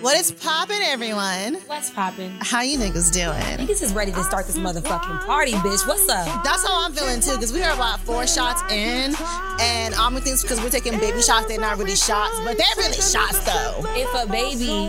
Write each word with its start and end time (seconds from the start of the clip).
What 0.00 0.18
is 0.18 0.32
poppin', 0.32 0.80
everyone? 0.82 1.56
What's 1.66 1.90
poppin'? 1.90 2.32
How 2.40 2.62
you 2.62 2.78
niggas 2.78 3.12
doing? 3.12 3.66
Niggas 3.66 3.82
is 3.82 3.92
ready 3.92 4.12
to 4.12 4.24
start 4.24 4.46
this 4.46 4.56
motherfucking 4.56 5.26
party, 5.26 5.52
bitch. 5.52 5.86
What's 5.86 6.08
up? 6.08 6.42
That's 6.42 6.66
how 6.66 6.86
I'm 6.86 6.92
feeling 6.92 7.20
too, 7.20 7.34
because 7.34 7.52
we 7.52 7.62
are 7.62 7.74
about 7.74 8.00
four 8.00 8.26
shots 8.26 8.62
in, 8.72 9.14
and 9.60 9.94
all 9.96 10.10
my 10.10 10.20
things 10.20 10.40
because 10.40 10.58
we're 10.62 10.70
taking 10.70 10.98
baby 10.98 11.20
shots. 11.20 11.48
They're 11.48 11.60
not 11.60 11.76
really 11.76 11.96
shots, 11.96 12.38
but 12.44 12.56
they're 12.56 12.66
really 12.78 13.00
shots 13.00 13.40
though. 13.44 13.82
If 13.94 14.08
a 14.14 14.26
baby 14.30 14.88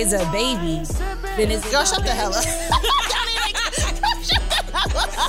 is 0.00 0.12
a 0.12 0.24
baby, 0.30 0.84
then 1.36 1.50
it's 1.50 1.68
Girl, 1.72 1.84
shut 1.84 2.04
the 2.04 2.10
hell 2.10 2.32
up. 2.32 2.44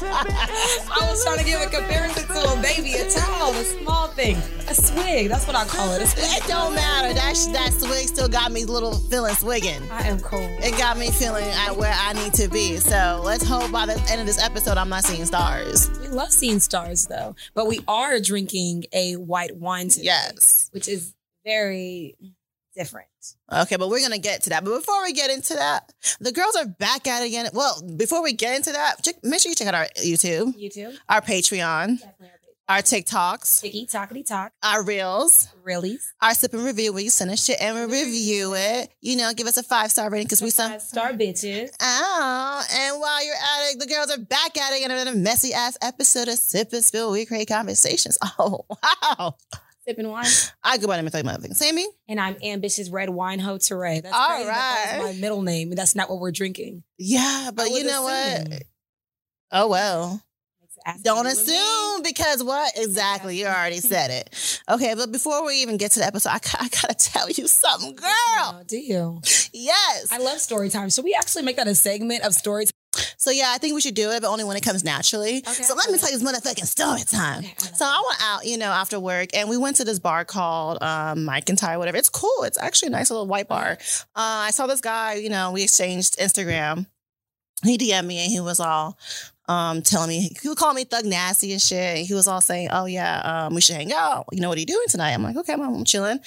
I 0.05 1.07
was 1.09 1.23
trying 1.23 1.39
to 1.39 1.45
give 1.45 1.61
a 1.61 1.65
comparison 1.67 2.27
to 2.27 2.53
a 2.53 2.61
baby, 2.61 2.93
a 2.93 3.09
child, 3.09 3.55
a 3.55 3.63
small 3.63 4.07
thing, 4.09 4.35
a 4.67 4.73
swig. 4.73 5.29
That's 5.29 5.47
what 5.47 5.55
I 5.55 5.65
call 5.65 5.93
it. 5.93 6.01
It 6.01 6.43
don't 6.47 6.75
matter. 6.75 7.13
That 7.13 7.35
that 7.53 7.73
swig 7.73 8.07
still 8.07 8.27
got 8.27 8.51
me 8.51 8.65
little 8.65 8.93
feeling 9.09 9.35
swigging. 9.35 9.81
I 9.91 10.07
am 10.07 10.19
cold. 10.19 10.43
It 10.61 10.77
got 10.77 10.97
me 10.97 11.09
feeling 11.11 11.45
at 11.45 11.75
where 11.75 11.93
I 11.95 12.13
need 12.13 12.33
to 12.35 12.47
be. 12.49 12.77
So 12.77 13.21
let's 13.23 13.43
hope 13.47 13.71
by 13.71 13.85
the 13.85 13.93
end 14.11 14.19
of 14.21 14.27
this 14.27 14.41
episode, 14.43 14.77
I'm 14.77 14.89
not 14.89 15.03
seeing 15.03 15.25
stars. 15.25 15.89
We 16.01 16.07
love 16.09 16.31
seeing 16.31 16.59
stars 16.59 17.07
though, 17.07 17.35
but 17.53 17.67
we 17.67 17.79
are 17.87 18.19
drinking 18.19 18.85
a 18.93 19.15
white 19.15 19.55
wine 19.57 19.89
today, 19.89 20.05
Yes. 20.05 20.69
which 20.71 20.87
is 20.87 21.13
very 21.45 22.15
different. 22.75 23.07
Okay, 23.51 23.75
but 23.77 23.89
we're 23.89 24.01
gonna 24.01 24.17
get 24.17 24.43
to 24.43 24.49
that. 24.49 24.63
But 24.65 24.75
before 24.79 25.01
we 25.03 25.13
get 25.13 25.29
into 25.31 25.53
that, 25.55 25.91
the 26.19 26.31
girls 26.31 26.55
are 26.55 26.65
back 26.65 27.07
at 27.07 27.23
it 27.23 27.27
again. 27.27 27.49
Well, 27.53 27.81
before 27.97 28.21
we 28.23 28.33
get 28.33 28.55
into 28.55 28.71
that, 28.73 29.03
check, 29.03 29.15
make 29.23 29.39
sure 29.41 29.49
you 29.49 29.55
check 29.55 29.67
out 29.67 29.75
our 29.75 29.87
YouTube, 29.97 30.57
You 30.57 30.69
too? 30.69 30.93
our 31.07 31.21
Patreon, 31.21 31.99
Definitely. 31.99 32.29
our 32.67 32.79
TikToks, 32.79 33.61
Ticky 33.61 33.85
tockety 33.85 34.25
talk. 34.25 34.51
our 34.63 34.83
Reels, 34.83 35.47
Really? 35.63 35.99
our 36.21 36.33
sip 36.33 36.53
and 36.53 36.63
review 36.65 36.91
where 36.93 37.03
you 37.03 37.09
send 37.09 37.31
us 37.31 37.43
shit 37.45 37.61
and 37.61 37.75
we 37.89 38.03
review 38.03 38.53
it. 38.55 38.89
You 39.01 39.15
know, 39.17 39.33
give 39.33 39.47
us 39.47 39.57
a 39.57 39.63
five 39.63 39.91
star 39.91 40.09
rating 40.09 40.25
because 40.27 40.41
we 40.41 40.49
some. 40.49 40.71
Five 40.71 40.81
star 40.81 41.13
bitches. 41.13 41.69
Oh, 41.81 42.63
and 42.73 42.99
while 42.99 43.25
you're 43.25 43.35
at 43.35 43.71
it, 43.73 43.79
the 43.79 43.87
girls 43.87 44.11
are 44.11 44.17
back 44.19 44.57
at 44.57 44.73
it 44.73 44.83
in 44.83 44.91
another 44.91 45.15
messy 45.15 45.53
ass 45.53 45.77
episode 45.81 46.27
of 46.27 46.35
Sip 46.35 46.73
and 46.73 46.83
Spill 46.83 47.11
We 47.11 47.25
Create 47.25 47.47
Conversations. 47.47 48.17
Oh, 48.39 48.65
wow. 48.69 49.35
Sipping 49.87 50.07
wine. 50.07 50.25
I 50.63 50.77
go 50.77 50.87
by 50.87 50.97
the 50.97 51.03
myth 51.03 51.13
motherfucking 51.13 51.55
Sammy. 51.55 51.85
And 52.07 52.19
I'm 52.19 52.35
ambitious 52.43 52.89
red 52.89 53.09
wine 53.09 53.39
hoe 53.39 53.57
Teray. 53.57 54.01
That's 54.01 54.15
All 54.15 54.27
crazy. 54.29 54.45
that 54.45 54.85
That's 54.99 55.03
my 55.15 55.21
middle 55.21 55.41
name. 55.41 55.71
That's 55.71 55.95
not 55.95 56.09
what 56.09 56.19
we're 56.19 56.31
drinking. 56.31 56.83
Yeah, 56.97 57.51
but 57.53 57.69
you 57.69 57.83
was 57.83 57.85
know 57.85 58.03
what? 58.03 58.63
Oh, 59.51 59.67
well. 59.69 60.21
Don't 61.01 61.19
you 61.19 61.23
me. 61.23 61.29
assume 61.29 62.01
because 62.03 62.43
what? 62.43 62.73
Exactly. 62.75 63.39
You 63.39 63.45
already 63.45 63.77
said 63.79 64.11
it. 64.11 64.61
Okay, 64.69 64.93
but 64.95 65.11
before 65.13 65.45
we 65.45 65.55
even 65.61 65.77
get 65.77 65.91
to 65.93 65.99
the 65.99 66.05
episode, 66.05 66.29
I, 66.31 66.39
I 66.59 66.67
gotta 66.69 66.95
tell 66.95 67.29
you 67.29 67.47
something, 67.47 67.91
oh, 67.97 68.01
girl. 68.01 68.59
Oh, 68.59 68.63
do 68.67 68.77
you? 68.77 69.21
Yes. 69.53 70.11
I 70.11 70.17
love 70.17 70.39
story 70.39 70.69
time. 70.69 70.89
Should 70.89 71.05
we 71.05 71.13
actually 71.17 71.43
make 71.43 71.55
that 71.55 71.67
a 71.67 71.75
segment 71.75 72.23
of 72.25 72.33
story 72.33 72.65
time? 72.65 72.71
So 73.23 73.31
yeah, 73.31 73.53
I 73.55 73.57
think 73.57 73.73
we 73.73 73.79
should 73.79 73.95
do 73.95 74.11
it, 74.11 74.21
but 74.21 74.27
only 74.27 74.43
when 74.43 74.57
it 74.57 74.63
comes 74.63 74.83
naturally. 74.83 75.37
Okay. 75.37 75.63
So 75.63 75.75
let 75.75 75.89
me 75.89 75.97
tell 75.97 76.11
you 76.11 76.19
this 76.19 76.29
motherfucking 76.29 76.65
story 76.65 77.03
time. 77.03 77.39
Okay, 77.39 77.53
okay. 77.53 77.73
So 77.73 77.85
I 77.85 78.03
went 78.05 78.21
out, 78.21 78.45
you 78.45 78.57
know, 78.57 78.69
after 78.69 78.99
work, 78.99 79.29
and 79.33 79.47
we 79.47 79.55
went 79.55 79.77
to 79.77 79.85
this 79.85 79.97
bar 79.97 80.25
called 80.25 80.83
um, 80.83 81.23
Mike 81.23 81.47
and 81.47 81.57
Ty, 81.57 81.77
whatever. 81.77 81.95
It's 81.95 82.09
cool. 82.09 82.43
It's 82.43 82.57
actually 82.57 82.87
a 82.87 82.91
nice 82.91 83.09
little 83.09 83.25
white 83.25 83.47
bar. 83.47 83.77
Uh, 84.13 84.43
I 84.43 84.51
saw 84.51 84.67
this 84.67 84.81
guy. 84.81 85.13
You 85.13 85.29
know, 85.29 85.53
we 85.53 85.63
exchanged 85.63 86.17
Instagram. 86.17 86.85
He 87.63 87.77
DM'd 87.77 88.05
me 88.05 88.21
and 88.21 88.29
he 88.29 88.41
was 88.41 88.59
all 88.59 88.97
um, 89.47 89.81
telling 89.81 90.09
me 90.09 90.31
he 90.41 90.47
would 90.49 90.57
call 90.57 90.73
me 90.73 90.83
thug 90.85 91.05
nasty 91.05 91.51
and 91.51 91.61
shit. 91.61 91.97
And 91.97 92.07
he 92.07 92.13
was 92.13 92.27
all 92.27 92.41
saying, 92.41 92.69
"Oh 92.71 92.85
yeah, 92.85 93.45
um, 93.45 93.55
we 93.55 93.61
should 93.61 93.75
hang 93.75 93.93
out. 93.93 94.25
You 94.31 94.41
know 94.41 94.49
what 94.49 94.57
are 94.57 94.61
you 94.61 94.65
doing 94.65 94.87
tonight?" 94.89 95.11
I'm 95.11 95.23
like, 95.23 95.35
"Okay, 95.35 95.53
I'm, 95.53 95.61
I'm 95.61 95.83
chilling." 95.85 96.19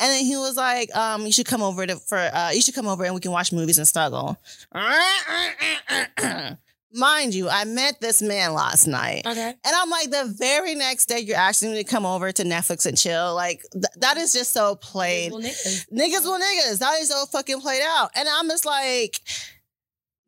And 0.00 0.10
then 0.10 0.24
he 0.24 0.36
was 0.36 0.56
like, 0.56 0.94
um, 0.96 1.26
"You 1.26 1.32
should 1.32 1.46
come 1.46 1.62
over 1.62 1.86
to 1.86 1.96
for 1.96 2.18
uh, 2.18 2.50
you 2.50 2.60
should 2.60 2.74
come 2.74 2.86
over 2.86 3.04
and 3.04 3.14
we 3.14 3.20
can 3.20 3.32
watch 3.32 3.52
movies 3.52 3.78
and 3.78 3.88
snuggle." 3.88 4.38
Mind 6.96 7.34
you, 7.34 7.48
I 7.48 7.64
met 7.64 8.00
this 8.00 8.22
man 8.22 8.54
last 8.54 8.86
night. 8.86 9.26
Okay. 9.26 9.48
And 9.48 9.74
I'm 9.76 9.90
like, 9.90 10.10
the 10.10 10.32
very 10.38 10.76
next 10.76 11.06
day, 11.06 11.18
you're 11.18 11.36
asking 11.36 11.72
me 11.72 11.82
to 11.82 11.90
come 11.90 12.06
over 12.06 12.30
to 12.30 12.44
Netflix 12.44 12.86
and 12.86 12.96
chill. 12.96 13.34
Like, 13.34 13.64
th- 13.72 13.84
that 13.96 14.16
is 14.16 14.32
just 14.32 14.52
so 14.52 14.76
played. 14.76 15.32
Well, 15.32 15.40
niggas. 15.40 15.86
Niggas 15.90 16.22
will 16.22 16.38
niggas. 16.38 16.78
That 16.78 17.00
is 17.00 17.08
so 17.08 17.26
fucking 17.26 17.60
played 17.62 17.82
out. 17.84 18.10
And 18.14 18.28
I'm 18.28 18.48
just 18.48 18.64
like, 18.64 19.18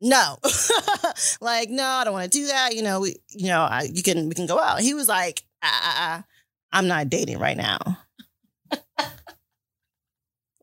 no, 0.01 0.37
like, 1.41 1.69
no, 1.69 1.83
I 1.83 2.03
don't 2.03 2.13
want 2.13 2.31
to 2.31 2.37
do 2.37 2.47
that. 2.47 2.75
You 2.75 2.83
know, 2.83 3.01
we, 3.01 3.15
you 3.31 3.47
know, 3.47 3.61
I, 3.61 3.89
you 3.91 4.03
can, 4.03 4.27
we 4.29 4.35
can 4.35 4.45
go 4.45 4.59
out. 4.59 4.79
He 4.79 4.93
was 4.93 5.07
like, 5.07 5.43
I, 5.61 5.69
ah, 5.71 6.23
I'm 6.71 6.87
not 6.87 7.09
dating 7.09 7.39
right 7.39 7.57
now. 7.57 7.79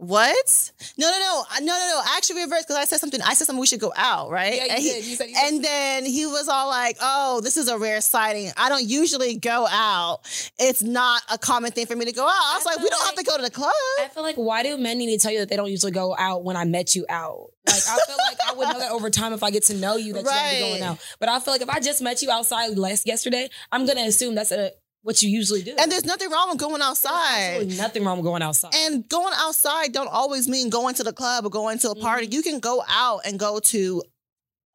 What? 0.08 0.72
No, 0.98 1.10
no, 1.10 1.18
no, 1.18 1.44
no, 1.60 1.66
no, 1.66 1.72
no. 1.72 2.00
I 2.04 2.14
actually 2.16 2.42
reversed 2.42 2.68
because 2.68 2.80
I 2.80 2.84
said 2.84 3.00
something. 3.00 3.20
I 3.22 3.34
said 3.34 3.46
something. 3.46 3.60
We 3.60 3.66
should 3.66 3.80
go 3.80 3.92
out, 3.96 4.30
right? 4.30 4.54
Yeah, 4.54 4.64
you 4.64 4.70
and 4.70 4.78
he, 4.78 4.88
did. 4.90 5.04
You 5.04 5.16
said 5.16 5.28
you 5.30 5.36
and 5.42 5.64
then 5.64 6.04
he 6.04 6.26
was 6.26 6.48
all 6.48 6.68
like, 6.68 6.96
"Oh, 7.00 7.40
this 7.42 7.56
is 7.56 7.68
a 7.68 7.78
rare 7.78 8.00
sighting. 8.00 8.52
I 8.56 8.68
don't 8.68 8.84
usually 8.84 9.36
go 9.36 9.66
out. 9.68 10.20
It's 10.58 10.82
not 10.82 11.22
a 11.32 11.38
common 11.38 11.72
thing 11.72 11.86
for 11.86 11.96
me 11.96 12.04
to 12.04 12.12
go 12.12 12.26
out." 12.26 12.32
I 12.32 12.56
was 12.56 12.66
I 12.66 12.74
like, 12.74 12.82
"We 12.82 12.88
don't 12.88 13.04
have 13.06 13.14
to 13.16 13.24
go 13.24 13.36
to 13.36 13.42
the 13.42 13.50
club." 13.50 13.72
I 14.00 14.08
feel 14.08 14.22
like 14.22 14.36
why 14.36 14.62
do 14.62 14.76
men 14.76 14.98
need 14.98 15.12
to 15.14 15.18
tell 15.18 15.32
you 15.32 15.40
that 15.40 15.48
they 15.48 15.56
don't 15.56 15.70
usually 15.70 15.92
go 15.92 16.14
out 16.18 16.44
when 16.44 16.56
I 16.56 16.64
met 16.64 16.94
you 16.94 17.06
out? 17.08 17.50
Like 17.66 17.76
I 17.88 17.98
feel 18.06 18.16
like 18.28 18.38
I 18.46 18.52
would 18.54 18.68
know 18.68 18.78
that 18.78 18.90
over 18.92 19.08
time 19.10 19.32
if 19.32 19.42
I 19.42 19.50
get 19.50 19.64
to 19.64 19.74
know 19.74 19.96
you 19.96 20.12
that 20.14 20.24
you 20.24 20.24
don't 20.24 20.50
be 20.50 20.78
going 20.78 20.82
out. 20.82 20.98
But 21.18 21.28
I 21.28 21.40
feel 21.40 21.54
like 21.54 21.62
if 21.62 21.70
I 21.70 21.80
just 21.80 22.02
met 22.02 22.20
you 22.22 22.30
outside 22.30 22.76
last 22.76 23.06
yesterday, 23.06 23.48
I'm 23.72 23.86
gonna 23.86 24.02
assume 24.02 24.34
that's 24.34 24.52
a, 24.52 24.72
what 25.04 25.22
you 25.22 25.28
usually 25.30 25.62
do. 25.62 25.74
And 25.78 25.92
there's 25.92 26.04
nothing 26.04 26.30
wrong 26.30 26.48
with 26.50 26.58
going 26.58 26.82
outside. 26.82 27.12
absolutely 27.52 27.76
nothing 27.76 28.04
wrong 28.04 28.16
with 28.18 28.24
going 28.24 28.42
outside. 28.42 28.72
And 28.74 29.08
going 29.08 29.32
outside 29.36 29.92
don't 29.92 30.08
always 30.10 30.48
mean 30.48 30.68
going 30.70 30.94
to 30.96 31.04
the 31.04 31.12
club 31.12 31.46
or 31.46 31.50
going 31.50 31.78
to 31.80 31.90
a 31.90 31.94
party. 31.94 32.26
Mm-hmm. 32.26 32.34
You 32.34 32.42
can 32.42 32.58
go 32.58 32.82
out 32.88 33.20
and 33.24 33.38
go 33.38 33.60
to, 33.60 34.02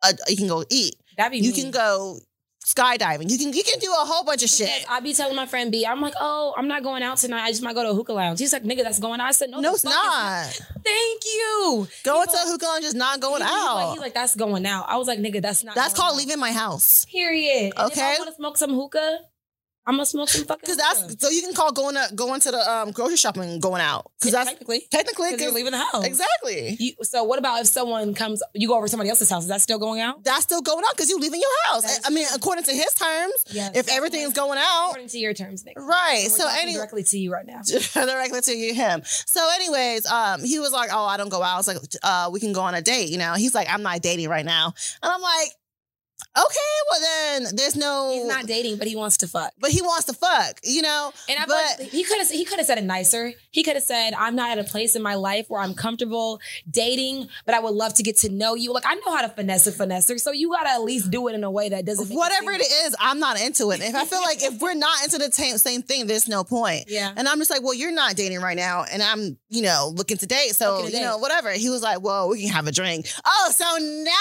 a, 0.03 0.13
you 0.29 0.37
can 0.37 0.47
go 0.47 0.63
eat. 0.69 0.95
That'd 1.17 1.31
be 1.33 1.39
You 1.45 1.51
me. 1.51 1.61
can 1.61 1.71
go 1.71 2.19
skydiving. 2.65 3.29
You 3.31 3.37
can 3.39 3.51
you 3.53 3.63
can 3.63 3.79
do 3.79 3.89
a 3.91 4.05
whole 4.05 4.23
bunch 4.23 4.43
of 4.43 4.49
shit. 4.49 4.67
Because 4.67 4.85
I 4.89 4.99
be 4.99 5.13
telling 5.13 5.35
my 5.35 5.45
friend 5.47 5.71
B, 5.71 5.85
I'm 5.85 6.01
like, 6.01 6.13
oh, 6.19 6.53
I'm 6.55 6.67
not 6.67 6.83
going 6.83 7.01
out 7.03 7.17
tonight. 7.17 7.41
I 7.43 7.49
just 7.49 7.63
might 7.63 7.73
go 7.73 7.81
to 7.83 7.89
a 7.89 7.93
hookah 7.95 8.13
lounge. 8.13 8.39
He's 8.39 8.53
like, 8.53 8.63
nigga, 8.63 8.83
that's 8.83 8.99
going 8.99 9.19
out. 9.19 9.27
I 9.27 9.31
said, 9.31 9.49
no, 9.49 9.59
No, 9.59 9.73
it's 9.73 9.83
fuck 9.83 9.93
not. 9.93 10.45
Thank 10.83 11.21
you. 11.25 11.87
Going 12.03 12.27
to 12.27 12.33
a 12.37 12.45
hookah 12.51 12.65
lounge 12.65 12.83
is 12.85 12.93
not 12.93 13.19
going 13.19 13.41
He- 13.41 13.47
he's 13.47 13.51
like- 13.57 13.85
out. 13.87 13.91
He's 13.93 14.01
like, 14.01 14.13
that's 14.13 14.35
going 14.35 14.65
out. 14.67 14.85
I 14.87 14.97
was 14.97 15.07
like, 15.07 15.19
nigga, 15.19 15.41
that's 15.41 15.63
not. 15.63 15.73
That's 15.75 15.93
called 15.95 16.13
out. 16.13 16.17
leaving 16.19 16.39
my 16.39 16.51
house. 16.51 17.05
Period. 17.05 17.73
And 17.75 17.91
Okay. 17.91 18.01
I 18.01 18.15
want 18.19 18.29
to 18.29 18.35
smoke 18.35 18.57
some 18.57 18.73
hookah, 18.75 19.19
I'm 19.89 19.95
gonna 19.95 20.05
smoke 20.05 20.29
some 20.29 20.45
fucking. 20.45 20.61
Because 20.61 20.77
that's 20.77 21.19
so 21.19 21.29
you 21.29 21.41
can 21.41 21.53
call 21.55 21.71
going 21.71 21.95
to 21.95 22.13
going 22.13 22.39
to 22.41 22.51
the 22.51 22.71
um, 22.71 22.91
grocery 22.91 23.17
shopping 23.17 23.59
going 23.59 23.81
out. 23.81 24.11
Because 24.19 24.33
that's 24.33 24.49
technically 24.51 24.81
technically 24.91 25.31
because 25.31 25.41
you're 25.41 25.51
leaving 25.51 25.71
the 25.71 25.79
house. 25.79 26.05
exactly. 26.05 26.77
You, 26.79 26.93
so 27.01 27.23
what 27.23 27.39
about 27.39 27.61
if 27.61 27.67
someone 27.67 28.13
comes? 28.13 28.43
You 28.53 28.67
go 28.67 28.75
over 28.77 28.85
to 28.85 28.89
somebody 28.89 29.09
else's 29.09 29.31
house. 29.31 29.43
Is 29.43 29.49
that 29.49 29.61
still 29.61 29.79
going 29.79 29.99
out? 29.99 30.23
That's 30.23 30.43
still 30.43 30.61
going 30.61 30.83
out 30.87 30.95
because 30.95 31.09
you're 31.09 31.19
leaving 31.19 31.39
your 31.41 31.49
house. 31.73 31.81
That's 31.81 32.05
I 32.07 32.11
mean, 32.13 32.27
according 32.35 32.65
to 32.65 32.71
his 32.71 32.93
terms, 32.93 33.33
Yes. 33.51 33.75
if 33.75 33.89
everything's 33.89 34.33
going 34.33 34.59
out, 34.59 34.89
according 34.89 35.09
to 35.09 35.17
your 35.17 35.33
terms, 35.33 35.65
Nick. 35.65 35.79
right. 35.79 36.27
So 36.29 36.43
talking 36.43 36.59
anyway, 36.61 36.77
directly 36.77 37.03
to 37.03 37.17
you 37.17 37.33
right 37.33 37.47
now. 37.47 37.61
directly 37.93 38.41
to 38.41 38.53
you, 38.55 38.75
him. 38.75 39.01
So, 39.05 39.49
anyways, 39.55 40.05
um, 40.05 40.43
he 40.43 40.59
was 40.59 40.71
like, 40.71 40.91
"Oh, 40.93 41.05
I 41.05 41.17
don't 41.17 41.29
go 41.29 41.41
out." 41.41 41.55
I 41.55 41.57
was 41.57 41.67
like, 41.67 41.77
"Uh, 42.03 42.29
we 42.31 42.39
can 42.39 42.53
go 42.53 42.61
on 42.61 42.75
a 42.75 42.81
date." 42.81 43.09
You 43.09 43.17
know, 43.17 43.33
he's 43.33 43.55
like, 43.55 43.67
"I'm 43.69 43.81
not 43.81 44.01
dating 44.01 44.29
right 44.29 44.45
now," 44.45 44.73
and 45.01 45.11
I'm 45.11 45.21
like, 45.21 45.49
"Okay, 46.45 46.75
well 46.91 46.99
then, 47.01 47.55
there's 47.55 47.75
no." 47.75 48.11
He's 48.13 48.25
not 48.25 48.45
dating, 48.45 48.77
but 48.77 48.87
he 48.87 48.95
wants 48.95 49.17
to 49.17 49.27
fuck. 49.27 49.51
but 49.59 49.71
he 49.71 49.81
wants 49.81 50.05
to 50.05 50.13
fuck, 50.13 50.59
you 50.63 50.81
know. 50.81 51.11
And 51.27 51.39
I 51.39 51.45
but 51.45 51.85
he 51.87 52.03
could 52.03 52.17
have 52.19 52.29
he 52.29 52.45
could 52.45 52.57
have 52.59 52.65
said 52.67 52.77
it 52.77 52.83
nicer. 52.83 53.33
He 53.51 53.63
could 53.63 53.75
have 53.75 53.83
said, 53.83 54.13
"I'm 54.13 54.35
not 54.35 54.51
at 54.51 54.59
a 54.59 54.63
place 54.63 54.95
in 54.95 55.01
my 55.01 55.15
life 55.15 55.45
where 55.49 55.61
I'm 55.61 55.73
comfortable 55.73 56.39
dating, 56.69 57.27
but 57.45 57.55
I 57.55 57.59
would 57.59 57.73
love 57.73 57.93
to 57.95 58.03
get 58.03 58.17
to 58.19 58.29
know 58.29 58.55
you." 58.55 58.73
Like 58.73 58.85
I 58.87 58.95
know 58.95 59.15
how 59.15 59.21
to 59.21 59.29
finesse 59.29 59.67
a 59.67 59.71
finesser, 59.71 60.19
so 60.19 60.31
you 60.31 60.49
gotta 60.51 60.69
at 60.69 60.83
least 60.83 61.11
do 61.11 61.27
it 61.27 61.35
in 61.35 61.43
a 61.43 61.51
way 61.51 61.69
that 61.69 61.85
doesn't 61.85 62.09
whatever 62.15 62.51
it 62.51 62.63
seem- 62.63 62.93
I'm 62.99 63.19
not 63.19 63.39
into 63.41 63.71
it. 63.71 63.81
If 63.81 63.95
I 63.95 64.05
feel 64.05 64.21
like 64.21 64.41
if 64.43 64.61
we're 64.61 64.73
not 64.75 65.03
into 65.03 65.17
the 65.17 65.31
same 65.31 65.57
same 65.57 65.81
thing, 65.81 66.07
there's 66.07 66.27
no 66.27 66.43
point. 66.43 66.85
Yeah. 66.87 67.11
And 67.15 67.27
I'm 67.27 67.37
just 67.39 67.49
like, 67.51 67.61
well, 67.63 67.73
you're 67.73 67.91
not 67.91 68.15
dating 68.15 68.39
right 68.41 68.57
now, 68.57 68.83
and 68.91 69.01
I'm, 69.03 69.37
you 69.49 69.61
know, 69.61 69.91
looking 69.95 70.17
to 70.17 70.25
date. 70.25 70.55
So 70.55 70.85
to 70.85 70.91
you 70.91 71.01
know, 71.01 71.17
whatever. 71.17 71.51
He 71.51 71.69
was 71.69 71.81
like, 71.81 72.01
well, 72.01 72.29
we 72.29 72.41
can 72.41 72.49
have 72.49 72.67
a 72.67 72.71
drink. 72.71 73.07
Oh, 73.25 73.51
so 73.55 73.65
now 73.79 74.13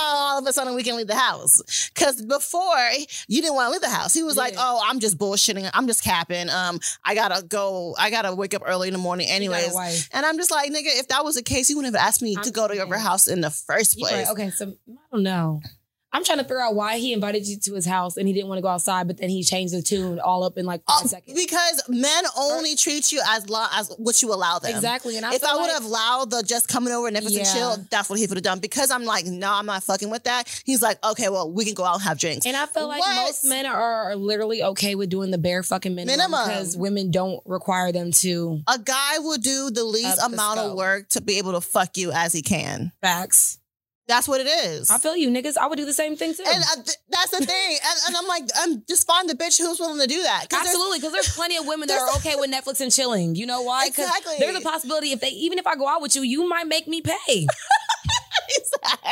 all 0.00 0.38
of 0.38 0.46
a 0.46 0.52
sudden 0.52 0.74
we 0.74 0.82
can 0.82 0.96
leave 0.96 1.06
the 1.06 1.14
house 1.16 1.90
because 1.94 2.22
before 2.22 2.90
you 3.28 3.40
didn't 3.42 3.54
want 3.54 3.68
to 3.68 3.72
leave 3.72 3.80
the 3.80 3.88
house. 3.88 4.14
He 4.14 4.22
was 4.22 4.36
like, 4.36 4.54
oh, 4.58 4.82
I'm 4.84 5.00
just 5.00 5.18
bullshitting. 5.18 5.70
I'm 5.74 5.86
just 5.86 6.02
capping. 6.02 6.48
Um, 6.48 6.80
I 7.04 7.14
gotta 7.14 7.44
go. 7.46 7.94
I 7.98 8.10
gotta 8.10 8.34
wake 8.34 8.54
up 8.54 8.62
early 8.66 8.88
in 8.88 8.92
the 8.92 8.98
morning, 8.98 9.28
He 9.28 9.48
got 9.48 9.60
a 9.60 9.66
anyways. 9.66 10.08
And 10.12 10.26
I'm 10.26 10.36
just 10.36 10.50
like, 10.50 10.70
nigga, 10.70 10.98
if 10.98 11.08
that 11.08 11.24
was 11.24 11.34
the 11.34 11.42
case, 11.42 11.70
you 11.70 11.76
wouldn't 11.76 11.94
have 11.94 12.04
asked 12.06 12.22
me 12.22 12.34
I'm 12.36 12.44
to 12.44 12.50
go 12.50 12.68
to 12.68 12.74
your 12.74 12.98
house 12.98 13.26
in 13.26 13.40
the 13.40 13.50
first 13.50 13.98
place. 13.98 14.12
right. 14.12 14.28
Okay, 14.28 14.50
so 14.50 14.66
I 14.88 14.94
don't 15.12 15.22
know. 15.22 15.60
I'm 16.12 16.24
trying 16.24 16.38
to 16.38 16.44
figure 16.44 16.60
out 16.60 16.74
why 16.74 16.98
he 16.98 17.12
invited 17.12 17.46
you 17.46 17.56
to 17.60 17.74
his 17.74 17.86
house 17.86 18.16
and 18.16 18.26
he 18.26 18.34
didn't 18.34 18.48
want 18.48 18.58
to 18.58 18.62
go 18.62 18.68
outside, 18.68 19.06
but 19.06 19.18
then 19.18 19.28
he 19.28 19.44
changed 19.44 19.72
the 19.72 19.80
tune 19.80 20.18
all 20.18 20.42
up 20.42 20.58
in 20.58 20.66
like 20.66 20.82
five 20.84 21.02
Oh, 21.04 21.06
seconds. 21.06 21.38
because 21.40 21.82
men 21.88 22.24
only 22.36 22.72
uh, 22.72 22.76
treat 22.76 23.12
you 23.12 23.20
as 23.28 23.48
lo- 23.48 23.66
as 23.72 23.92
what 23.96 24.20
you 24.20 24.34
allow 24.34 24.58
them. 24.58 24.74
Exactly. 24.74 25.16
And 25.16 25.24
I 25.24 25.34
if 25.34 25.44
I 25.44 25.54
would 25.54 25.62
like- 25.62 25.70
have 25.72 25.84
allowed 25.84 26.30
the 26.30 26.42
just 26.42 26.66
coming 26.66 26.92
over 26.92 27.06
and 27.06 27.16
Netflix 27.16 27.30
Yeah. 27.30 27.38
and 27.38 27.48
chill, 27.48 27.86
that's 27.92 28.10
what 28.10 28.18
he 28.18 28.26
would 28.26 28.36
have 28.36 28.42
done. 28.42 28.58
Because 28.58 28.90
I'm 28.90 29.04
like, 29.04 29.24
no, 29.24 29.52
I'm 29.52 29.66
not 29.66 29.84
fucking 29.84 30.10
with 30.10 30.24
that. 30.24 30.48
He's 30.66 30.82
like, 30.82 30.98
okay, 31.04 31.28
well, 31.28 31.48
we 31.48 31.64
can 31.64 31.74
go 31.74 31.84
out 31.84 31.94
and 31.94 32.02
have 32.02 32.18
drinks. 32.18 32.44
And 32.44 32.56
I 32.56 32.66
feel 32.66 32.88
like 32.88 32.98
What? 33.00 33.14
most 33.26 33.44
men 33.44 33.64
are, 33.66 34.10
are 34.10 34.16
literally 34.16 34.64
okay 34.64 34.96
with 34.96 35.10
doing 35.10 35.30
the 35.30 35.38
bare 35.38 35.62
fucking 35.62 35.94
minimum, 35.94 36.18
Minimum. 36.32 36.48
because 36.48 36.76
women 36.76 37.12
don't 37.12 37.40
require 37.46 37.92
them 37.92 38.10
to 38.12 38.60
a 38.66 38.80
guy 38.80 39.20
will 39.20 39.38
do 39.38 39.70
the 39.70 39.84
least 39.84 40.18
Up 40.18 40.30
the 40.30 40.34
amount 40.34 40.58
of 40.58 40.74
work 40.76 41.08
to 41.10 41.20
be 41.20 41.38
able 41.38 41.52
to 41.52 41.60
fuck 41.60 41.96
you 41.96 42.10
as 42.10 42.32
he 42.32 42.42
can. 42.42 42.90
facts. 43.00 43.58
That's 44.10 44.26
what 44.26 44.40
it 44.40 44.48
is. 44.48 44.90
I 44.90 44.98
feel 44.98 45.16
you, 45.16 45.30
niggas. 45.30 45.56
I 45.56 45.68
would 45.68 45.76
do 45.78 45.84
the 45.86 45.92
same 45.92 46.16
thing 46.16 46.34
too. 46.34 46.42
and 46.46 46.62
uh, 46.64 46.74
th- 46.82 46.96
that's 47.10 47.30
the 47.30 47.46
thing. 47.46 47.78
And, 47.88 47.98
and 48.08 48.16
I'm 48.16 48.26
like, 48.26 48.42
I'm 48.58 48.82
just 48.88 49.06
find 49.06 49.28
the 49.28 49.34
bitch 49.34 49.56
who's 49.58 49.78
willing 49.78 50.00
to 50.00 50.06
do 50.08 50.20
that. 50.24 50.48
'Cause 50.50 50.58
there's- 50.58 50.66
Absolutely, 50.74 50.98
because 50.98 51.12
there's 51.12 51.32
plenty 51.34 51.56
of 51.56 51.66
women 51.66 51.86
that 51.88 52.00
are 52.00 52.08
okay 52.16 52.34
with 52.36 52.50
Netflix 52.50 52.80
and 52.80 52.90
chilling. 52.92 53.36
You 53.36 53.46
know 53.46 53.62
why? 53.62 53.88
Because 53.88 54.08
Exactly. 54.08 54.34
there's 54.40 54.56
a 54.56 54.60
possibility 54.60 55.12
if 55.12 55.20
they, 55.20 55.28
even 55.28 55.58
if 55.58 55.66
I 55.66 55.76
go 55.76 55.86
out 55.88 56.02
with 56.02 56.16
you, 56.16 56.22
you 56.22 56.48
might 56.48 56.66
make 56.66 56.88
me 56.88 57.00
pay. 57.02 57.46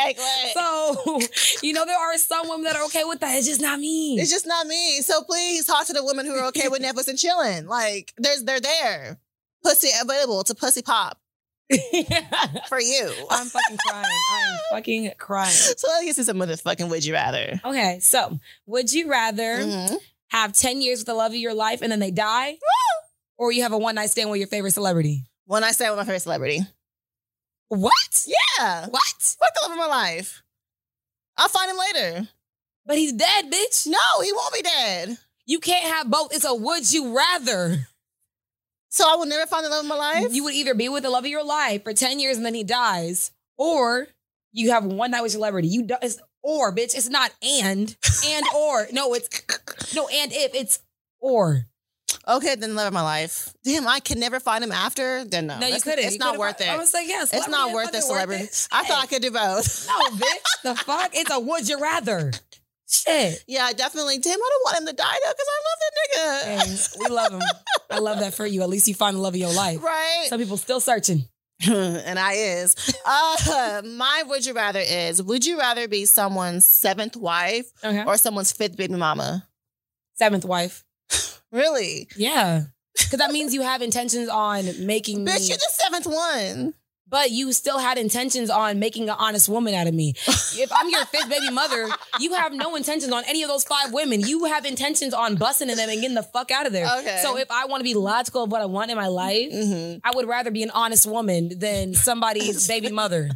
Exactly. 0.05 0.25
so, 0.53 1.21
you 1.63 1.73
know, 1.73 1.85
there 1.87 1.97
are 1.99 2.17
some 2.19 2.49
women 2.49 2.65
that 2.65 2.75
are 2.77 2.85
okay 2.87 3.05
with 3.05 3.21
that. 3.21 3.37
It's 3.37 3.47
just 3.47 3.61
not 3.61 3.79
me. 3.79 4.19
It's 4.19 4.31
just 4.31 4.47
not 4.47 4.67
me. 4.67 5.01
So 5.03 5.23
please 5.23 5.65
talk 5.65 5.87
to 5.87 5.93
the 5.93 6.05
women 6.05 6.27
who 6.27 6.33
are 6.35 6.47
okay 6.47 6.69
with 6.69 6.83
Netflix 6.87 7.07
and 7.09 7.19
chilling. 7.19 7.67
Like, 7.67 8.13
there's 8.17 8.43
they're 8.43 8.61
there. 8.61 9.19
Pussy 9.65 9.91
available 10.01 10.43
to 10.45 10.55
pussy 10.55 10.83
pop 10.83 11.19
for 12.69 12.81
you. 12.81 13.13
I'm 13.31 13.47
fucking 13.47 13.77
crying. 13.87 14.07
I'm 14.33 14.59
fucking 14.71 15.11
crying. 15.19 15.51
So 15.53 15.89
let's 15.89 16.05
get 16.07 16.17
to 16.17 16.25
some 16.25 16.39
motherfucking 16.39 16.89
would 16.89 17.05
you 17.05 17.13
rather. 17.15 17.61
Okay, 17.65 17.99
so 18.01 18.39
would 18.67 18.93
you 18.93 19.09
rather 19.11 19.59
Mhm. 19.59 19.97
have 20.31 20.53
10 20.53 20.81
years 20.81 21.01
with 21.01 21.07
the 21.07 21.15
love 21.15 21.33
of 21.33 21.37
your 21.39 21.55
life 21.55 21.83
and 21.83 21.93
then 21.93 21.99
they 22.01 22.11
die? 22.11 22.59
Or 23.37 23.53
you 23.53 23.63
have 23.63 23.73
a 23.73 23.79
one 23.79 23.95
night 23.97 24.11
stand 24.11 24.31
with 24.31 24.39
your 24.39 24.49
favorite 24.49 24.73
celebrity? 24.73 25.25
One 25.47 25.61
night 25.63 25.75
stand 25.75 25.93
with 25.93 25.99
my 25.99 26.05
favorite 26.05 26.23
celebrity. 26.23 26.61
What? 27.69 28.27
Yeah. 28.27 28.87
What? 28.89 29.03
Fuck 29.21 29.55
the 29.55 29.61
love 29.63 29.73
of 29.73 29.79
my 29.79 29.87
life. 29.87 30.43
I'll 31.37 31.49
find 31.49 31.71
him 31.71 31.77
later. 31.79 32.29
But 32.87 32.97
he's 32.97 33.13
dead, 33.13 33.53
bitch. 33.53 33.87
No, 33.87 34.21
he 34.23 34.33
won't 34.33 34.55
be 34.55 34.63
dead. 34.63 35.19
You 35.45 35.61
can't 35.61 35.85
have 35.95 36.11
both. 36.11 36.35
It's 36.35 36.45
a 36.45 36.55
would 36.55 36.91
you 36.91 37.15
rather. 37.17 37.87
So 38.91 39.05
I 39.11 39.17
will 39.17 39.27
never 39.27 39.47
find 39.47 39.65
the 39.65 39.69
love 39.71 39.85
of 39.85 39.89
my 39.89 39.97
life. 39.97 40.27
You 40.35 40.45
would 40.45 40.55
either 40.55 40.75
be 40.75 40.89
with 40.89 41.03
the 41.03 41.11
love 41.11 41.25
of 41.25 41.31
your 41.31 41.45
life 41.45 41.85
for 41.85 41.93
10 41.93 42.19
years 42.21 42.37
and 42.37 42.47
then 42.47 42.55
he 42.55 42.65
dies, 42.65 43.31
or 43.57 44.09
you 44.53 44.71
have 44.71 44.85
one 44.85 45.11
night 45.11 45.23
with 45.23 45.33
celebrity. 45.33 45.69
You 45.69 45.83
do, 45.85 45.97
it's 46.03 46.19
or 46.43 46.75
bitch. 46.75 46.95
It's 46.97 47.09
not 47.09 47.31
and 47.43 47.95
and 48.27 48.47
or. 48.57 48.87
No, 48.93 49.13
it's 49.15 49.29
no 49.95 50.09
and 50.09 50.33
if 50.33 50.55
it's 50.55 50.81
or. 51.21 51.67
okay, 52.27 52.55
then 52.55 52.75
love 52.75 52.87
of 52.87 52.93
my 52.95 53.03
life. 53.03 53.53
Damn, 53.65 53.87
I 53.87 54.01
can 54.01 54.19
never 54.21 54.41
find 54.41 54.65
him 54.65 54.73
after. 54.73 55.25
Then 55.25 55.49
no, 55.49 55.59
No, 55.59 55.67
you 55.67 55.81
couldn't. 55.81 56.05
It's 56.05 56.13
You 56.15 56.19
not 56.19 56.29
could've- 56.37 56.39
worth 56.41 56.61
it. 56.63 56.69
I 56.69 56.79
was 56.79 56.95
like, 56.95 57.09
yes. 57.09 57.33
it's 57.35 57.49
not 57.49 57.73
worth 57.75 57.95
it, 57.95 58.03
celebrity. 58.03 58.45
I 58.73 58.85
thought 58.85 59.03
I 59.03 59.07
could 59.07 59.21
do 59.23 59.31
both. 59.31 59.87
No, 59.87 60.17
bitch. 60.17 60.63
The 60.65 60.75
fuck? 60.77 61.11
It's 61.15 61.31
a 61.31 61.39
would 61.41 61.69
you 61.69 61.79
rather. 61.81 62.33
Shit. 62.91 63.45
Yeah, 63.47 63.71
definitely. 63.77 64.19
Damn, 64.19 64.33
I 64.33 64.49
don't 64.51 64.65
want 64.65 64.79
him 64.79 64.87
to 64.87 64.93
die 64.95 65.17
though, 65.25 65.33
because 65.33 65.47
I 65.49 65.61
love 65.69 65.79
that 65.81 66.69
nigga. 66.69 66.99
We 67.09 67.15
love 67.15 67.33
him. 67.33 67.43
I 67.91 67.99
love 67.99 68.19
that 68.21 68.35
for 68.35 68.47
you. 68.47 68.63
At 68.63 68.69
least 68.69 68.89
you 68.89 68.95
find 68.95 69.17
the 69.17 69.21
love 69.21 69.35
of 69.35 69.41
your 69.41 69.53
life. 69.53 69.83
Right. 69.83 70.27
Some 70.29 70.41
people 70.41 70.57
still 70.57 70.81
searching. 70.81 71.25
and 71.69 72.19
I 72.19 72.35
is. 72.35 72.77
Uh, 73.05 73.83
my 73.85 74.23
would 74.27 74.47
you 74.47 74.55
rather 74.55 74.79
is 74.81 75.21
would 75.23 75.45
you 75.45 75.59
rather 75.59 75.89
be 75.89 76.05
someone's 76.05 76.65
seventh 76.65 77.17
wife 77.17 77.67
Okay. 77.83 78.05
or 78.07 78.17
someone's 78.17 78.53
fifth 78.53 78.77
baby 78.77 78.95
mama? 78.95 79.47
Seventh 80.15 80.45
wife. 80.45 80.85
Really? 81.51 82.07
Yeah. 82.15 82.65
Because 82.95 83.21
that 83.21 83.31
means 83.31 83.55
you 83.55 83.63
have 83.63 83.81
intentions 83.81 84.29
on 84.29 84.85
making 84.85 85.25
me, 85.25 85.33
Bitch, 85.33 85.49
you're 85.49 85.57
the 85.57 85.67
seventh 85.71 86.07
one. 86.07 86.75
But 87.11 87.31
you 87.31 87.53
still 87.53 87.79
had 87.79 87.99
intentions 87.99 88.51
on 88.51 88.79
making 88.79 89.09
an 89.09 89.17
honest 89.19 89.49
woman 89.49 89.75
out 89.75 89.87
of 89.87 89.95
me. 89.95 90.15
If 90.61 90.73
I'm 90.73 90.89
your 90.91 91.05
fifth 91.05 91.29
baby 91.29 91.51
mother, 91.51 91.89
you 92.19 92.35
have 92.35 92.53
no 92.53 92.75
intentions 92.75 93.13
on 93.13 93.23
any 93.29 93.43
of 93.43 93.49
those 93.49 93.65
five 93.65 93.93
women. 93.93 94.21
You 94.21 94.47
have 94.47 94.65
intentions 94.65 95.15
on 95.15 95.37
busting 95.37 95.69
in 95.71 95.77
them 95.77 95.89
and 95.89 96.01
getting 96.01 96.17
the 96.17 96.23
fuck 96.23 96.51
out 96.51 96.67
of 96.67 96.73
there. 96.73 96.87
Okay. 96.99 97.21
So 97.23 97.37
if 97.39 97.49
I 97.51 97.67
want 97.67 97.81
to 97.81 97.85
be 97.85 97.95
logical 97.95 98.45
of 98.45 98.51
what 98.51 98.61
I 98.61 98.65
want 98.67 98.91
in 98.91 98.97
my 98.97 99.07
life, 99.07 99.53
Mm-hmm. 99.53 99.99
I 100.05 100.11
would 100.17 100.27
rather 100.27 100.51
be 100.51 100.63
an 100.63 100.71
honest 100.71 101.07
woman 101.07 101.59
than 101.59 101.95
somebody's 101.95 102.67
baby 102.73 102.91
mother. 102.91 103.31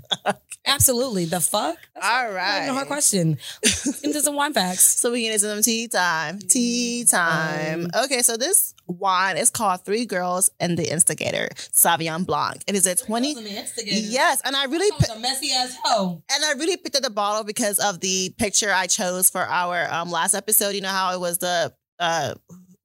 Absolutely. 0.66 1.24
The 1.26 1.40
fuck? 1.40 1.76
That's 1.94 2.06
All 2.06 2.24
even 2.30 2.36
a 2.36 2.72
hard 2.72 2.76
right. 2.76 2.86
question. 2.86 3.38
Into 4.04 4.20
some 4.20 4.34
wine 4.36 4.52
facts. 4.52 4.84
So 5.00 5.12
we 5.12 5.22
get 5.22 5.34
into 5.34 5.46
some 5.46 5.62
tea 5.62 5.88
time. 5.88 6.38
Tea 6.38 7.04
time. 7.04 7.88
Okay, 8.04 8.22
so 8.22 8.36
this 8.36 8.74
wine 8.92 9.36
is 9.36 9.50
called 9.50 9.84
Three 9.84 10.06
Girls 10.06 10.50
and 10.60 10.78
the 10.78 10.90
Instigator, 10.90 11.48
Sauvignon 11.56 12.24
Blanc. 12.26 12.62
It 12.66 12.74
is 12.74 12.86
a 12.86 12.94
20. 12.94 13.34
Yes, 14.10 14.40
and 14.44 14.54
I 14.56 14.64
really 14.66 14.88
a 15.14 15.18
messy 15.18 15.50
ass 15.52 15.76
hoe. 15.84 16.22
and 16.32 16.44
I 16.44 16.52
really 16.52 16.76
picked 16.76 16.96
up 16.96 17.02
the 17.02 17.10
bottle 17.10 17.44
because 17.44 17.78
of 17.78 18.00
the 18.00 18.30
picture 18.38 18.72
I 18.72 18.86
chose 18.86 19.30
for 19.30 19.42
our 19.42 19.88
um, 19.92 20.10
last 20.10 20.34
episode. 20.34 20.74
You 20.74 20.80
know 20.80 20.88
how 20.88 21.14
it 21.14 21.20
was 21.20 21.38
the 21.38 21.72
uh 21.98 22.34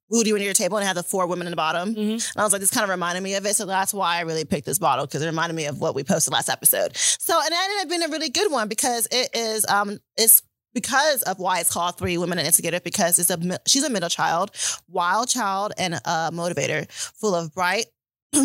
who 0.09 0.24
do 0.24 0.30
you 0.30 0.36
in 0.38 0.42
your 0.42 0.54
table 0.54 0.77
and 0.77 0.86
it 0.86 0.88
had 0.88 0.95
the 0.95 1.04
four 1.04 1.27
women 1.27 1.48
in 1.48 1.51
the 1.51 1.57
bottom. 1.57 1.94
Mhm. 1.94 2.13
And 2.13 2.38
I 2.38 2.44
was 2.44 2.54
like, 2.54 2.62
this 2.62 2.69
kind 2.71 2.86
of 2.86 2.89
reminded 2.89 3.21
me 3.21 3.36
of 3.36 3.45
it. 3.45 3.57
So 3.57 3.65
that's 3.65 3.94
why 3.94 4.18
I 4.18 4.21
really 4.21 4.45
picked 4.45 4.65
this 4.65 4.80
bottle 4.80 5.06
because 5.06 5.21
it 5.21 5.25
reminded 5.25 5.54
me 5.56 5.65
of 5.65 5.81
what 5.81 5.95
we 5.95 6.04
posted 6.06 6.31
last 6.31 6.48
episode. 6.48 6.95
So, 6.95 7.38
and 7.38 7.51
it 7.51 7.57
ended 7.62 7.81
up 7.81 7.89
being 7.89 8.04
a 8.04 8.07
really 8.07 8.30
good 8.30 8.50
one 8.50 8.69
because 8.69 9.06
it 9.12 9.30
is, 9.33 9.65
um, 9.68 10.00
it's 10.15 10.44
because 10.78 11.24
of 11.24 11.40
why 11.40 11.60
it's 11.60 11.74
called 11.74 11.98
Three 11.98 12.20
Women 12.20 12.38
and 12.38 12.46
Instigator 12.46 12.80
because 12.80 13.18
it's 13.18 13.32
a, 13.32 13.60
she's 13.66 13.84
a 13.84 13.90
middle 13.90 14.10
child, 14.10 14.52
wild 14.88 15.28
child, 15.28 15.74
and 15.76 15.96
a 15.96 16.30
motivator 16.32 16.88
full 16.92 17.34
of 17.34 17.52
bright 17.52 17.88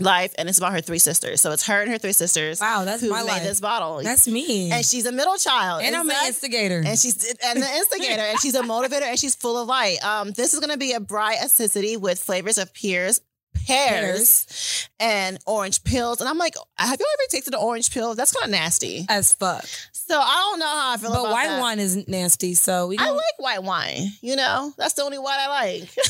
life. 0.00 0.34
And 0.38 0.48
it's 0.48 0.58
about 0.58 0.72
her 0.72 0.80
three 0.80 0.98
sisters. 0.98 1.40
So 1.40 1.52
it's 1.52 1.66
her 1.68 1.82
and 1.82 1.90
her 1.92 1.98
three 1.98 2.12
sisters 2.12 2.60
Wow, 2.60 2.84
that's 2.84 3.00
who 3.02 3.10
my 3.10 3.20
made 3.22 3.28
life. 3.28 3.42
this 3.44 3.60
bottle. 3.60 4.02
That's 4.02 4.26
me. 4.26 4.72
and 4.72 4.84
she's 4.84 5.06
a 5.06 5.12
middle 5.12 5.36
child. 5.36 5.82
And 5.84 5.94
I'm 5.94 6.10
an 6.10 6.16
instigator. 6.26 6.82
and 6.84 6.98
she's 6.98 7.32
and 7.44 7.62
the 7.62 7.68
instigator, 7.76 8.22
and 8.22 8.40
she's 8.40 8.54
a 8.56 8.62
motivator, 8.62 9.02
and 9.02 9.18
she's 9.18 9.36
full 9.36 9.56
of 9.60 9.68
light. 9.68 10.02
Um, 10.04 10.32
this 10.32 10.54
is 10.54 10.60
gonna 10.60 10.76
be 10.78 10.92
a 10.94 11.00
bright 11.00 11.38
acidity 11.42 11.96
with 11.96 12.18
flavors 12.22 12.58
of 12.58 12.74
pears, 12.74 13.20
pears, 13.54 14.88
and 15.00 15.38
orange 15.46 15.82
pills. 15.84 16.20
And 16.20 16.28
I'm 16.28 16.38
like, 16.38 16.54
have 16.76 16.98
you 17.00 17.06
ever 17.20 17.28
tasted 17.30 17.54
an 17.54 17.60
orange 17.60 17.90
pill? 17.92 18.14
That's 18.14 18.32
kind 18.32 18.44
of 18.44 18.50
nasty. 18.50 19.06
as 19.08 19.32
fuck. 19.34 19.64
So 19.92 20.18
I 20.20 20.48
don't 20.50 20.58
know 20.58 20.66
how 20.66 20.92
I 20.92 20.96
feel 20.98 21.10
But 21.10 21.20
about 21.20 21.32
white 21.32 21.46
that. 21.48 21.60
wine 21.60 21.78
is 21.78 22.06
nasty, 22.08 22.54
so 22.54 22.88
we 22.88 22.98
I 22.98 23.06
don't- 23.06 23.16
like 23.16 23.38
white 23.38 23.62
wine. 23.62 24.08
You 24.20 24.36
know, 24.36 24.72
that's 24.76 24.94
the 24.94 25.02
only 25.02 25.18
wine 25.18 25.38
I 25.40 25.48
like. 25.48 25.90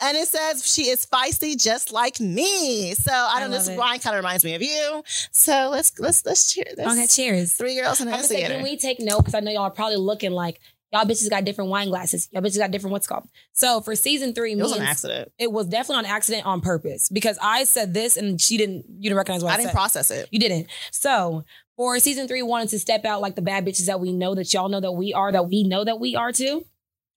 and 0.00 0.16
it 0.16 0.28
says 0.28 0.64
she 0.66 0.82
is 0.88 1.06
feisty 1.06 1.60
just 1.60 1.92
like 1.92 2.20
me. 2.20 2.94
So 2.94 3.12
I 3.12 3.34
I 3.36 3.40
don't 3.40 3.50
know. 3.50 3.58
This 3.58 3.68
it. 3.68 3.78
wine 3.78 3.98
kind 3.98 4.16
of 4.16 4.20
reminds 4.22 4.44
me 4.44 4.54
of 4.54 4.62
you. 4.62 5.02
So 5.32 5.68
let's 5.70 5.98
let's 5.98 6.24
let's 6.24 6.52
cheer. 6.52 6.64
Okay, 6.78 7.06
cheers. 7.06 7.54
Three 7.54 7.76
girls 7.80 8.00
and 8.00 8.14
say, 8.24 8.42
can 8.42 8.62
we 8.62 8.76
take 8.76 9.00
note? 9.00 9.18
Because 9.18 9.34
I 9.34 9.40
know 9.40 9.50
y'all 9.50 9.62
are 9.62 9.70
probably 9.70 9.96
looking 9.96 10.32
like 10.32 10.60
y'all 10.92 11.04
bitches 11.04 11.28
got 11.30 11.44
different 11.44 11.70
wine 11.70 11.88
glasses. 11.88 12.28
Y'all 12.32 12.42
bitches 12.42 12.58
got 12.58 12.70
different 12.70 12.92
what's 12.92 13.06
called. 13.06 13.28
So 13.52 13.80
for 13.80 13.94
season 13.94 14.34
three, 14.34 14.52
it 14.52 14.58
was 14.58 14.76
an 14.76 14.82
accident. 14.82 15.32
it 15.38 15.50
was 15.50 15.66
definitely 15.66 16.06
on 16.06 16.06
accident 16.06 16.46
on 16.46 16.60
purpose 16.60 17.08
because 17.08 17.38
I 17.42 17.64
said 17.64 17.94
this 17.94 18.16
and 18.16 18.40
she 18.40 18.56
didn't. 18.56 18.84
You 18.88 19.04
didn't 19.04 19.16
recognize 19.16 19.42
what 19.42 19.50
I, 19.50 19.54
I 19.54 19.56
didn't 19.58 19.68
said. 19.68 19.74
process 19.74 20.10
it. 20.10 20.28
You 20.30 20.38
didn't. 20.38 20.68
So 20.90 21.44
for 21.76 21.98
season 21.98 22.28
three, 22.28 22.42
wanted 22.42 22.70
to 22.70 22.78
step 22.78 23.04
out 23.04 23.20
like 23.20 23.34
the 23.36 23.42
bad 23.42 23.66
bitches 23.66 23.86
that 23.86 24.00
we 24.00 24.12
know 24.12 24.34
that 24.34 24.52
y'all 24.54 24.68
know 24.68 24.80
that 24.80 24.92
we 24.92 25.12
are, 25.12 25.30
that 25.32 25.48
we 25.48 25.64
know 25.64 25.84
that 25.84 26.00
we 26.00 26.16
are 26.16 26.32
too. 26.32 26.64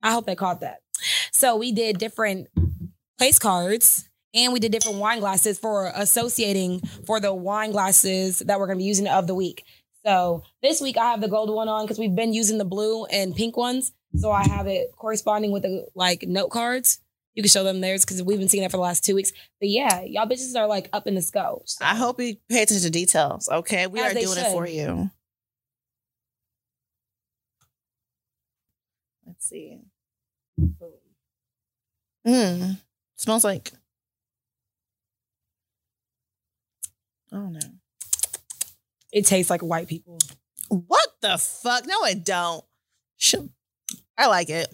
I 0.03 0.11
hope 0.11 0.25
they 0.25 0.35
caught 0.35 0.61
that. 0.61 0.79
So 1.31 1.55
we 1.55 1.71
did 1.71 1.97
different 1.97 2.47
place 3.17 3.39
cards 3.39 4.09
and 4.33 4.53
we 4.53 4.59
did 4.59 4.71
different 4.71 4.99
wine 4.99 5.19
glasses 5.19 5.57
for 5.57 5.91
associating 5.95 6.81
for 7.05 7.19
the 7.19 7.33
wine 7.33 7.71
glasses 7.71 8.39
that 8.39 8.59
we're 8.59 8.67
going 8.67 8.77
to 8.77 8.81
be 8.81 8.87
using 8.87 9.07
of 9.07 9.27
the 9.27 9.35
week. 9.35 9.63
So 10.09 10.41
this 10.63 10.81
week 10.81 10.97
I 10.97 11.11
have 11.11 11.21
the 11.21 11.27
gold 11.27 11.51
one 11.51 11.67
on 11.67 11.85
because 11.85 11.99
we've 11.99 12.15
been 12.15 12.33
using 12.33 12.57
the 12.57 12.65
blue 12.65 13.05
and 13.05 13.35
pink 13.35 13.55
ones. 13.55 13.91
So 14.17 14.31
I 14.31 14.41
have 14.41 14.65
it 14.65 14.91
corresponding 14.97 15.51
with 15.51 15.61
the 15.61 15.85
like 15.93 16.23
note 16.23 16.49
cards. 16.49 16.99
You 17.35 17.43
can 17.43 17.49
show 17.51 17.63
them 17.63 17.79
theirs 17.79 18.05
because 18.05 18.23
we've 18.23 18.39
been 18.39 18.49
seeing 18.49 18.63
it 18.63 18.71
for 18.71 18.77
the 18.77 18.81
last 18.81 19.05
two 19.05 19.13
weeks. 19.13 19.31
But 19.59 19.69
yeah, 19.69 20.01
y'all 20.01 20.25
bitches 20.25 20.55
are 20.55 20.65
like 20.65 20.89
up 20.93 21.05
in 21.05 21.13
the 21.13 21.21
scope. 21.21 21.69
So. 21.69 21.85
I 21.85 21.93
hope 21.93 22.19
you 22.19 22.37
pay 22.49 22.63
attention 22.63 22.85
to 22.85 22.89
details. 22.89 23.47
Okay, 23.49 23.85
we 23.85 23.99
As 23.99 24.15
are 24.15 24.19
doing 24.19 24.37
it 24.39 24.51
for 24.51 24.67
you. 24.67 25.11
Let's 29.27 29.47
see. 29.47 29.79
Mm, 32.25 32.79
smells 33.15 33.43
like. 33.43 33.71
Oh 37.31 37.47
no! 37.47 37.59
It 39.11 39.25
tastes 39.25 39.49
like 39.49 39.61
white 39.61 39.87
people. 39.87 40.19
What 40.69 41.07
the 41.21 41.37
fuck? 41.37 41.85
No, 41.87 42.03
it 42.05 42.23
don't. 42.23 42.63
I 44.17 44.27
like 44.27 44.49
it. 44.49 44.67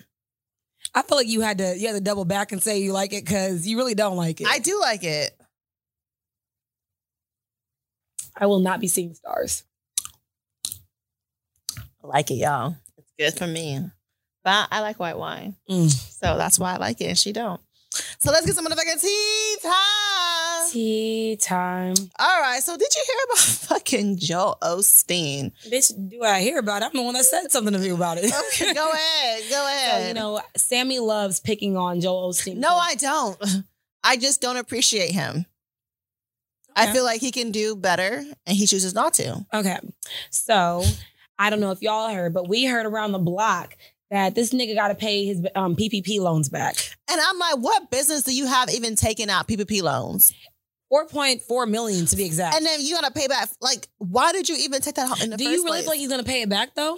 I 0.93 1.01
feel 1.01 1.17
like 1.17 1.27
you 1.27 1.41
had 1.41 1.57
to 1.57 1.77
you 1.77 1.87
had 1.87 1.93
to 1.93 2.01
double 2.01 2.25
back 2.25 2.51
and 2.51 2.61
say 2.61 2.79
you 2.79 2.93
like 2.93 3.13
it 3.13 3.25
because 3.25 3.67
you 3.67 3.77
really 3.77 3.95
don't 3.95 4.17
like 4.17 4.41
it. 4.41 4.47
I 4.47 4.59
do 4.59 4.79
like 4.79 5.03
it. 5.03 5.37
I 8.37 8.47
will 8.47 8.59
not 8.59 8.79
be 8.79 8.87
seeing 8.87 9.13
stars. 9.13 9.63
I 11.77 12.07
like 12.07 12.31
it, 12.31 12.35
y'all. 12.35 12.75
It's 12.97 13.13
good 13.17 13.37
for 13.37 13.47
me. 13.47 13.79
But 14.43 14.67
I 14.71 14.81
like 14.81 14.99
white 14.99 15.17
wine. 15.17 15.55
Mm. 15.69 15.89
So 15.89 16.37
that's 16.37 16.59
why 16.59 16.73
I 16.73 16.77
like 16.77 17.01
it 17.01 17.05
and 17.05 17.17
she 17.17 17.31
don't. 17.33 17.61
So 18.19 18.31
let's 18.31 18.45
get 18.45 18.55
some 18.55 18.65
motherfucking 18.65 19.01
tea 19.01 19.55
time. 19.63 20.34
Tea 20.71 21.37
time. 21.41 21.95
All 22.19 22.41
right. 22.41 22.61
So 22.61 22.77
did 22.77 22.87
you 22.95 23.03
hear 23.05 23.15
about 23.25 23.37
fucking 23.39 24.17
Joel 24.17 24.57
Osteen? 24.61 25.51
Bitch, 25.69 25.91
do 26.09 26.23
I 26.23 26.41
hear 26.41 26.59
about 26.59 26.81
it? 26.81 26.85
I'm 26.85 26.91
the 26.93 27.01
one 27.01 27.13
that 27.13 27.25
said 27.25 27.51
something 27.51 27.73
to 27.73 27.85
you 27.85 27.95
about 27.95 28.17
it. 28.17 28.25
Okay, 28.25 28.73
go 28.73 28.89
ahead. 28.93 29.43
Go 29.49 29.65
ahead. 29.67 30.01
So, 30.01 30.07
you 30.07 30.13
know, 30.13 30.41
Sammy 30.57 30.99
loves 30.99 31.39
picking 31.39 31.77
on 31.77 32.01
Joel 32.01 32.31
Osteen. 32.31 32.57
no, 32.57 32.75
I 32.75 32.95
don't. 32.95 33.37
I 34.03 34.17
just 34.17 34.41
don't 34.41 34.57
appreciate 34.57 35.11
him. 35.11 35.45
I 36.75 36.91
feel 36.91 37.05
like 37.05 37.21
he 37.21 37.31
can 37.31 37.51
do 37.51 37.75
better 37.75 38.21
and 38.45 38.57
he 38.57 38.67
chooses 38.67 38.93
not 38.93 39.13
to. 39.15 39.45
Okay. 39.53 39.79
So 40.29 40.83
I 41.39 41.49
don't 41.49 41.61
know 41.61 41.71
if 41.71 41.81
y'all 41.81 42.13
heard, 42.13 42.33
but 42.33 42.49
we 42.49 42.65
heard 42.65 42.85
around 42.85 43.13
the 43.13 43.17
block 43.19 43.77
that 44.11 44.35
this 44.35 44.53
nigga 44.53 44.75
got 44.75 44.89
to 44.89 44.95
pay 44.95 45.25
his 45.25 45.41
um, 45.55 45.75
PPP 45.75 46.19
loans 46.19 46.49
back. 46.49 46.75
And 47.09 47.19
I'm 47.19 47.39
like, 47.39 47.55
what 47.59 47.89
business 47.89 48.23
do 48.23 48.35
you 48.35 48.45
have 48.45 48.69
even 48.69 48.95
taking 48.95 49.29
out 49.29 49.47
PPP 49.47 49.81
loans? 49.81 50.33
4.4 50.91 51.69
million 51.69 52.05
to 52.05 52.15
be 52.15 52.25
exact. 52.25 52.55
And 52.55 52.65
then 52.65 52.79
you 52.81 52.95
gotta 52.95 53.11
pay 53.11 53.27
back. 53.27 53.49
Like, 53.61 53.87
why 53.97 54.31
did 54.31 54.47
you 54.49 54.55
even 54.59 54.81
take 54.81 54.95
that 54.95 55.23
in 55.23 55.29
the 55.31 55.37
Do 55.37 55.43
first 55.45 55.55
you 55.57 55.63
really 55.63 55.69
place? 55.69 55.81
feel 55.83 55.89
like 55.91 55.99
he's 55.99 56.09
to 56.09 56.23
pay 56.23 56.41
it 56.43 56.49
back 56.49 56.75
though? 56.75 56.97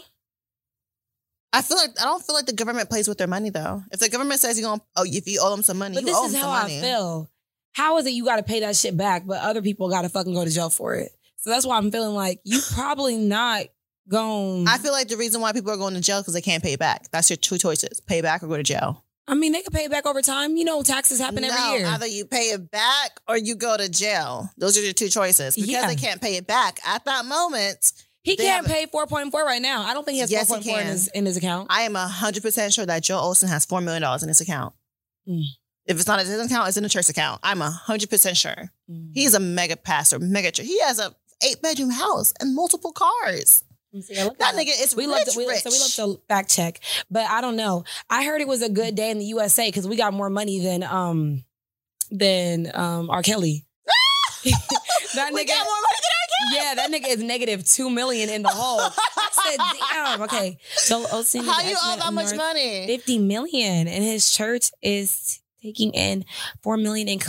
I 1.54 1.62
feel 1.62 1.78
like 1.78 1.92
I 2.00 2.04
don't 2.04 2.24
feel 2.24 2.36
like 2.36 2.46
the 2.46 2.54
government 2.54 2.90
plays 2.90 3.08
with 3.08 3.18
their 3.18 3.28
money 3.28 3.50
though. 3.50 3.84
If 3.92 4.00
the 4.00 4.10
government 4.10 4.40
says 4.40 4.60
you're 4.60 4.70
gonna, 4.70 4.82
oh, 4.96 5.06
if 5.08 5.28
you 5.28 5.40
owe 5.42 5.52
them 5.52 5.64
some 5.64 5.78
money, 5.78 5.96
But 5.96 6.02
you 6.02 6.08
this 6.08 6.18
owe 6.18 6.26
is 6.26 6.34
them 6.34 6.42
how 6.42 6.48
some 6.48 6.56
I 6.56 6.62
money. 6.64 6.82
feel. 6.82 7.32
How 7.74 7.98
is 7.98 8.06
it 8.08 8.12
you 8.12 8.26
got 8.26 8.38
to 8.38 8.44
pay 8.44 8.62
that 8.62 8.76
shit 8.76 8.98
back, 8.98 9.26
but 9.26 9.40
other 9.42 9.62
people 9.62 9.88
got 9.90 10.02
to 10.02 10.10
fucking 10.10 10.34
go 10.34 10.44
to 10.44 10.50
jail 10.52 10.70
for 10.70 10.96
it? 10.96 11.12
So 11.38 11.52
that's 11.52 11.66
why 11.66 11.78
I'm 11.78 11.92
feeling 11.92 12.16
like 12.16 12.40
you 12.44 12.60
probably 12.74 13.18
not 13.18 13.66
going. 14.10 14.68
I 14.68 14.78
feel 14.78 14.92
like 14.92 15.08
the 15.08 15.18
reason 15.18 15.42
why 15.42 15.54
people 15.54 15.72
are 15.72 15.78
going 15.78 15.94
to 15.94 16.02
jail 16.02 16.22
because 16.22 16.34
they 16.34 16.42
can't 16.42 16.64
pay 16.64 16.76
back. 16.76 17.08
That's 17.12 17.30
your 17.30 17.38
two 17.38 17.58
choices: 17.58 18.02
pay 18.02 18.22
back 18.22 18.44
or 18.44 18.48
go 18.48 18.58
to 18.58 18.64
jail. 18.64 19.04
I 19.28 19.36
mean, 19.36 19.52
they 19.52 19.62
could 19.62 19.74
pay 19.74 19.86
it 19.86 19.92
back 19.92 20.06
over 20.06 20.22
time. 20.22 20.56
You 20.56 20.64
know, 20.66 20.82
taxes 20.84 21.20
happen 21.20 21.42
no, 21.42 21.50
every 21.50 21.80
year. 21.80 21.88
either 21.88 22.08
you 22.08 22.26
pay 22.26 22.52
it 22.52 22.72
back 22.72 23.20
or 23.28 23.38
you 23.38 23.56
go 23.56 23.76
to 23.76 23.90
jail. 23.90 24.50
Those 24.58 24.78
are 24.78 24.82
your 24.82 24.94
two 24.94 25.10
choices. 25.10 25.56
Because 25.56 25.70
Yeah. 25.70 25.88
they 25.88 25.96
can't 25.96 26.22
pay 26.22 26.38
it 26.38 26.48
back 26.48 26.80
at 26.86 27.04
that 27.06 27.26
moment. 27.26 27.92
he 28.24 28.36
can't 28.38 28.66
pay 28.68 28.86
4.4 28.86 29.34
right 29.46 29.62
now. 29.62 29.84
I 29.84 29.94
don't 29.94 30.04
think 30.06 30.16
he 30.16 30.20
has 30.22 30.32
Yes, 30.32 30.48
he 30.50 30.56
4.4 30.72 30.82
in 30.82 30.88
his, 30.88 31.08
in 31.10 31.26
his 31.26 31.38
account. 31.38 31.68
I 31.70 31.82
am 31.84 31.96
hundred 31.96 32.44
percent 32.44 32.74
sure 32.74 32.86
that 32.86 33.04
Joel 33.04 33.34
Osteen 33.34 33.48
has 33.50 33.66
four 33.66 33.80
million 33.82 34.02
dollars 34.02 34.22
in 34.24 34.28
his 34.30 34.42
account. 34.42 34.74
Mm. 35.28 35.44
If 35.86 35.98
it's 35.98 36.08
not 36.08 36.20
in 36.20 36.26
his 36.28 36.46
account, 36.46 36.68
it's 36.68 36.76
in 36.78 36.84
a 36.84 36.90
church 36.90 37.08
account. 37.10 37.40
I'm 37.44 37.60
hundred 37.62 38.10
percent 38.10 38.36
sure. 38.38 38.72
Mm. 38.92 39.12
He's 39.14 39.34
a 39.34 39.40
mega 39.40 39.78
pastor, 39.78 40.20
mega 40.20 40.52
church. 40.52 40.66
He 40.66 40.80
has 40.82 41.00
a 41.00 41.16
eight 41.42 41.62
bedroom 41.62 41.92
house 41.92 42.34
and 42.42 42.54
multiple 42.56 42.92
cars. 42.92 43.64
See, 44.02 44.14
That 44.16 44.28
up. 44.28 44.38
nigga 44.56 44.82
is 44.84 44.96
we 44.96 45.06
rich, 45.06 45.12
love 45.12 45.26
to, 45.26 45.38
we, 45.38 45.48
rich. 45.48 45.62
So 45.64 45.70
we 45.70 45.80
love 45.80 46.18
to 46.18 46.22
fact 46.28 46.50
check, 46.50 46.80
but 47.10 47.24
I 47.30 47.42
don't 47.42 47.56
know. 47.56 47.84
I 48.10 48.26
heard 48.26 48.42
it 48.42 48.48
was 48.48 48.62
a 48.62 48.70
good 48.70 48.96
day 48.96 49.10
in 49.12 49.18
the 49.18 49.26
USA 49.26 49.68
because 49.68 49.88
we 49.88 49.96
got 49.96 50.14
more 50.14 50.30
money 50.30 50.60
than 50.60 50.84
um 50.84 51.44
than 52.12 52.70
um 52.76 53.10
R. 53.10 53.24
Kelly. 53.24 53.66
that 55.16 55.32
we 55.34 55.44
nigga, 55.44 55.48
got 55.48 55.66
more 55.66 55.82
money 55.82 55.98
than 56.02 56.18
yeah, 56.54 56.74
that 56.76 56.92
nigga 56.92 57.08
is 57.18 57.24
negative 57.24 57.66
two 57.66 57.90
million 57.90 58.30
in 58.30 58.44
the 58.44 58.50
hole. 58.50 58.80
I 58.80 59.30
said, 59.50 59.60
damn, 59.92 60.22
okay. 60.24 60.58
So 60.70 61.04
Osteen, 61.06 61.46
How 61.46 61.62
you 61.68 61.76
owe 61.82 61.98
that 61.98 62.14
much 62.14 62.36
money 62.36 62.86
Fifty 62.88 63.18
million, 63.18 63.88
and 63.88 64.04
his 64.04 64.32
church 64.32 64.70
is 64.82 65.40
taking 65.62 65.92
in 65.92 66.26
four 66.62 66.78
million 66.78 67.08
in 67.08 67.20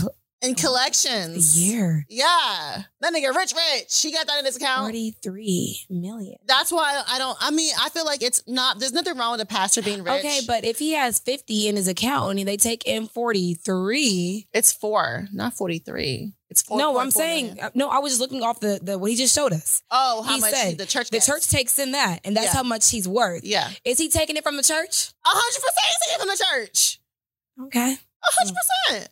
co- 0.42 0.48
in 0.48 0.52
a 0.52 0.56
collections? 0.56 1.58
year. 1.60 2.04
Yeah, 2.08 2.82
that 3.00 3.12
nigga 3.14 3.34
rich, 3.34 3.52
rich. 3.54 4.00
He 4.02 4.12
got 4.12 4.26
that 4.26 4.38
in 4.38 4.44
his 4.44 4.56
account. 4.56 4.86
Forty-three 4.86 5.86
million. 5.90 6.36
That's 6.46 6.70
why 6.72 7.02
I 7.08 7.18
don't. 7.18 7.36
I 7.40 7.50
mean, 7.50 7.72
I 7.80 7.88
feel 7.90 8.04
like 8.04 8.22
it's 8.22 8.42
not. 8.46 8.78
There's 8.78 8.92
nothing 8.92 9.16
wrong 9.16 9.32
with 9.32 9.40
a 9.40 9.46
pastor 9.46 9.82
being 9.82 10.02
rich. 10.04 10.24
Okay, 10.24 10.40
but 10.46 10.64
if 10.64 10.78
he 10.78 10.92
has 10.92 11.18
50 11.18 11.68
in 11.68 11.76
his 11.76 11.88
account 11.88 12.38
and 12.38 12.48
they 12.48 12.56
take 12.56 12.86
in 12.86 13.06
43. 13.08 14.48
it's 14.52 14.72
four, 14.72 15.28
not 15.32 15.54
forty 15.54 15.78
three. 15.78 16.34
It's 16.50 16.62
four. 16.62 16.78
No, 16.78 16.92
four, 16.92 17.02
I'm 17.02 17.10
four 17.10 17.22
saying 17.22 17.44
million. 17.46 17.64
uh, 17.64 17.70
no, 17.74 17.88
I 17.90 17.98
was 17.98 18.12
just 18.12 18.20
looking 18.22 18.42
off 18.42 18.58
the, 18.60 18.78
the 18.82 18.96
what 18.98 19.10
he 19.10 19.16
just 19.16 19.34
showed 19.34 19.52
us. 19.52 19.82
Oh, 19.90 20.22
how 20.22 20.36
he 20.36 20.40
much 20.40 20.50
said 20.52 20.78
the 20.78 20.86
church? 20.86 21.10
The 21.10 21.20
church 21.20 21.46
takes 21.48 21.78
in 21.78 21.92
that, 21.92 22.20
and 22.24 22.34
that's 22.34 22.46
Yeah. 22.46 22.52
how 22.54 22.62
much 22.62 22.90
he's 22.90 23.06
worth. 23.06 23.44
Yeah, 23.44 23.68
Is 23.84 23.98
he 23.98 24.08
taking 24.08 24.36
it 24.36 24.44
from 24.44 24.56
the 24.56 24.62
church? 24.62 25.10
a 25.26 25.28
hundred 25.28 25.60
percent. 25.60 25.96
He's 26.06 26.16
from 26.16 26.28
the 26.28 26.44
church. 26.44 27.00
Okay. 27.66 27.92
A 27.92 28.30
hundred 28.32 28.54
percent. 28.56 29.08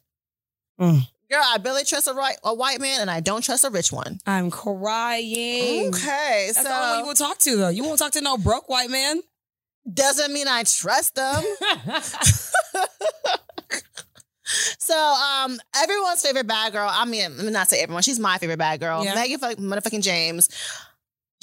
Mm. 0.80 1.09
Girl, 1.30 1.42
I 1.45 1.59
barely 1.59 1.85
trust 1.85 2.06
a 2.06 2.12
right 2.12 2.37
a 2.45 2.54
white 2.54 2.80
man, 2.80 3.00
and 3.00 3.11
I 3.11 3.21
don't 3.21 3.42
trust 3.42 3.64
a 3.64 3.71
rich 3.71 3.90
one. 3.90 4.18
I'm 4.26 4.50
crying. 4.50 5.88
Okay, 5.88 6.50
So 6.52 6.62
That's 6.62 6.68
the 6.68 6.75
only 6.75 6.88
one 6.88 6.99
you 6.99 7.04
so 7.04 7.06
will 7.06 7.14
talk 7.14 7.38
to 7.38 7.56
though. 7.56 7.68
You 7.68 7.83
won't 7.85 7.99
talk 7.99 8.12
to 8.12 8.21
no 8.21 8.38
broke 8.38 8.68
white 8.68 8.90
man. 8.90 9.21
doesn't 9.92 10.33
mean 10.33 10.47
I 10.49 10.62
trust 10.62 11.14
them. 11.16 11.42
So, 14.78 14.95
um, 14.97 15.59
everyone's 15.75 16.23
favorite 16.23 16.47
bad 16.47 16.73
girl. 16.73 16.88
I 16.88 17.04
mean, 17.04 17.37
let 17.37 17.45
me 17.47 17.50
not 17.50 17.68
say 17.68 17.80
everyone. 17.83 18.04
She's 18.04 18.21
my 18.21 18.38
favorite 18.38 18.59
bad 18.59 18.78
girl. 18.78 19.04
Yeah. 19.04 19.14
Mehgan 19.16 19.40
fuck- 19.40 19.56
motherfucking 19.59 20.02
James. 20.02 20.49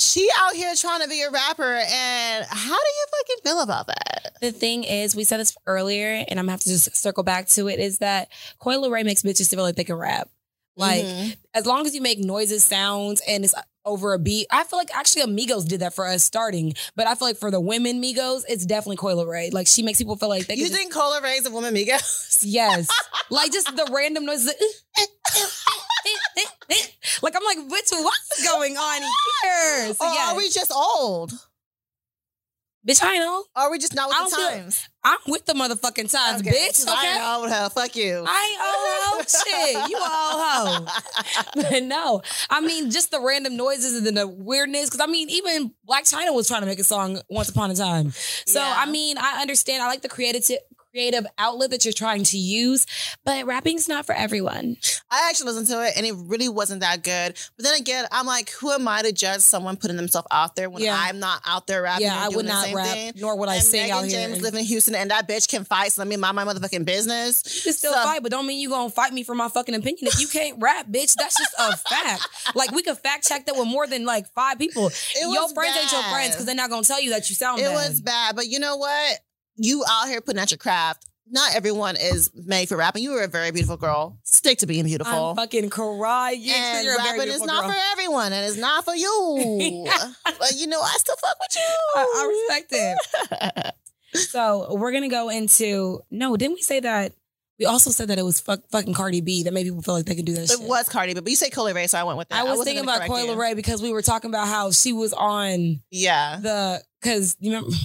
She 0.03 0.27
out 0.39 0.53
here 0.53 0.73
trying 0.75 1.01
to 1.01 1.07
be 1.07 1.21
a 1.21 1.29
rapper, 1.31 1.63
and 1.63 2.45
how 2.45 2.75
do 2.77 2.89
you 2.89 3.05
fucking 3.19 3.37
feel 3.43 3.61
about 3.61 3.87
that? 3.87 4.33
the 4.41 4.51
thing 4.51 4.83
is, 4.83 5.15
we 5.15 5.23
said 5.23 5.37
this 5.39 5.55
earlier, 5.65 6.25
and 6.27 6.37
I'm 6.39 6.45
gonna 6.45 6.51
have 6.51 6.59
to 6.61 6.69
just 6.69 6.95
circle 6.97 7.23
back 7.23 7.47
to 7.49 7.67
it. 7.69 7.79
Is 7.79 7.99
that 7.99 8.29
Coi 8.59 8.75
Leray 8.75 9.05
makes 9.05 9.21
bitches 9.21 9.49
feel 9.49 9.61
like 9.63 9.75
they 9.75 9.83
can 9.85 9.95
rap. 9.95 10.29
Like 10.75 11.05
Mhm. 11.05 11.37
as 11.53 11.65
long 11.67 11.85
as 11.85 11.93
you 11.95 12.01
make 12.01 12.19
noises, 12.19 12.63
sounds, 12.63 13.21
and 13.27 13.43
it's 13.45 13.53
over 13.85 14.13
a 14.13 14.19
beat. 14.19 14.47
I 14.49 14.63
feel 14.63 14.79
like 14.79 14.89
actually 14.95 15.21
Amigos 15.21 15.65
did 15.65 15.81
that 15.81 15.93
for 15.93 16.07
us 16.07 16.23
starting, 16.23 16.73
but 16.95 17.05
I 17.05 17.15
feel 17.15 17.27
like 17.27 17.37
for 17.37 17.51
the 17.51 17.59
women 17.61 18.01
Migos, 18.01 18.41
it's 18.49 18.65
definitely 18.65 18.95
Coi 18.97 19.13
Leray. 19.13 19.53
Like 19.53 19.67
she 19.67 19.83
makes 19.83 19.99
people 19.99 20.15
feel 20.15 20.29
like 20.29 20.47
they 20.47 20.55
you 20.55 20.63
can 20.63 20.69
just- 20.71 20.79
think 20.79 20.91
Coi 20.93 21.19
Leray's 21.21 21.45
a 21.45 21.51
woman, 21.51 21.73
Migos? 21.75 22.39
yes, 22.41 22.87
like 23.29 23.51
just 23.51 23.67
the 23.75 23.87
random 23.91 24.25
noises. 24.25 24.51
like 27.21 27.35
I'm 27.35 27.43
like, 27.43 27.57
bitch, 27.69 27.91
what's 27.91 28.43
going 28.47 28.77
on 28.77 29.01
here? 29.01 29.93
So 29.93 30.05
or 30.05 30.13
yeah, 30.13 30.31
are 30.31 30.37
we 30.37 30.49
just 30.49 30.71
old? 30.71 31.31
bitch, 32.85 32.99
I 33.01 33.17
know. 33.17 33.45
Are 33.55 33.71
we 33.71 33.79
just 33.79 33.95
not 33.95 34.11
I 34.13 34.23
with 34.23 34.31
the 34.31 34.35
don't 34.37 34.49
feel- 34.51 34.59
times? 34.63 34.89
I'm 35.05 35.17
with 35.27 35.45
the 35.45 35.53
motherfucking 35.53 36.11
times, 36.11 36.41
bitch. 36.41 36.85
I 36.87 36.97
Okay. 36.97 37.15
ain't 37.15 37.23
old 37.25 37.49
hoe. 37.51 37.69
Fuck 37.69 37.95
you. 37.95 38.23
I 38.27 38.49
ain't 38.51 39.17
old. 39.17 39.29
Shit, 39.29 39.89
you 39.89 39.97
old 39.97 40.05
hoe. 40.05 40.85
But 41.55 41.83
no, 41.83 42.21
I 42.49 42.59
mean 42.61 42.89
just 42.91 43.11
the 43.11 43.21
random 43.21 43.55
noises 43.57 43.95
and 43.97 44.05
then 44.05 44.15
the 44.15 44.27
weirdness. 44.27 44.85
Because 44.89 44.99
I 45.01 45.07
mean, 45.07 45.29
even 45.29 45.71
Blac 45.87 46.11
Chyna 46.13 46.33
was 46.33 46.47
trying 46.47 46.61
to 46.61 46.67
make 46.67 46.79
a 46.79 46.83
song 46.83 47.21
once 47.29 47.49
upon 47.49 47.71
a 47.71 47.75
time. 47.75 48.11
So 48.45 48.59
Yeah. 48.59 48.73
I 48.77 48.85
mean, 48.89 49.17
I 49.17 49.41
understand. 49.41 49.81
I 49.83 49.87
like 49.87 50.01
the 50.01 50.09
creative 50.09 50.43
creative 50.93 51.25
outlet 51.39 51.71
that 51.71 51.83
you're 51.85 51.91
trying 51.93 52.23
to 52.23 52.37
use, 52.37 52.85
but 53.25 53.45
rapping's 53.47 53.89
not 53.89 54.05
for 54.05 54.13
everyone. 54.13 54.77
I 55.09 55.27
actually 55.29 55.47
listened 55.51 55.67
to 55.69 55.83
it 55.87 55.93
and 55.97 56.05
it 56.05 56.13
really 56.15 56.47
wasn't 56.47 56.81
that 56.81 57.03
good. 57.03 57.35
But 57.57 57.65
then 57.65 57.79
again, 57.79 58.05
I'm 58.11 58.27
like, 58.27 58.51
who 58.51 58.69
am 58.71 58.87
I 58.87 59.01
to 59.01 59.11
judge 59.11 59.41
someone 59.41 59.75
putting 59.75 59.97
themselves 59.97 60.27
out 60.29 60.55
there 60.55 60.69
when 60.69 60.83
Yeah. 60.83 60.95
I'm 60.97 61.19
not 61.19 61.41
out 61.47 61.65
there 61.65 61.81
rapping? 61.81 62.05
yeah, 62.05 62.15
I 62.23 62.29
would 62.29 62.45
not 62.45 62.71
rap, 62.73 62.87
thing? 62.87 63.13
nor 63.15 63.35
would 63.37 63.49
I 63.49 63.57
say. 63.57 63.59
and 63.59 63.63
sing 63.63 63.89
Mehgan 63.89 63.91
out 63.91 64.05
here. 64.05 64.27
James 64.27 64.41
live 64.41 64.53
in 64.53 64.65
Houston 64.65 64.93
and 64.93 65.09
that 65.09 65.27
bitch 65.27 65.47
can 65.47 65.63
fight, 65.65 65.91
so 65.93 66.01
let 66.01 66.07
me 66.07 66.15
mind 66.15 66.35
my 66.35 66.45
motherfucking 66.45 66.85
business. 66.85 67.43
You 67.55 67.61
can 67.63 67.73
still 67.73 67.93
So- 67.93 68.03
fight, 68.03 68.21
but 68.21 68.31
don't 68.31 68.45
mean 68.45 68.59
you 68.59 68.69
gonna 68.69 68.89
fight 68.91 69.13
me 69.13 69.23
for 69.23 69.33
my 69.33 69.49
fucking 69.49 69.73
opinion. 69.73 70.07
If 70.07 70.19
you 70.19 70.27
can't 70.27 70.61
rap, 70.61 70.87
bitch, 70.91 71.13
that's 71.17 71.37
just 71.37 71.53
a 71.57 71.75
fact. 71.75 72.27
Like 72.55 72.71
we 72.71 72.83
could 72.83 72.99
fact 72.99 73.27
check 73.27 73.47
that 73.47 73.55
with 73.55 73.67
more 73.67 73.87
than 73.87 74.05
like 74.05 74.31
five 74.33 74.59
people. 74.59 74.87
It 74.87 74.93
your 75.33 75.49
friends 75.55 75.75
ain't 75.75 75.91
your 75.91 76.03
friends 76.03 76.31
because 76.35 76.45
they're 76.45 76.53
not 76.55 76.69
gonna 76.69 76.83
tell 76.85 77.01
you 77.01 77.09
that 77.11 77.29
you 77.29 77.35
sound 77.35 77.59
It 77.61 77.63
bad. 77.65 77.73
was 77.89 77.99
bad, 78.01 78.35
but 78.35 78.47
you 78.47 78.59
know 78.59 78.77
what? 78.77 79.19
You 79.55 79.83
out 79.89 80.07
here 80.07 80.21
putting 80.21 80.39
out 80.39 80.51
your 80.51 80.57
craft. 80.57 81.05
Not 81.29 81.55
everyone 81.55 81.95
is 81.95 82.31
made 82.35 82.67
for 82.67 82.77
rapping. 82.77 83.01
You 83.01 83.13
are 83.13 83.23
a 83.23 83.27
very 83.27 83.51
beautiful 83.51 83.77
girl. 83.77 84.19
Stick 84.23 84.59
to 84.59 84.67
being 84.67 84.83
beautiful. 84.83 85.29
I'm 85.29 85.35
fucking 85.35 85.69
crying. 85.69 86.43
and 86.49 86.85
You're 86.85 86.97
rapping 86.97 87.29
is 87.29 87.41
not 87.43 87.63
girl. 87.63 87.71
for 87.71 87.77
everyone, 87.91 88.33
and 88.33 88.45
it's 88.45 88.57
not 88.57 88.83
for 88.83 88.93
you. 88.93 89.87
but 90.25 90.53
you 90.55 90.67
know, 90.67 90.81
I 90.81 90.95
still 90.97 91.15
fuck 91.15 91.37
with 91.39 91.55
you. 91.55 91.77
I, 91.95 92.01
I 92.17 92.47
respect 92.49 93.73
it. 94.13 94.19
so 94.29 94.75
we're 94.75 94.91
gonna 94.91 95.07
go 95.09 95.29
into 95.29 96.01
no. 96.11 96.35
Didn't 96.35 96.55
we 96.55 96.61
say 96.61 96.81
that? 96.81 97.13
We 97.59 97.65
also 97.65 97.91
said 97.91 98.09
that 98.09 98.17
it 98.19 98.23
was 98.23 98.39
fuck, 98.39 98.61
fucking 98.71 98.93
Cardi 98.93 99.21
B 99.21 99.43
that 99.43 99.53
made 99.53 99.63
people 99.63 99.81
feel 99.81 99.93
like 99.93 100.05
they 100.05 100.15
could 100.15 100.25
do 100.25 100.33
that. 100.33 100.43
It 100.43 100.49
shit. 100.49 100.61
was 100.61 100.89
Cardi, 100.89 101.13
B, 101.13 101.19
but 101.21 101.29
you 101.29 101.35
say 101.35 101.49
Coi 101.49 101.71
Leray, 101.71 101.87
so 101.87 101.99
I 101.99 102.03
went 102.03 102.17
with 102.17 102.27
that. 102.29 102.39
I 102.39 102.43
was 102.43 102.57
wasn't 102.57 102.75
thinking 102.75 102.83
about 102.83 103.07
Coyle. 103.07 103.35
Ray 103.35 103.53
because 103.53 103.81
we 103.81 103.93
were 103.93 104.01
talking 104.01 104.29
about 104.29 104.47
how 104.47 104.71
she 104.71 104.91
was 104.91 105.13
on 105.13 105.79
Yeah, 105.91 106.39
the 106.41 106.81
because 107.01 107.37
you 107.39 107.51
remember 107.53 107.75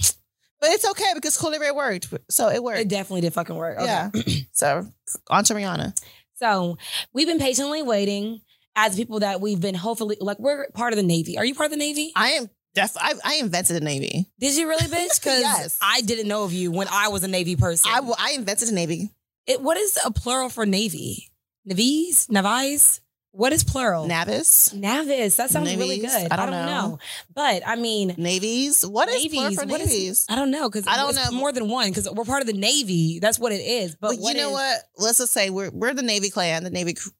but 0.61 0.69
it's 0.71 0.87
okay 0.89 1.11
because 1.15 1.41
Ray 1.59 1.71
worked, 1.71 2.13
so 2.29 2.49
it 2.49 2.63
worked. 2.63 2.79
it 2.79 2.87
definitely 2.87 3.21
did 3.21 3.33
fucking 3.33 3.55
work. 3.55 3.77
Okay. 3.77 3.85
Yeah. 3.85 4.09
so 4.51 4.87
on 5.29 5.43
to 5.45 5.53
Rihanna. 5.53 5.97
So 6.35 6.77
we've 7.13 7.27
been 7.27 7.39
patiently 7.39 7.81
waiting 7.83 8.41
as 8.75 8.95
people 8.95 9.19
that 9.19 9.41
we've 9.41 9.59
been 9.59 9.75
hopefully 9.75 10.17
like 10.21 10.39
we're 10.39 10.69
part 10.71 10.93
of 10.93 10.97
the 10.97 11.03
Navy. 11.03 11.37
Are 11.37 11.43
you 11.45 11.53
part 11.55 11.65
of 11.65 11.71
the 11.71 11.77
Navy? 11.77 12.11
I 12.15 12.29
am 12.31 12.49
def. 12.75 12.95
I, 12.97 13.13
I 13.25 13.35
invented 13.35 13.75
the 13.75 13.81
Navy. 13.81 14.25
Did 14.39 14.55
you 14.57 14.67
really, 14.67 14.87
bitch? 14.87 15.19
Because 15.19 15.41
Yes. 15.41 15.77
I 15.81 16.01
didn't 16.01 16.27
know 16.27 16.43
of 16.43 16.53
you 16.53 16.71
when 16.71 16.87
I 16.89 17.09
was 17.09 17.23
a 17.23 17.27
Navy 17.27 17.55
person. 17.55 17.91
I 17.91 18.31
invented 18.35 18.69
the 18.69 18.73
Navy. 18.73 19.11
it, 19.47 19.61
what 19.61 19.77
is 19.77 19.97
a 20.05 20.11
plural 20.11 20.49
for 20.49 20.65
Navy? 20.65 21.29
Navies? 21.67 22.27
Navies? 22.29 23.01
What 23.39 23.53
is 23.53 23.63
plural? 23.63 24.05
Navis, 24.05 24.73
Navis. 24.73 25.37
That 25.37 25.49
sounds 25.49 25.73
really 25.73 25.99
good. 25.99 26.27
I 26.29 26.35
don't 26.35 26.51
know. 26.51 26.99
But 27.33 27.63
I 27.65 27.77
mean, 27.77 28.13
navies. 28.17 28.85
What 28.85 29.07
is 29.07 29.25
plural 29.27 29.43
navies. 29.51 29.61
for 29.61 29.65
What 29.65 29.79
is- 29.79 29.87
navies? 29.87 30.25
I 30.27 30.35
don't 30.35 30.51
know 30.51 30.69
because 30.69 30.85
I 30.87 30.97
don't 30.97 31.11
it's 31.17 31.31
know. 31.31 31.37
more 31.37 31.53
than 31.53 31.69
one 31.69 31.87
because 31.89 32.09
we're 32.11 32.25
part 32.25 32.41
of 32.41 32.47
the 32.47 32.53
Navy. 32.53 33.19
That's 33.19 33.39
what 33.39 33.53
it 33.53 33.61
is. 33.61 33.95
But, 33.95 34.09
But, 34.09 34.17
you 34.19 34.33
know 34.33 34.47
is 34.49 34.53
what? 34.53 34.79
Let's 34.97 35.17
just 35.19 35.31
say 35.31 35.49
we're 35.49 35.69
we're 35.71 35.93
the 35.93 36.01
Navy 36.01 36.29
clan, 36.29 36.65
the 36.65 36.69
Navy. 36.69 36.95
crew? 36.95 37.11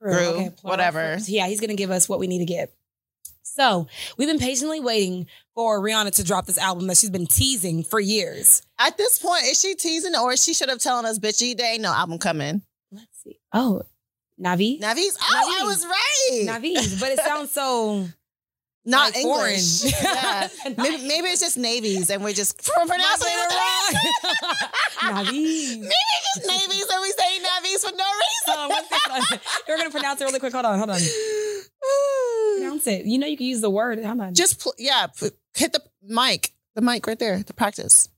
Crew, 0.00 0.10
plural 0.10 0.54
whatever. 0.62 1.18
Yeah, 1.26 1.46
he's 1.48 1.60
gonna 1.60 1.74
give 1.74 1.90
us 1.90 2.08
what 2.08 2.18
we 2.18 2.28
need 2.28 2.38
to 2.38 2.46
get. 2.46 2.72
So 3.42 3.88
we've 4.16 4.28
been 4.28 4.38
patiently 4.38 4.80
waiting 4.80 5.26
for 5.54 5.78
Rihanna 5.80 6.14
to 6.16 6.24
drop 6.24 6.46
this 6.46 6.56
album 6.56 6.86
that 6.86 6.96
she's 6.96 7.10
been 7.10 7.26
teasing 7.26 7.84
for 7.84 8.00
years. 8.00 8.62
At 8.78 8.96
this 8.96 9.18
point, 9.18 9.42
is 9.44 9.60
she 9.60 9.74
teasing 9.74 10.16
or 10.16 10.32
is 10.32 10.42
she 10.42 10.54
should 10.54 10.70
have 10.70 10.78
telling 10.78 11.04
us, 11.04 11.18
bitch, 11.18 11.56
there 11.58 11.72
ain't 11.74 11.82
no 11.82 11.92
album 11.92 12.18
coming? 12.18 12.62
Let's 12.90 13.06
see. 13.22 13.38
Oh, 13.52 13.82
Navi. 14.40 14.80
Navies? 14.80 15.16
Oh, 15.20 15.56
I 15.60 15.64
was 15.64 15.84
right. 15.86 16.44
Navies, 16.46 16.98
but 17.00 17.10
it 17.10 17.20
sounds 17.20 17.52
so 17.52 18.06
Not 18.84 19.12
like, 19.14 19.16
English. 19.22 19.82
foreign. 19.92 19.94
yeah. 20.02 20.48
Maybe, 20.76 21.06
maybe 21.06 21.28
it's 21.28 21.40
just 21.40 21.56
navies 21.56 22.10
and 22.10 22.24
we're 22.24 22.32
just 22.32 22.58
pronouncing 22.86 23.28
it 23.30 23.54
wrong. 23.54 25.14
Navies. 25.24 25.76
Maybe 25.78 25.86
it's 25.88 26.34
just 26.34 26.46
navies 26.48 26.86
and 26.92 27.00
we 27.02 27.10
say 27.12 27.38
navies 27.38 27.84
for 27.84 27.92
no 27.96 28.04
reason. 28.04 28.60
on, 28.60 28.68
one 28.70 28.84
second. 28.88 29.40
You're 29.68 29.76
gonna 29.76 29.90
pronounce 29.90 30.20
it 30.20 30.24
really 30.24 30.40
quick. 30.40 30.52
Hold 30.52 30.64
on, 30.64 30.78
hold 30.78 30.90
on. 30.90 30.98
Pronounce 32.58 32.86
it. 32.88 33.06
You 33.06 33.18
know 33.18 33.26
you 33.28 33.36
can 33.36 33.46
use 33.46 33.60
the 33.60 33.70
word. 33.70 34.02
Hold 34.04 34.20
on. 34.20 34.34
just, 34.34 34.60
pl- 34.60 34.74
yeah, 34.78 35.06
p- 35.08 35.30
hit 35.54 35.72
the 35.72 35.82
mic. 36.02 36.50
The 36.74 36.80
mic 36.82 37.06
right 37.06 37.18
there 37.18 37.40
The 37.42 37.54
practice. 37.54 38.08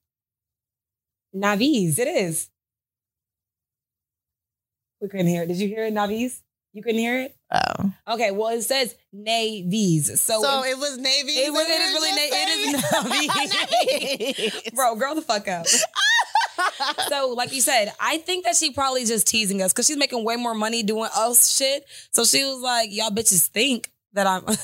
Navies. 1.35 1.99
It 1.99 2.09
is. 2.09 2.49
We 5.04 5.08
couldn't 5.11 5.26
hear 5.26 5.42
it. 5.42 5.49
Did 5.49 5.58
you 5.58 5.68
hear 5.68 5.84
it, 5.84 5.92
Navis? 5.92 6.40
You 6.73 6.82
couldn't 6.82 6.99
hear 6.99 7.20
it? 7.20 7.37
Oh. 7.52 7.92
Okay, 8.14 8.30
well, 8.30 8.49
it 8.49 8.62
says 8.62 8.94
navies. 9.12 10.18
So, 10.18 10.40
So, 10.42 10.62
it- 10.64 10.70
it 10.70 10.78
was 10.78 10.96
navies. 10.96 11.37
it 11.37 11.52
was- 11.52 11.68
it 11.68 11.73
is 11.73 11.92
really 11.92 12.08
just 12.08 12.32
na- 12.32 12.38
it 12.38 12.49
is 12.49 12.64
saying 14.40 14.50
navies. 14.62 14.70
bro, 14.75 14.94
grow 14.96 15.14
the 15.14 15.20
fuck 15.20 15.46
up. 15.46 15.66
so, 17.11 17.34
like 17.37 17.52
you 17.52 17.61
said, 17.61 17.92
I 18.00 18.16
think 18.16 18.46
that 18.46 18.56
she 18.56 18.73
probably 18.73 19.04
just 19.04 19.26
teasing 19.26 19.61
us 19.61 19.75
because 19.75 19.87
she's 19.87 19.99
making 19.99 20.25
way 20.25 20.37
more 20.37 20.54
money 20.54 20.82
doing 20.82 21.11
us 21.14 21.54
shit. 21.54 21.84
So 22.12 22.25
she 22.25 22.42
was 22.44 22.61
like, 22.62 22.88
"Y'all 22.90 23.11
bitches 23.11 23.46
think 23.49 23.92
that 24.14 24.26
I'm." 24.26 24.46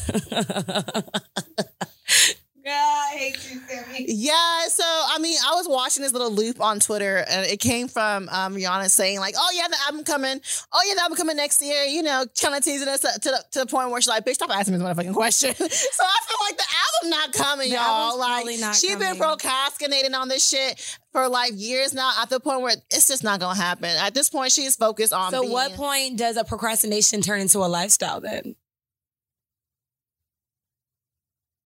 God, 2.70 3.08
I 3.12 3.16
hate 3.16 3.50
you, 3.50 3.60
Sammy. 3.68 4.04
Yeah, 4.06 4.68
so 4.68 4.84
I 4.84 5.18
mean, 5.20 5.36
I 5.44 5.54
was 5.56 5.66
watching 5.68 6.04
this 6.04 6.12
little 6.12 6.30
loop 6.30 6.60
on 6.60 6.78
Twitter, 6.78 7.24
and 7.28 7.44
it 7.44 7.58
came 7.58 7.88
from 7.88 8.28
um, 8.28 8.54
Rihanna 8.54 8.88
saying 8.90 9.18
like, 9.18 9.34
"Oh 9.36 9.50
yeah, 9.52 9.66
the 9.66 9.76
album 9.86 10.04
coming. 10.04 10.40
Oh 10.72 10.80
yeah, 10.86 10.94
the 10.94 11.02
album 11.02 11.16
coming 11.16 11.36
next 11.36 11.60
year." 11.62 11.82
You 11.82 12.04
know, 12.04 12.24
kind 12.40 12.54
of 12.54 12.62
teasing 12.62 12.86
us 12.86 13.00
to, 13.00 13.08
to, 13.08 13.30
the, 13.30 13.44
to 13.52 13.58
the 13.60 13.66
point 13.66 13.90
where 13.90 14.00
she's 14.00 14.08
like, 14.08 14.24
"Bitch, 14.24 14.34
stop 14.34 14.50
asking 14.50 14.74
me 14.74 14.78
this 14.78 14.86
motherfucking 14.86 15.14
question." 15.14 15.52
so 15.56 15.64
I 15.64 15.68
feel 15.68 16.38
like 16.46 16.56
the 16.56 16.66
album 17.02 17.10
not 17.10 17.32
coming, 17.32 17.70
The 17.70 17.74
y'all. 17.74 18.18
Like 18.18 18.46
she's 18.74 18.96
been 18.96 19.16
procrastinating 19.16 20.14
on 20.14 20.28
this 20.28 20.48
shit 20.48 20.98
for 21.10 21.28
like 21.28 21.52
years 21.56 21.92
now. 21.92 22.12
At 22.22 22.30
the 22.30 22.38
point 22.38 22.60
where 22.60 22.76
it's 22.92 23.08
just 23.08 23.24
not 23.24 23.40
gonna 23.40 23.60
happen. 23.60 23.86
At 23.86 24.14
this 24.14 24.30
point, 24.30 24.52
she's 24.52 24.76
focused 24.76 25.12
on. 25.12 25.32
So, 25.32 25.40
being, 25.40 25.52
what 25.52 25.72
point 25.72 26.18
does 26.18 26.36
a 26.36 26.44
procrastination 26.44 27.20
turn 27.20 27.40
into 27.40 27.58
a 27.58 27.66
lifestyle 27.66 28.20
then? 28.20 28.54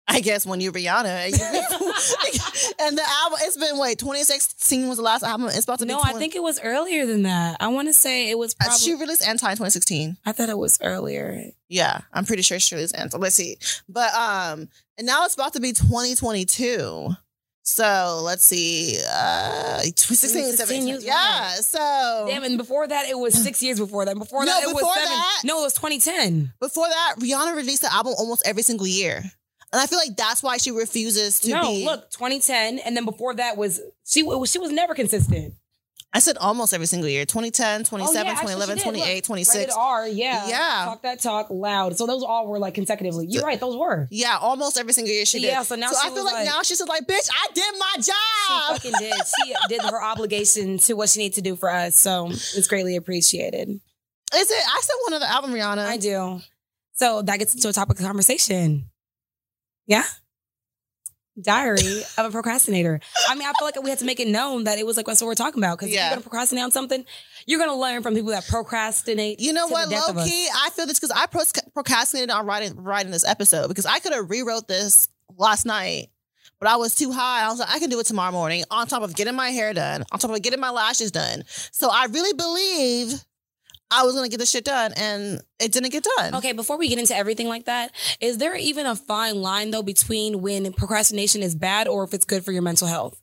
I 0.08 0.20
guess 0.20 0.46
when 0.46 0.60
you're 0.60 0.74
Rihanna, 0.74 1.06
and, 1.06 1.34
you- 1.38 2.72
and 2.86 2.98
the 2.98 3.04
album, 3.24 3.40
it's 3.44 3.56
been 3.56 3.78
wait, 3.78 3.98
2016 4.00 4.90
was 4.90 4.98
the 4.98 5.04
last 5.04 5.24
album. 5.24 5.48
It's 5.48 5.64
about 5.64 5.80
to 5.80 5.86
be. 5.86 5.94
No, 5.94 6.02
I 6.04 6.14
think 6.14 6.36
it 6.36 6.44
was 6.44 6.60
earlier 6.62 7.06
than 7.06 7.24
that. 7.24 7.58
I 7.62 7.68
want 7.70 7.88
to 7.88 7.94
say 7.94 8.30
it 8.30 8.38
was 8.38 8.54
Uh, 8.60 8.66
probably. 8.66 8.80
she 8.80 8.94
released 8.96 9.26
Anti 9.26 9.48
in 9.52 9.56
2016. 9.58 10.18
I 10.26 10.32
thought 10.34 10.50
it 10.50 10.58
was 10.58 10.78
earlier. 10.82 11.52
Yeah, 11.70 12.02
I'm 12.12 12.26
pretty 12.26 12.42
sure 12.42 12.60
she 12.60 12.76
released 12.76 12.96
Anti. 12.98 13.18
Let's 13.18 13.36
see. 13.36 13.58
But 13.88 14.14
um, 14.14 14.68
and 14.98 15.08
now 15.08 15.24
it's 15.26 15.36
about 15.36 15.54
to 15.54 15.62
be 15.62 15.72
2022. 15.72 17.10
So 17.64 18.22
let's 18.26 18.44
see. 18.44 18.98
Uh 19.08 19.78
2016, 19.84 20.42
2016, 20.42 20.58
17. 20.58 20.88
you 20.88 20.96
was 20.96 21.06
Yeah. 21.06 21.52
So 21.56 22.26
Damn, 22.28 22.44
and 22.44 22.58
before 22.58 22.88
that, 22.88 23.08
it 23.08 23.18
was 23.18 23.34
six 23.36 23.62
years 23.64 23.80
before 23.80 24.04
that. 24.06 24.18
Before 24.18 24.44
No, 24.44 24.52
that, 24.52 24.64
it 24.64 24.68
was 24.68 24.76
before 24.76 24.94
seven. 24.96 25.10
that- 25.10 25.42
no, 25.46 25.60
it 25.62 25.64
was 25.64 25.74
2010. 25.76 26.54
before 26.60 26.90
that, 26.90 27.16
Rihanna 27.20 27.56
released 27.56 27.84
the 27.84 27.94
album 27.94 28.14
almost 28.18 28.42
every 28.46 28.64
single 28.64 28.88
year. 28.88 29.24
And 29.74 29.80
I 29.82 29.86
feel 29.88 30.00
like 30.00 30.18
that's 30.18 30.44
why 30.44 30.58
she 30.58 30.72
refuses 30.72 31.40
to 31.42 31.50
no, 31.52 31.62
be. 31.62 31.86
look, 31.86 32.10
2010, 32.12 32.80
and 32.80 32.96
then 32.96 33.06
before 33.06 33.34
that 33.36 33.56
was 33.56 33.80
she. 34.06 34.22
Was, 34.24 34.52
she 34.52 34.60
was 34.60 34.72
never 34.72 34.94
consistent. 34.94 35.54
I 36.14 36.20
said 36.20 36.38
almost 36.38 36.74
every 36.74 36.88
single 36.88 37.08
year 37.08 37.26
2010, 37.26 37.86
2007, 37.86 38.28
Oh, 38.28 38.30
yeah, 38.30 38.36
2011, 38.36 38.80
28, 38.80 39.16
Look, 39.16 39.24
26. 39.24 39.56
Rated 39.56 39.74
R, 39.78 40.08
yeah, 40.10 40.48
Yeah. 40.50 40.86
Talk 40.86 41.04
that 41.04 41.22
talk 41.22 41.48
loud. 41.50 41.98
So 41.98 42.06
those 42.06 42.22
all 42.22 42.48
were 42.48 42.60
like 42.60 42.74
consecutively. 42.74 43.28
You're 43.30 43.44
right, 43.44 43.58
those 43.58 43.78
were. 43.78 44.10
Yeah, 44.12 44.38
almost 44.42 44.78
every 44.78 44.92
single 44.92 45.14
year 45.14 45.26
she 45.26 45.40
did. 45.40 45.48
Yeah, 45.48 45.64
so 45.64 45.76
now 45.76 45.88
I 45.88 46.10
she 46.10 46.14
feel 46.14 46.26
like, 46.26 46.34
like- 46.34 46.46
now 46.46 46.64
she's 46.64 46.80
just 46.80 46.90
like, 46.90 47.08
bitch, 47.08 47.30
I 47.32 47.48
did 47.54 47.74
my 47.80 47.94
job. 47.96 48.82
She 48.82 48.92
fucking 48.92 49.08
did. 49.08 49.14
She 49.46 49.54
did 49.70 49.82
her 49.84 50.04
obligation 50.04 50.80
to 50.80 50.96
what 50.96 51.08
she 51.08 51.20
needed 51.22 51.36
to 51.36 51.42
do 51.42 51.56
for 51.56 51.70
us. 51.72 51.96
So 51.96 52.28
it's 52.28 52.68
greatly 52.68 52.98
appreciated. 52.98 53.70
Is 53.70 54.52
it? 54.52 54.64
I 54.68 54.80
still 54.82 54.98
want 55.10 55.22
the 55.22 55.30
album, 55.32 55.52
Rihanna. 55.54 55.86
I 55.86 55.96
do. 55.96 56.42
So 56.94 57.22
that 57.22 57.40
gets 57.40 57.56
into 57.56 57.70
a 57.70 57.74
topic 57.74 58.00
of 58.02 58.06
conversation. 58.06 58.90
Yeah. 59.88 60.04
Diary 61.42 62.04
of 62.18 62.26
a 62.26 62.30
procrastinator. 62.30 63.00
I 63.30 63.36
mean, 63.36 63.48
I 63.48 63.54
feel 63.58 63.66
like 63.66 63.82
we 63.82 63.90
had 63.90 64.00
to 64.00 64.06
make 64.06 64.20
it 64.20 64.28
known 64.28 64.66
that 64.66 64.78
it 64.78 64.86
was 64.86 64.98
like 64.98 65.06
that's 65.06 65.22
what 65.22 65.28
we're 65.28 65.36
talking 65.36 65.62
about. 65.64 65.80
Because 65.80 65.94
if 65.94 66.00
you're 66.00 66.10
gonna 66.10 66.22
procrastinate 66.22 66.64
on 66.64 66.72
something, 66.72 67.06
you're 67.46 67.60
gonna 67.60 67.80
learn 67.80 68.04
from 68.04 68.14
people 68.14 68.32
that 68.32 68.46
procrastinate. 68.48 69.40
You 69.40 69.54
know 69.54 69.68
what, 69.68 69.90
low 69.90 70.24
key, 70.26 70.48
I 70.54 70.70
feel 70.72 70.86
this 70.86 71.00
because 71.00 71.12
I 71.16 71.26
procrastinated 71.74 72.30
on 72.32 72.46
writing 72.46 72.76
writing 72.76 73.12
this 73.12 73.26
episode 73.26 73.70
because 73.70 73.86
I 73.86 74.00
could 74.00 74.14
have 74.14 74.30
rewrote 74.30 74.68
this 74.68 75.08
last 75.38 75.66
night, 75.66 76.10
but 76.60 76.70
I 76.70 76.76
was 76.76 76.96
too 76.96 77.14
high. 77.14 77.46
I 77.46 77.48
was 77.48 77.60
like, 77.60 77.70
I 77.70 77.80
can 77.80 77.90
do 77.90 78.00
it 78.02 78.06
tomorrow 78.06 78.34
morning. 78.34 78.66
On 78.70 78.86
top 78.86 79.02
of 79.02 79.16
getting 79.16 79.36
my 79.36 79.52
hair 79.52 79.74
done, 79.74 80.04
on 80.12 80.20
top 80.20 80.32
of 80.32 80.42
getting 80.42 80.60
my 80.60 80.70
lashes 80.70 81.12
done. 81.12 81.44
So 81.72 81.90
I 81.90 82.08
really 82.08 82.34
believed 82.34 83.26
I 83.92 84.04
was 84.04 84.16
gonna 84.16 84.30
get 84.30 84.40
this 84.40 84.50
shit 84.50 84.64
done, 84.64 84.94
and 84.96 85.42
it 85.60 85.72
didn't 85.72 85.92
get 85.92 86.08
done. 86.18 86.36
Okay, 86.36 86.54
before 86.54 86.78
we 86.78 86.88
get 86.88 86.98
into 86.98 87.16
everything 87.16 87.48
like 87.48 87.66
that, 87.66 87.92
is 88.22 88.38
there 88.38 88.56
even 88.56 88.86
a 88.86 88.96
fine 88.96 89.42
line 89.42 89.72
though 89.72 89.84
between 89.84 90.42
when 90.42 90.72
procrastination 90.74 91.44
is 91.44 91.54
bad 91.56 91.88
or 91.88 92.04
if 92.04 92.14
it's 92.14 92.26
good 92.26 92.46
for 92.46 92.52
your 92.54 92.62
mental 92.62 92.88
health? 92.88 93.22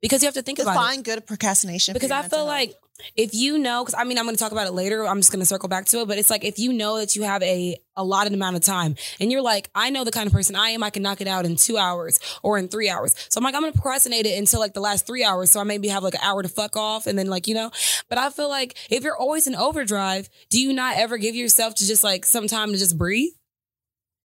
Because 0.00 0.22
you 0.22 0.26
have 0.26 0.34
to 0.34 0.42
think 0.42 0.58
about 0.58 0.70
it. 0.70 0.78
Define 0.78 1.02
good 1.02 1.26
procrastination. 1.26 1.92
for 1.92 2.00
because 2.00 2.10
I 2.10 2.22
feel 2.22 2.38
health. 2.38 2.48
like 2.48 2.74
if 3.16 3.34
you 3.34 3.58
know, 3.58 3.84
because 3.84 3.94
I 3.98 4.04
mean, 4.04 4.18
I'm 4.18 4.24
going 4.24 4.36
to 4.36 4.42
talk 4.42 4.52
about 4.52 4.66
it 4.66 4.72
later. 4.72 5.06
I'm 5.06 5.18
just 5.18 5.30
going 5.30 5.40
to 5.40 5.46
circle 5.46 5.68
back 5.68 5.86
to 5.86 6.00
it, 6.00 6.08
but 6.08 6.18
it's 6.18 6.30
like 6.30 6.44
if 6.44 6.58
you 6.58 6.72
know 6.72 6.98
that 6.98 7.16
you 7.16 7.22
have 7.22 7.42
a 7.42 7.76
allotted 7.96 8.32
amount 8.32 8.56
of 8.56 8.62
time, 8.62 8.96
and 9.20 9.30
you're 9.30 9.42
like, 9.42 9.70
I 9.74 9.90
know 9.90 10.04
the 10.04 10.10
kind 10.10 10.26
of 10.26 10.32
person 10.32 10.56
I 10.56 10.70
am. 10.70 10.82
I 10.82 10.90
can 10.90 11.02
knock 11.02 11.20
it 11.20 11.28
out 11.28 11.44
in 11.44 11.56
two 11.56 11.76
hours 11.76 12.18
or 12.42 12.58
in 12.58 12.68
three 12.68 12.88
hours. 12.88 13.14
So 13.28 13.38
I'm 13.38 13.44
like, 13.44 13.54
I'm 13.54 13.60
going 13.62 13.72
to 13.72 13.78
procrastinate 13.78 14.26
it 14.26 14.38
until 14.38 14.60
like 14.60 14.74
the 14.74 14.80
last 14.80 15.06
three 15.06 15.24
hours. 15.24 15.50
So 15.50 15.60
I 15.60 15.64
maybe 15.64 15.88
have 15.88 16.02
like 16.02 16.14
an 16.14 16.20
hour 16.22 16.42
to 16.42 16.48
fuck 16.48 16.76
off, 16.76 17.06
and 17.06 17.18
then 17.18 17.26
like 17.26 17.46
you 17.46 17.54
know. 17.54 17.70
But 18.08 18.18
I 18.18 18.30
feel 18.30 18.48
like 18.48 18.76
if 18.90 19.02
you're 19.02 19.16
always 19.16 19.46
in 19.46 19.54
overdrive, 19.54 20.28
do 20.48 20.60
you 20.60 20.72
not 20.72 20.96
ever 20.96 21.18
give 21.18 21.34
yourself 21.34 21.74
to 21.76 21.86
just 21.86 22.04
like 22.04 22.24
some 22.24 22.46
time 22.46 22.72
to 22.72 22.78
just 22.78 22.96
breathe? 22.96 23.32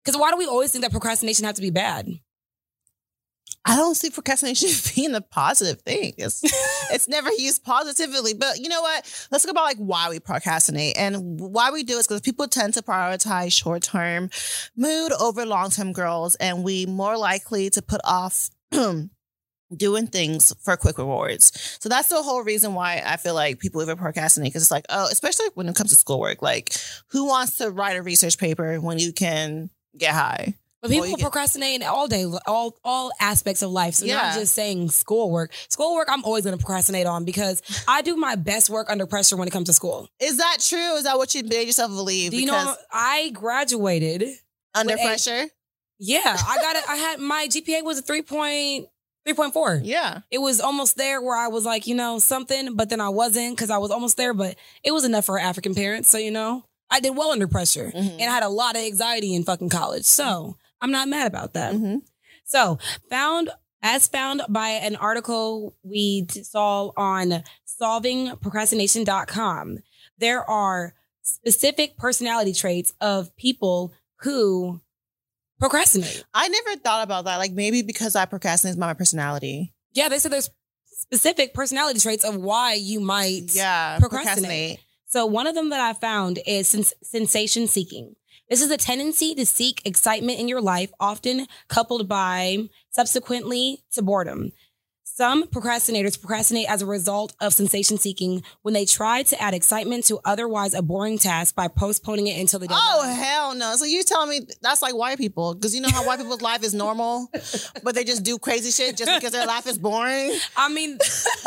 Because 0.03 0.19
why 0.19 0.31
do 0.31 0.38
we 0.38 0.47
always 0.47 0.71
think 0.71 0.84
that 0.84 0.91
procrastination 0.91 1.45
have 1.45 1.55
to 1.55 1.62
be 1.62 1.69
bad? 1.69 2.07
I 3.65 3.76
don't 3.76 3.95
see 3.95 4.10
procrastination 4.10 4.69
being 4.95 5.15
a 5.15 5.21
positive 5.21 5.82
thing. 5.82 6.13
It's 6.17 6.41
it's 6.91 7.08
never 7.08 7.30
used 7.32 7.63
positively. 7.63 8.34
But 8.34 8.60
you 8.60 8.69
know 8.69 8.82
what? 8.82 9.28
Let's 9.32 9.43
talk 9.43 9.52
about 9.52 9.65
like 9.65 9.78
why 9.78 10.10
we 10.10 10.19
procrastinate 10.19 10.97
and 10.97 11.39
why 11.39 11.71
we 11.71 11.84
do 11.84 11.97
it 11.97 12.00
is 12.00 12.08
because 12.08 12.21
people 12.21 12.47
tend 12.47 12.74
to 12.76 12.82
prioritize 12.82 13.54
short 13.54 13.84
term 13.84 14.30
mood 14.76 15.12
over 15.13 15.45
long 15.45 15.69
term 15.69 15.91
goals, 15.91 16.36
and 16.36 16.63
we 16.63 16.86
more 16.86 17.17
likely 17.17 17.69
to 17.71 17.82
put 17.82 18.02
off. 18.04 18.50
doing 19.76 20.08
things 20.08 20.54
for 20.60 20.76
quick 20.76 20.97
rewards. 20.97 21.78
So 21.80 21.88
that's 21.88 22.10
the 22.10 22.21
whole 22.21 22.43
reason 22.43 22.74
why 22.74 23.02
I 23.06 23.15
feel 23.15 23.34
like 23.34 23.60
people 23.60 23.82
even 23.82 23.97
procrastinate 23.97 24.50
because 24.50 24.63
it's 24.63 24.71
like, 24.71 24.86
oh, 24.89 25.08
especially 25.10 25.45
when 25.54 25.69
it 25.69 25.76
comes 25.76 25.91
to 25.91 25.95
schoolwork, 25.95 26.41
like 26.41 26.76
who 27.08 27.26
wants 27.26 27.58
to 27.60 27.71
write 27.71 27.95
a 27.95 28.02
research 28.02 28.38
paper 28.38 28.82
when 28.82 29.00
you 29.00 29.13
can 29.13 29.69
get 29.97 30.13
high? 30.13 30.56
But 30.81 30.89
people 30.89 31.07
get- 31.09 31.19
procrastinate 31.19 31.83
all 31.83 32.07
day, 32.07 32.25
all 32.47 32.75
all 32.83 33.11
aspects 33.19 33.61
of 33.61 33.69
life. 33.71 33.93
So 33.95 34.05
Yeah. 34.05 34.15
not 34.15 34.33
just 34.39 34.53
saying 34.55 34.89
schoolwork. 34.89 35.51
Schoolwork, 35.69 36.07
I'm 36.11 36.23
always 36.25 36.43
going 36.43 36.57
to 36.57 36.63
procrastinate 36.63 37.05
on 37.05 37.23
because 37.23 37.61
I 37.87 38.01
do 38.01 38.15
my 38.15 38.35
best 38.35 38.69
work 38.69 38.89
under 38.89 39.05
pressure 39.05 39.37
when 39.37 39.47
it 39.47 39.51
comes 39.51 39.67
to 39.67 39.73
school. 39.73 40.09
Is 40.19 40.37
that 40.37 40.57
true? 40.59 40.95
Is 40.95 41.03
that 41.03 41.17
what 41.19 41.35
you 41.35 41.43
made 41.43 41.67
yourself 41.67 41.91
believe? 41.91 42.31
Do 42.31 42.37
you 42.37 42.45
Because 42.47 42.67
I'm- 42.67 42.75
I 42.91 43.29
graduated? 43.29 44.39
under 44.73 44.93
with 44.93 45.01
a- 45.01 45.05
pressure? 45.05 45.49
Yeah, 45.99 46.21
I 46.47 46.57
got 46.57 46.75
it. 46.77 46.83
I 46.89 46.95
had 46.95 47.19
my 47.19 47.47
GPA 47.47 47.83
was 47.83 47.99
a 47.99 48.01
three 48.01 48.21
point 48.23 48.87
three 49.23 49.35
point 49.35 49.53
four. 49.53 49.79
Yeah. 49.83 50.21
It 50.31 50.39
was 50.39 50.59
almost 50.59 50.97
there 50.97 51.21
where 51.21 51.37
I 51.37 51.47
was 51.47 51.63
like, 51.63 51.85
you 51.85 51.93
know, 51.93 52.17
something, 52.17 52.73
but 52.75 52.89
then 52.89 52.99
I 52.99 53.09
wasn't 53.09 53.55
because 53.55 53.69
I 53.69 53.77
was 53.77 53.91
almost 53.91 54.17
there. 54.17 54.33
But 54.33 54.55
it 54.83 54.91
was 54.93 55.03
enough 55.03 55.25
for 55.25 55.37
African 55.37 55.75
parents, 55.75 56.09
so 56.09 56.17
you 56.17 56.31
know, 56.31 56.63
I 56.89 56.99
did 57.01 57.15
well 57.15 57.31
under 57.31 57.47
pressure, 57.47 57.91
Mhm. 57.95 58.13
and 58.19 58.23
I 58.23 58.33
had 58.33 58.41
a 58.43 58.49
lot 58.49 58.75
of 58.75 58.81
anxiety 58.81 59.35
in 59.35 59.43
fucking 59.43 59.69
college. 59.69 60.05
So 60.05 60.55
I'm 60.81 60.91
not 60.91 61.07
mad 61.07 61.27
about 61.27 61.53
that. 61.53 61.73
hmm 61.75 61.97
So, 62.45 62.79
found 63.09 63.49
as 63.83 64.07
found 64.07 64.41
by 64.49 64.69
an 64.69 64.95
article 64.95 65.75
we 65.83 66.27
saw 66.29 66.91
on 66.97 67.43
solvingprocrastination.com, 67.81 69.79
there 70.17 70.47
are 70.49 70.93
specific 71.23 71.97
personality 71.97 72.53
traits 72.53 72.93
of 73.01 73.35
people 73.37 73.93
who 74.21 74.81
procrastinate. 75.59 76.23
I 76.33 76.47
never 76.47 76.75
thought 76.77 77.03
about 77.03 77.25
that. 77.25 77.37
Like 77.37 77.51
maybe 77.53 77.81
because 77.81 78.15
I 78.15 78.25
procrastinate 78.25 78.73
is 78.73 78.77
my 78.77 78.93
personality. 78.93 79.73
Yeah, 79.93 80.09
they 80.09 80.19
said 80.19 80.31
there's 80.31 80.49
specific 80.85 81.53
personality 81.53 81.99
traits 81.99 82.23
of 82.23 82.35
why 82.35 82.73
you 82.73 82.99
might 82.99 83.53
Yeah, 83.53 83.97
procrastinate. 83.99 84.79
So 85.07 85.25
one 85.25 85.47
of 85.47 85.55
them 85.55 85.69
that 85.69 85.81
I 85.81 85.93
found 85.93 86.39
is 86.45 86.67
sens- 86.69 86.93
sensation 87.03 87.67
seeking. 87.67 88.15
This 88.51 88.61
is 88.61 88.69
a 88.69 88.75
tendency 88.75 89.33
to 89.35 89.45
seek 89.45 89.81
excitement 89.85 90.37
in 90.37 90.49
your 90.49 90.59
life, 90.59 90.91
often 90.99 91.47
coupled 91.69 92.09
by 92.09 92.67
subsequently 92.89 93.81
to 93.93 94.01
boredom. 94.01 94.51
Some 95.13 95.43
procrastinators 95.47 96.19
procrastinate 96.19 96.69
as 96.69 96.82
a 96.82 96.86
result 96.86 97.34
of 97.41 97.54
sensation 97.54 97.97
seeking 97.97 98.43
when 98.62 98.74
they 98.74 98.86
try 98.86 99.24
to 99.24 99.41
add 99.41 99.54
excitement 99.54 100.06
to 100.06 100.21
otherwise 100.24 100.74
a 100.74 100.82
boring 100.82 101.17
task 101.17 101.54
by 101.54 101.67
postponing 101.67 102.28
it 102.28 102.39
until 102.39 102.62
the 102.62 102.67
oh, 102.67 102.69
deadline. 102.69 103.17
Oh 103.17 103.21
hell 103.21 103.56
no! 103.56 103.76
So 103.76 103.84
you 103.84 104.04
telling 104.04 104.30
me 104.30 104.47
that's 104.62 104.82
like 104.82 104.95
white 104.95 105.17
people? 105.17 105.54
Because 105.54 105.76
you 105.76 105.82
know 105.82 105.89
how 105.89 106.06
white 106.06 106.19
people's 106.19 106.41
life 106.41 106.63
is 106.63 106.74
normal, 106.74 107.30
but 107.84 107.93
they 107.93 108.06
just 108.06 108.24
do 108.24 108.39
crazy 108.39 108.71
shit 108.71 108.95
just 108.95 109.13
because 109.13 109.34
their 109.34 109.45
life 109.45 109.67
is 109.67 109.78
boring. 109.78 110.34
I 110.56 110.69
mean, 110.69 110.97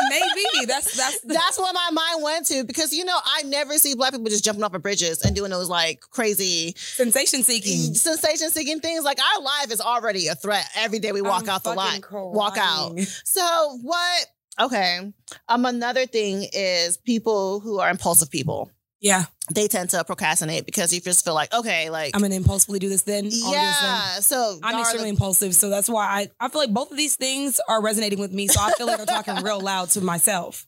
maybe 0.09 0.65
that's 0.67 0.95
that's 0.95 1.21
the, 1.21 1.33
That's 1.33 1.57
what 1.57 1.73
my 1.73 1.89
mind 1.91 2.23
went 2.23 2.45
to 2.47 2.65
because 2.65 2.93
you 2.93 3.03
know 3.03 3.17
I 3.25 3.41
never 3.43 3.73
see 3.79 3.95
black 3.95 4.11
people 4.11 4.27
just 4.27 4.45
jumping 4.45 4.63
off 4.63 4.75
of 4.75 4.83
bridges 4.83 5.23
and 5.23 5.35
doing 5.35 5.49
those 5.49 5.69
like 5.69 6.01
crazy 6.01 6.75
sensation 6.77 7.41
seeking. 7.41 7.79
Mm, 7.79 7.97
sensation 7.97 8.51
seeking 8.51 8.79
things. 8.79 9.03
Like 9.03 9.17
our 9.19 9.41
life 9.41 9.71
is 9.71 9.81
already 9.81 10.27
a 10.27 10.35
threat 10.35 10.65
every 10.75 10.99
day 10.99 11.11
we 11.11 11.23
walk 11.23 11.43
I'm 11.43 11.49
out 11.49 11.63
the 11.63 11.73
line, 11.73 12.03
walk 12.11 12.57
out. 12.59 12.91
crying. 12.91 13.07
So 13.55 13.77
what? 13.81 14.25
Okay. 14.59 15.11
Um, 15.49 15.65
another 15.65 16.05
thing 16.05 16.47
is 16.53 16.97
people 16.97 17.59
who 17.59 17.79
are 17.79 17.89
impulsive 17.89 18.29
people. 18.29 18.71
Yeah, 19.01 19.25
They 19.53 19.67
tend 19.67 19.91
to 19.91 20.03
procrastinate 20.03 20.65
because 20.65 20.91
you 20.91 20.99
just 20.99 21.23
feel 21.25 21.35
like, 21.35 21.53
okay, 21.53 21.89
like 21.91 22.15
I'm 22.15 22.21
gonna 22.21 22.33
impulsively 22.35 22.79
do 22.79 22.89
this 22.89 23.03
then. 23.03 23.25
I'll 23.25 23.29
this 23.29 23.41
then. 23.41 23.51
yeah. 23.53 24.19
So 24.21 24.57
I'm 24.63 24.79
extremely 24.79 25.03
the- 25.05 25.15
impulsive, 25.15 25.53
so 25.53 25.69
that's 25.69 25.87
why 25.89 26.05
I, 26.07 26.31
I 26.39 26.49
feel 26.49 26.61
like 26.61 26.73
both 26.73 26.89
of 26.91 26.97
these 26.97 27.15
things 27.15 27.59
are 27.69 27.83
resonating 27.83 28.17
with 28.19 28.31
me. 28.31 28.47
So 28.47 28.59
I 28.59 28.71
feel 28.71 28.87
like 28.87 28.99
I'm 28.99 29.05
talking 29.05 29.43
real 29.43 29.59
loud 29.59 29.89
to 29.91 30.01
myself. 30.01 30.65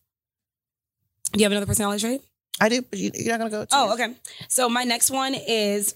Do 1.32 1.40
you 1.40 1.46
have 1.46 1.52
another 1.52 1.66
personality 1.66 2.02
trait? 2.02 2.22
I 2.60 2.70
do, 2.70 2.82
but 2.84 3.00
you, 3.00 3.12
you're 3.16 3.30
not 3.38 3.40
gonna 3.40 3.50
go. 3.50 3.66
To 3.66 3.70
Oh, 3.72 3.94
okay. 3.94 4.14
So 4.50 4.70
my 4.70 4.84
next 4.84 5.10
one 5.10 5.34
is 5.34 5.96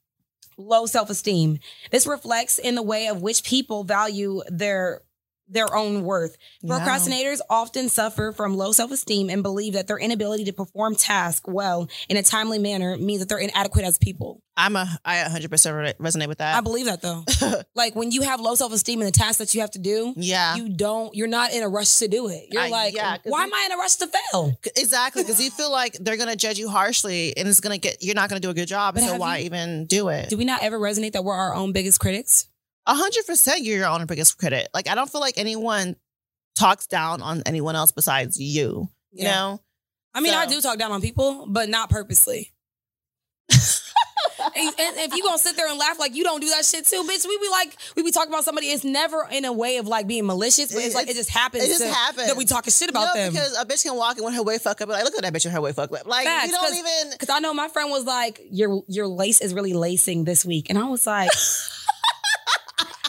low 0.56 0.86
self 0.86 1.10
esteem. 1.10 1.58
This 1.90 2.06
reflects 2.06 2.58
in 2.60 2.74
the 2.76 2.82
way 2.82 3.08
of 3.08 3.22
which 3.22 3.42
people 3.44 3.82
value 3.82 4.42
their 4.48 5.00
their 5.48 5.74
own 5.74 6.02
worth. 6.04 6.36
Wow. 6.62 6.78
Procrastinators 6.78 7.40
often 7.50 7.88
suffer 7.88 8.32
from 8.32 8.56
low 8.56 8.72
self 8.72 8.90
esteem 8.90 9.28
and 9.30 9.42
believe 9.42 9.74
that 9.74 9.86
their 9.86 9.98
inability 9.98 10.44
to 10.44 10.52
perform 10.52 10.94
tasks 10.94 11.42
well 11.46 11.88
in 12.08 12.16
a 12.16 12.22
timely 12.22 12.58
manner 12.58 12.96
means 12.96 13.20
that 13.20 13.28
they're 13.28 13.38
inadequate 13.38 13.84
as 13.84 13.98
people. 13.98 14.42
I'm 14.54 14.76
a. 14.76 14.86
I 15.04 15.22
100 15.22 15.50
percent 15.50 15.98
resonate 15.98 16.28
with 16.28 16.38
that. 16.38 16.54
I 16.56 16.60
believe 16.60 16.84
that 16.86 17.00
though. 17.00 17.24
like 17.74 17.94
when 17.94 18.10
you 18.10 18.20
have 18.22 18.38
low 18.40 18.54
self 18.54 18.72
esteem 18.72 19.00
in 19.00 19.06
the 19.06 19.12
tasks 19.12 19.38
that 19.38 19.54
you 19.54 19.62
have 19.62 19.70
to 19.72 19.78
do, 19.78 20.12
yeah. 20.16 20.56
you 20.56 20.68
don't. 20.68 21.14
You're 21.14 21.26
not 21.28 21.52
in 21.54 21.62
a 21.62 21.68
rush 21.68 21.96
to 21.96 22.08
do 22.08 22.28
it. 22.28 22.48
You're 22.50 22.62
I- 22.62 22.68
like, 22.68 22.94
yeah, 22.94 23.16
'cause 23.16 23.30
why 23.30 23.40
you- 23.40 23.44
am 23.44 23.54
I 23.54 23.66
in 23.66 23.72
a 23.72 23.76
rush 23.78 23.94
to 23.96 24.08
fail? 24.08 24.58
Exactly, 24.76 25.22
because 25.22 25.42
you 25.42 25.50
feel 25.50 25.70
like 25.72 25.94
they're 26.00 26.18
gonna 26.18 26.36
judge 26.36 26.58
you 26.58 26.68
harshly, 26.68 27.34
and 27.36 27.48
it's 27.48 27.60
gonna 27.60 27.78
get 27.78 28.02
you're 28.02 28.14
not 28.14 28.28
gonna 28.28 28.40
do 28.40 28.50
a 28.50 28.54
good 28.54 28.68
job. 28.68 28.94
But 28.94 29.04
so 29.04 29.16
why 29.16 29.38
you- 29.38 29.46
even 29.46 29.86
do 29.86 30.08
it? 30.08 30.28
Do 30.28 30.36
we 30.36 30.44
not 30.44 30.62
ever 30.62 30.78
resonate 30.78 31.12
that 31.12 31.24
we're 31.24 31.34
our 31.34 31.54
own 31.54 31.72
biggest 31.72 31.98
critics? 32.00 32.46
A 32.86 32.94
hundred 32.94 33.26
percent, 33.26 33.62
you're 33.62 33.78
your 33.78 33.88
own 33.88 34.04
biggest 34.06 34.38
critic. 34.38 34.68
Like 34.74 34.88
I 34.88 34.94
don't 34.94 35.10
feel 35.10 35.20
like 35.20 35.34
anyone 35.36 35.96
talks 36.56 36.86
down 36.86 37.22
on 37.22 37.42
anyone 37.46 37.76
else 37.76 37.92
besides 37.92 38.40
you. 38.40 38.88
You 39.12 39.24
Yeah. 39.24 39.34
know? 39.34 39.60
I 40.14 40.20
mean, 40.20 40.34
I 40.34 40.46
do 40.46 40.60
talk 40.60 40.78
down 40.78 40.92
on 40.92 41.00
people, 41.00 41.46
but 41.48 41.68
not 41.68 41.88
purposely. 41.88 42.52
and, 43.52 44.74
and 44.78 44.96
if 44.98 45.14
you 45.14 45.22
gonna 45.22 45.38
sit 45.38 45.56
there 45.56 45.68
and 45.68 45.78
laugh 45.78 45.98
like 45.98 46.14
you 46.14 46.24
don't 46.24 46.40
do 46.40 46.48
that 46.48 46.64
shit 46.64 46.86
too, 46.86 47.02
bitch, 47.08 47.26
we 47.26 47.38
be 47.38 47.48
like, 47.50 47.76
we 47.96 48.02
be 48.02 48.10
talking 48.10 48.30
about 48.32 48.44
somebody. 48.44 48.66
It's 48.66 48.84
never 48.84 49.26
in 49.30 49.44
a 49.44 49.52
way 49.52 49.78
of 49.78 49.86
like 49.86 50.06
being 50.06 50.26
malicious, 50.26 50.72
but 50.72 50.82
it's, 50.82 50.94
like 50.94 51.08
it 51.08 51.16
just 51.16 51.30
happens. 51.30 51.64
It 51.64 51.68
just 51.68 51.84
happens. 51.84 52.28
that 52.28 52.36
we 52.36 52.44
talking 52.44 52.72
shit 52.72 52.90
about 52.90 53.14
no, 53.14 53.20
them. 53.20 53.32
because 53.32 53.56
a 53.58 53.64
bitch 53.64 53.84
can 53.84 53.96
walk 53.96 54.18
in 54.18 54.24
with 54.24 54.34
her 54.34 54.42
way 54.42 54.58
fuck 54.58 54.80
up, 54.80 54.88
like, 54.88 55.04
look 55.04 55.14
at 55.14 55.22
that 55.22 55.32
bitch 55.32 55.44
with 55.44 55.54
her 55.54 55.60
way 55.60 55.72
fuck 55.72 55.92
up. 55.92 56.06
Like 56.06 56.26
Facts, 56.26 56.46
you 56.46 56.52
don't 56.52 56.74
even. 56.74 57.12
Because 57.12 57.30
I 57.30 57.38
know 57.38 57.54
my 57.54 57.68
friend 57.68 57.90
was 57.90 58.04
like, 58.04 58.40
your 58.50 58.82
your 58.88 59.06
lace 59.06 59.40
is 59.40 59.54
really 59.54 59.72
lacing 59.72 60.24
this 60.24 60.44
week, 60.44 60.68
and 60.68 60.78
I 60.78 60.84
was 60.84 61.06
like. 61.06 61.30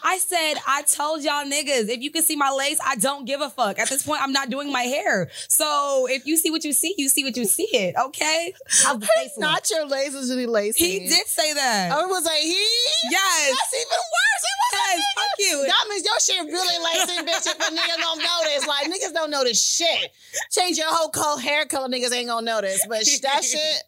I 0.04 0.18
said, 0.18 0.56
I 0.68 0.82
told 0.84 1.24
y'all 1.24 1.46
niggas, 1.46 1.90
if 1.90 2.02
you 2.02 2.12
can 2.12 2.24
see 2.24 2.36
my 2.36 2.50
lace, 2.52 2.80
I 2.86 2.96
don't 2.98 3.26
give 3.26 3.42
a 3.42 3.50
fuck. 3.50 3.80
At 3.80 3.90
this 3.90 4.04
point, 4.04 4.22
I'm 4.22 4.34
not 4.34 4.50
doing 4.50 4.72
my 4.72 4.82
hair. 4.84 5.30
So 5.48 6.08
if 6.10 6.26
you 6.26 6.38
see 6.38 6.52
what 6.52 6.64
you 6.64 6.74
see, 6.74 6.94
you 6.98 7.08
see 7.10 7.24
what 7.24 7.38
you 7.38 7.46
see 7.46 7.70
it. 7.72 7.96
Okay? 7.96 8.54
The? 8.84 9.32
Not 9.38 9.70
your 9.72 9.88
lace 9.88 10.14
is 10.14 10.30
really 10.30 10.46
lacy. 10.46 11.00
He 11.00 11.08
did 11.08 11.28
say 11.28 11.54
that. 11.54 11.92
Oh, 11.94 12.04
I 12.04 12.06
was 12.06 12.26
like, 12.26 12.42
he. 12.42 12.66
yes. 13.10 13.50
That's 13.50 13.74
even 13.76 13.90
worse. 13.90 14.44
It 14.44 14.58
was 14.60 14.74
Yes, 14.74 15.04
fuck 15.16 15.40
you. 15.40 15.66
That 15.68 15.86
means 15.90 16.06
your 16.06 16.20
shit 16.20 16.46
really 16.52 16.84
lacy, 16.84 17.22
bitch. 17.24 17.48
If 17.48 17.60
a 17.60 17.72
nigga 17.76 17.98
don't 17.98 18.20
notice, 18.20 18.68
like 18.68 18.88
niggas 18.88 19.14
don't 19.14 19.30
notice 19.32 19.64
shit. 19.64 20.12
Change 20.52 20.78
your 20.78 20.88
whole 20.90 21.10
color, 21.10 21.40
hair 21.40 21.66
color, 21.66 21.88
niggas 21.88 22.14
ain't 22.14 22.28
gonna 22.28 22.46
notice. 22.46 22.86
But 22.88 23.06
that 23.22 23.44
shit, 23.44 23.84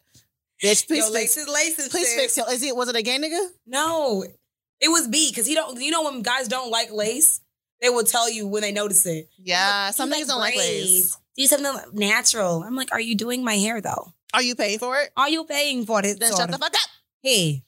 bitch. 0.62 0.86
Please 0.86 1.06
Yo, 1.06 1.12
fix. 1.12 1.36
laces, 1.36 1.48
laces. 1.48 1.88
Please 1.88 2.08
sis. 2.08 2.20
fix. 2.20 2.36
Your, 2.36 2.50
is 2.52 2.62
it? 2.62 2.76
Was 2.76 2.88
it 2.88 2.96
a 2.96 3.02
gay 3.02 3.18
nigga? 3.18 3.48
No, 3.66 4.24
it 4.80 4.88
was 4.88 5.08
B 5.08 5.30
because 5.30 5.46
he 5.46 5.54
don't. 5.54 5.80
You 5.80 5.90
know 5.90 6.04
when 6.04 6.22
guys 6.22 6.48
don't 6.48 6.70
like 6.70 6.90
lace, 6.92 7.40
they 7.80 7.88
will 7.88 8.04
tell 8.04 8.30
you 8.30 8.46
when 8.46 8.62
they 8.62 8.72
notice 8.72 9.04
it. 9.06 9.28
Yeah, 9.38 9.88
You 9.88 9.92
some 9.92 10.10
like 10.10 10.26
don't 10.26 10.38
like 10.40 10.56
lace. 10.56 10.82
braids. 11.02 11.18
Do 11.36 11.46
something 11.46 11.74
natural. 11.92 12.62
I'm 12.62 12.74
like, 12.76 12.92
are 12.92 13.00
you 13.00 13.14
doing 13.14 13.44
my 13.44 13.54
hair 13.56 13.80
though? 13.80 14.12
Are 14.32 14.42
you 14.42 14.54
paying 14.54 14.78
for 14.78 14.98
it? 14.98 15.10
Are 15.16 15.28
you 15.28 15.44
paying 15.44 15.84
for 15.86 16.00
it? 16.04 16.18
Then 16.20 16.34
shut 16.34 16.50
the 16.50 16.58
fuck 16.58 16.72
up. 16.74 16.90
Hey, 17.22 17.62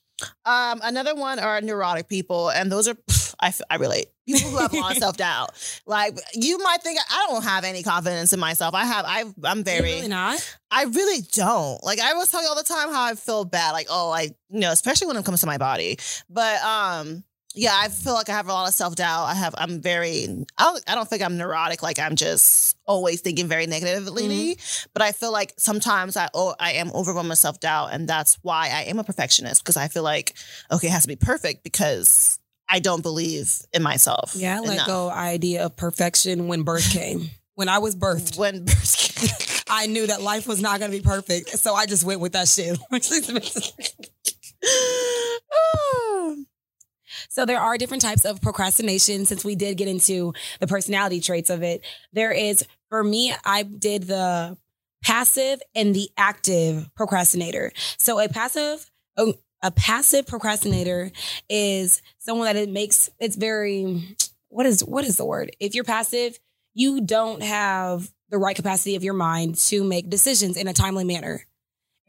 Um, 0.45 0.81
another 0.83 1.15
one 1.15 1.39
are 1.39 1.61
neurotic 1.61 2.09
people, 2.09 2.49
and 2.51 2.73
those 2.73 2.89
are 2.89 2.97
I, 3.41 3.53
I 3.71 3.77
relate. 3.77 4.07
People 4.27 4.51
who 4.51 4.57
have 4.59 4.73
a 4.73 4.77
lot 4.77 4.93
of 4.97 4.99
self 4.99 5.17
doubt. 5.17 5.51
Like 5.87 6.19
you 6.35 6.59
might 6.59 6.83
think 6.83 6.99
I 7.11 7.27
don't 7.31 7.45
have 7.45 7.65
any 7.65 7.83
confidence 7.83 8.33
in 8.33 8.41
myself. 8.41 8.75
I 8.75 8.85
have. 8.85 9.05
I 9.07 9.25
I'm 9.45 9.65
very. 9.65 9.95
really 9.95 10.09
not. 10.09 10.59
I 10.71 10.85
really 10.85 11.23
don't. 11.33 11.83
Like 11.83 12.01
I 12.01 12.13
always 12.13 12.31
tell 12.31 12.43
you 12.43 12.49
all 12.49 12.57
the 12.57 12.63
time 12.63 12.91
how 12.91 13.05
I 13.05 13.15
feel 13.15 13.45
bad. 13.45 13.73
Like 13.73 13.87
oh, 13.91 14.11
I 14.11 14.23
you 14.51 14.61
know, 14.61 14.73
especially 14.73 15.07
when 15.07 15.17
it 15.17 15.25
comes 15.25 15.41
to 15.41 15.47
my 15.47 15.59
body. 15.59 15.99
But 16.29 16.63
um, 16.63 17.25
yeah, 17.55 17.73
I 17.75 17.89
feel 17.89 18.13
like 18.15 18.29
I 18.29 18.33
have 18.33 18.49
a 18.49 18.53
lot 18.53 18.69
of 18.69 18.75
self 18.75 18.95
doubt. 18.95 19.25
I 19.25 19.35
have. 19.35 19.55
I'm 19.57 19.81
very. 19.81 20.27
I 20.59 20.65
don't, 20.65 20.85
I 20.87 20.95
don't 20.95 21.09
think 21.09 21.23
I'm 21.23 21.39
neurotic. 21.39 21.83
Like 21.83 21.99
I'm 21.99 22.15
just 22.15 22.77
always 22.87 23.21
thinking 23.21 23.49
very 23.49 23.67
negatively. 23.67 24.59
But 24.93 25.03
I 25.03 25.13
feel 25.13 25.33
like 25.33 25.55
sometimes 25.57 26.17
I 26.17 26.29
oh 26.35 26.55
I 26.61 26.73
am 26.73 26.93
overwhelmed 26.93 27.31
with 27.31 27.39
self 27.39 27.59
doubt, 27.61 27.89
and 27.93 28.09
that's 28.09 28.39
why 28.43 28.69
I 28.73 28.83
am 28.83 28.99
a 28.99 29.05
perfectionist 29.05 29.63
because 29.63 29.77
I 29.77 29.89
feel 29.89 30.03
like 30.03 30.37
okay, 30.71 30.89
it 30.89 30.91
has 30.91 31.03
to 31.03 31.09
be 31.09 31.17
perfect 31.17 31.65
because 31.65 32.39
I 32.69 32.81
don't 32.81 33.03
believe 33.03 33.51
in 33.73 33.83
myself. 33.83 34.35
Yeah, 34.35 34.59
I 34.59 34.61
let 34.61 34.75
enough. 34.75 34.87
go 34.87 35.11
idea 35.11 35.67
of 35.67 35.77
perfection 35.77 36.49
when 36.49 36.63
birth 36.63 36.93
came. 36.93 37.31
When 37.55 37.69
I 37.69 37.79
was 37.79 37.97
birthed, 37.97 38.39
when 38.39 38.65
birth 38.65 38.99
came. 38.99 39.65
I 39.71 39.87
knew 39.87 40.07
that 40.07 40.23
life 40.23 40.47
was 40.47 40.61
not 40.61 40.79
going 40.79 40.91
to 40.91 40.97
be 40.97 41.03
perfect, 41.03 41.51
so 41.51 41.75
I 41.75 41.87
just 41.87 42.05
went 42.05 42.21
with 42.21 42.33
that 42.33 42.49
shit. 42.49 42.79
So 47.29 47.47
there 47.47 47.61
are 47.61 47.79
different 47.79 48.03
types 48.03 48.25
of 48.25 48.41
procrastination 48.41 49.25
since 49.25 49.45
we 49.45 49.55
did 49.55 49.77
get 49.77 49.87
into 49.87 50.33
the 50.61 50.67
personality 50.67 51.21
traits 51.21 51.51
of 51.51 51.63
it. 51.63 51.83
There 52.13 52.33
is 52.33 52.65
for 52.89 53.05
me 53.05 53.33
I 53.45 53.63
did 53.63 54.05
the 54.05 54.57
passive 55.05 55.61
and 55.75 55.95
the 55.95 56.11
active 56.17 56.91
procrastinator. 56.97 57.71
So 57.97 58.19
a 58.19 58.29
passive 58.29 58.91
oh, 59.17 59.35
a, 59.63 59.71
passive 59.71 60.27
procrastinator 60.27 61.11
is 61.49 62.03
someone 62.19 62.47
that 62.47 62.57
it 62.57 62.71
makes 62.71 63.11
it's 63.19 63.37
very 63.37 64.17
what 64.49 64.67
is 64.67 64.85
what 64.85 65.05
is 65.05 65.17
the 65.17 65.25
word? 65.25 65.51
If 65.61 65.75
you're 65.75 65.85
passive, 65.85 66.39
you 66.75 67.01
don't 67.01 67.43
have 67.43 68.11
the 68.31 68.39
right 68.39 68.57
capacity 68.57 68.97
of 68.97 69.05
your 69.05 69.15
mind 69.15 69.57
to 69.57 69.83
make 69.85 70.11
decisions 70.11 70.57
in 70.57 70.69
a 70.69 70.73
timely 70.73 71.05
manner. 71.05 71.45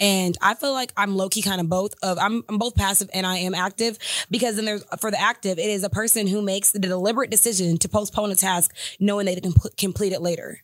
And 0.02 0.38
I 0.42 0.54
feel 0.54 0.72
like 0.72 0.94
I'm 0.96 1.18
low 1.18 1.28
key 1.28 1.42
kind 1.42 1.60
of 1.60 1.68
both 1.68 1.94
of 2.02 2.18
I'm 2.18 2.44
I'm 2.48 2.58
both 2.58 2.76
passive 2.76 3.10
and 3.14 3.26
I 3.26 3.38
am 3.38 3.54
active 3.54 3.98
because 4.32 4.56
then 4.56 4.66
there's 4.66 4.84
for 5.00 5.12
the 5.12 5.20
active 5.20 5.60
it 5.60 5.70
is 5.70 5.84
a 5.84 5.90
person 5.90 6.28
who 6.28 6.42
makes 6.42 6.72
the 6.72 6.80
deliberate 6.80 7.32
decision 7.32 7.78
to 7.80 7.90
postpone 7.90 8.32
a 8.32 8.36
task 8.36 8.74
knowing 9.00 9.26
they 9.26 9.36
can 9.36 9.54
pl- 9.54 9.72
complete 9.78 10.14
it 10.14 10.22
later. 10.22 10.60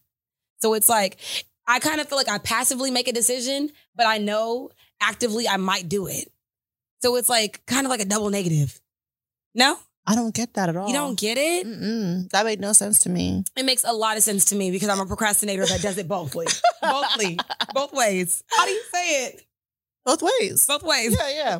So 0.62 0.74
it's 0.74 0.88
like 0.88 1.18
I 1.68 1.80
kind 1.80 2.00
of 2.00 2.08
feel 2.08 2.18
like 2.18 2.30
I 2.30 2.38
passively 2.38 2.92
make 2.92 3.08
a 3.08 3.14
decision, 3.14 3.72
but 3.96 4.06
I 4.06 4.20
know 4.20 4.70
actively 5.02 5.48
I 5.48 5.58
might 5.58 5.90
do 5.90 6.08
it. 6.08 6.32
So 7.02 7.16
it's 7.18 7.30
like 7.30 7.66
kind 7.66 7.86
of 7.86 7.90
like 7.90 8.00
a 8.02 8.06
double 8.06 8.30
negative. 8.30 8.80
No, 9.54 9.78
I 10.08 10.16
don't 10.16 10.34
get 10.34 10.54
that 10.56 10.70
at 10.70 10.76
all. 10.76 10.88
you 10.88 10.94
don't 10.94 11.18
get 11.20 11.38
it. 11.38 11.66
Mm-mm. 11.68 12.30
That 12.32 12.46
made 12.46 12.60
no 12.60 12.74
sense 12.74 13.00
to 13.00 13.10
me. 13.10 13.44
It 13.56 13.66
makes 13.66 13.84
a 13.84 13.94
lot 13.94 14.18
of 14.18 14.24
sense 14.24 14.46
to 14.46 14.56
me 14.56 14.72
because 14.72 14.90
I'm 14.90 15.00
a 15.00 15.06
procrastinator 15.06 15.66
that 15.66 15.82
does 15.82 15.98
it 15.98 16.08
both 16.08 16.36
ways. 16.36 16.62
both 17.74 17.94
ways. 17.94 18.44
How 18.56 18.66
do 18.66 18.72
you 18.72 18.84
say 18.94 19.26
it? 19.28 19.42
Both 20.06 20.22
ways. 20.22 20.68
Both 20.68 20.84
ways. 20.84 21.18
Yeah, 21.20 21.60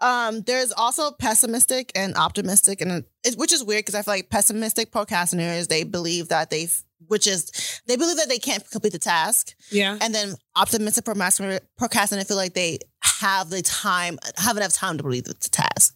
Um, 0.00 0.40
there's 0.42 0.72
also 0.72 1.12
pessimistic 1.12 1.92
and 1.94 2.16
optimistic, 2.16 2.80
and 2.80 3.04
it, 3.24 3.36
which 3.38 3.52
is 3.52 3.62
weird 3.62 3.84
because 3.84 3.94
I 3.94 4.02
feel 4.02 4.14
like 4.14 4.28
pessimistic 4.30 4.90
procrastinators 4.90 5.68
they 5.68 5.84
believe 5.84 6.28
that 6.30 6.50
they've, 6.50 6.76
which 7.06 7.28
is 7.28 7.80
they 7.86 7.96
believe 7.96 8.16
that 8.16 8.28
they 8.28 8.40
can't 8.40 8.68
complete 8.72 8.92
the 8.92 8.98
task, 8.98 9.54
Yeah. 9.70 9.96
and 10.00 10.12
then 10.12 10.34
optimistic 10.56 11.04
procrastinator 11.04 11.64
procrastinators 11.80 12.26
feel 12.26 12.36
like 12.36 12.54
they 12.54 12.80
have 13.20 13.50
the 13.50 13.62
time, 13.62 14.18
have 14.36 14.56
enough 14.56 14.72
time 14.72 14.96
to 14.98 15.02
believe 15.02 15.24
the 15.24 15.34
task. 15.34 15.94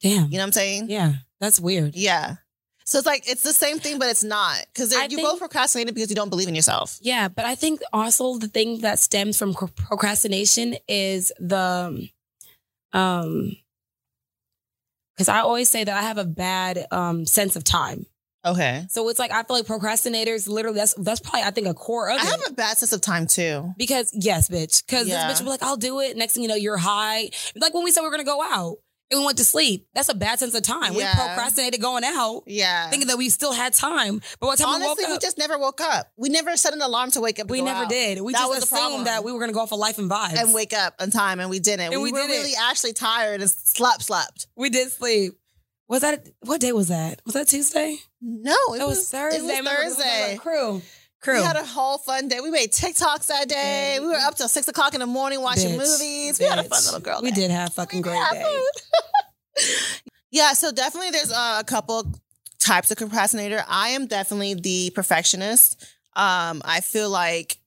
Damn. 0.00 0.26
You 0.26 0.32
know 0.32 0.38
what 0.38 0.42
I'm 0.46 0.52
saying? 0.52 0.90
Yeah, 0.90 1.14
that's 1.40 1.60
weird. 1.60 1.94
Yeah. 1.94 2.36
So 2.84 2.98
it's 2.98 3.06
like 3.06 3.28
it's 3.28 3.44
the 3.44 3.52
same 3.52 3.78
thing, 3.78 3.98
but 3.98 4.08
it's 4.10 4.24
not 4.24 4.66
because 4.74 4.92
you 4.92 5.00
think- 5.16 5.22
both 5.22 5.38
procrastinated 5.38 5.94
because 5.94 6.10
you 6.10 6.16
don't 6.16 6.30
believe 6.30 6.48
in 6.48 6.54
yourself. 6.54 6.98
Yeah, 7.00 7.28
but 7.28 7.44
I 7.44 7.54
think 7.54 7.80
also 7.92 8.38
the 8.38 8.48
thing 8.48 8.80
that 8.80 8.98
stems 8.98 9.38
from 9.38 9.54
procrastination 9.54 10.76
is 10.88 11.32
the 11.38 12.08
um 12.92 13.56
because 15.14 15.28
I 15.28 15.38
always 15.40 15.68
say 15.68 15.84
that 15.84 15.96
I 15.96 16.02
have 16.02 16.18
a 16.18 16.24
bad 16.24 16.86
um 16.90 17.24
sense 17.24 17.54
of 17.56 17.62
time. 17.64 18.06
Okay. 18.44 18.86
So 18.90 19.08
it's 19.08 19.18
like 19.18 19.30
I 19.30 19.42
feel 19.44 19.56
like 19.56 19.66
procrastinators 19.66 20.48
literally 20.48 20.78
that's 20.78 20.94
that's 20.94 21.20
probably 21.20 21.42
I 21.42 21.50
think 21.50 21.66
a 21.68 21.74
core 21.74 22.10
of 22.10 22.18
I 22.20 22.22
it. 22.22 22.26
have 22.26 22.40
a 22.50 22.52
bad 22.54 22.76
sense 22.78 22.92
of 22.92 23.00
time 23.00 23.26
too. 23.26 23.72
because 23.76 24.10
yes, 24.12 24.48
bitch. 24.48 24.84
Because 24.86 25.06
Yeah. 25.08 25.28
this 25.28 25.36
bitch 25.36 25.40
will 25.40 25.46
be 25.46 25.50
like, 25.50 25.62
I'll 25.62 25.76
do 25.76 26.00
it. 26.00 26.16
Next 26.16 26.34
thing 26.34 26.42
you 26.42 26.48
know, 26.48 26.54
you're 26.56 26.76
high. 26.76 27.30
Like 27.56 27.74
when 27.74 27.84
we 27.84 27.90
said 27.92 28.00
we 28.00 28.08
are 28.08 28.10
gonna 28.10 28.24
go 28.24 28.42
out 28.42 28.76
and 29.10 29.20
we 29.20 29.26
went 29.26 29.36
to 29.38 29.44
sleep. 29.44 29.86
That's 29.94 30.08
a 30.08 30.14
bad 30.14 30.38
sense 30.38 30.54
of 30.54 30.62
time. 30.62 30.94
Yeah. 30.94 31.12
We 31.14 31.20
procrastinated 31.28 31.80
going 31.82 32.02
out, 32.02 32.44
Yeah. 32.46 32.88
thinking 32.88 33.08
that 33.08 33.18
we 33.18 33.28
still 33.28 33.52
had 33.52 33.74
time. 33.74 34.22
But 34.40 34.56
the 34.56 34.64
time 34.64 34.74
Honestly, 34.76 35.04
we 35.04 35.04
we, 35.04 35.12
woke 35.12 35.16
up, 35.16 35.22
just 35.22 35.38
never 35.38 35.58
woke 35.58 35.80
up. 35.82 36.10
We 36.16 36.28
never 36.30 36.56
set 36.56 36.72
an 36.72 36.80
alarm 36.80 37.10
to 37.12 37.20
wake 37.20 37.38
up. 37.38 37.46
to 37.46 37.52
we 37.52 37.60
never 37.60 37.84
out 37.84 37.90
did. 37.90 38.20
We 38.22 38.32
That 38.32 38.46
was 38.48 38.60
just 38.60 38.70
problem. 38.72 38.92
assumed 38.94 39.06
that 39.08 39.22
we 39.22 39.30
were 39.32 39.38
gonna 39.38 39.52
go 39.52 39.60
off 39.60 39.70
of 39.72 39.78
life 39.78 39.98
and 39.98 40.10
vibes. 40.10 40.40
and 40.40 40.54
wake 40.54 40.72
up 40.72 40.94
on 40.98 41.10
time, 41.10 41.40
and 41.40 41.50
we 41.50 41.58
didn't. 41.60 41.92
And 41.92 42.02
we, 42.02 42.10
we 42.10 42.12
were 42.12 42.26
didn't. 42.26 42.42
really 42.42 42.54
actually 42.58 42.94
tired 42.94 43.40
and 43.42 43.50
slept, 43.50 44.02
slept. 44.02 44.46
we 44.56 44.70
did 44.70 44.90
sleep. 44.90 45.34
Was 45.92 46.00
that 46.00 46.26
what 46.40 46.58
day 46.58 46.72
was 46.72 46.88
that? 46.88 47.20
Was 47.26 47.34
that 47.34 47.48
Tuesday? 47.48 47.98
No, 48.22 48.56
it 48.72 48.78
That 48.78 48.86
was, 48.86 48.96
was 48.96 49.10
Thursday. 49.10 49.38
It 49.40 49.42
was 49.42 49.52
it 49.52 49.64
Thursday. 49.66 50.38
crew. 50.40 50.80
Crew. 51.20 51.36
We 51.36 51.42
had 51.42 51.56
a 51.56 51.64
whole 51.66 51.98
fun 51.98 52.28
day. 52.28 52.40
We 52.40 52.50
made 52.50 52.72
TikToks 52.72 53.26
that 53.26 53.46
day. 53.46 53.98
We 54.00 54.06
were 54.06 54.14
up 54.14 54.34
till 54.34 54.48
six 54.48 54.68
o'clock 54.68 54.94
in 54.94 55.00
the 55.00 55.06
morning 55.06 55.42
watching 55.42 55.72
Bitch. 55.72 55.76
movies. 56.00 56.38
We 56.40 56.46
had 56.46 56.58
a 56.60 56.62
fun 56.64 56.82
little 56.86 57.00
girl. 57.00 57.20
We 57.22 57.30
did 57.30 57.50
have 57.50 57.68
a 57.68 57.72
fucking 57.72 58.00
great 58.00 58.22
day. 58.32 58.60
yeah, 60.30 60.54
so 60.54 60.72
definitely 60.72 61.10
there's 61.10 61.30
uh, 61.30 61.58
a 61.60 61.64
couple 61.64 62.10
types 62.58 62.90
of 62.90 62.96
procrastinator. 62.96 63.62
I 63.68 63.88
am 63.90 64.06
definitely 64.06 64.54
the 64.54 64.92
perfectionist. 64.94 65.78
Um, 66.16 66.62
I 66.64 66.80
feel 66.80 67.10
like 67.10 67.58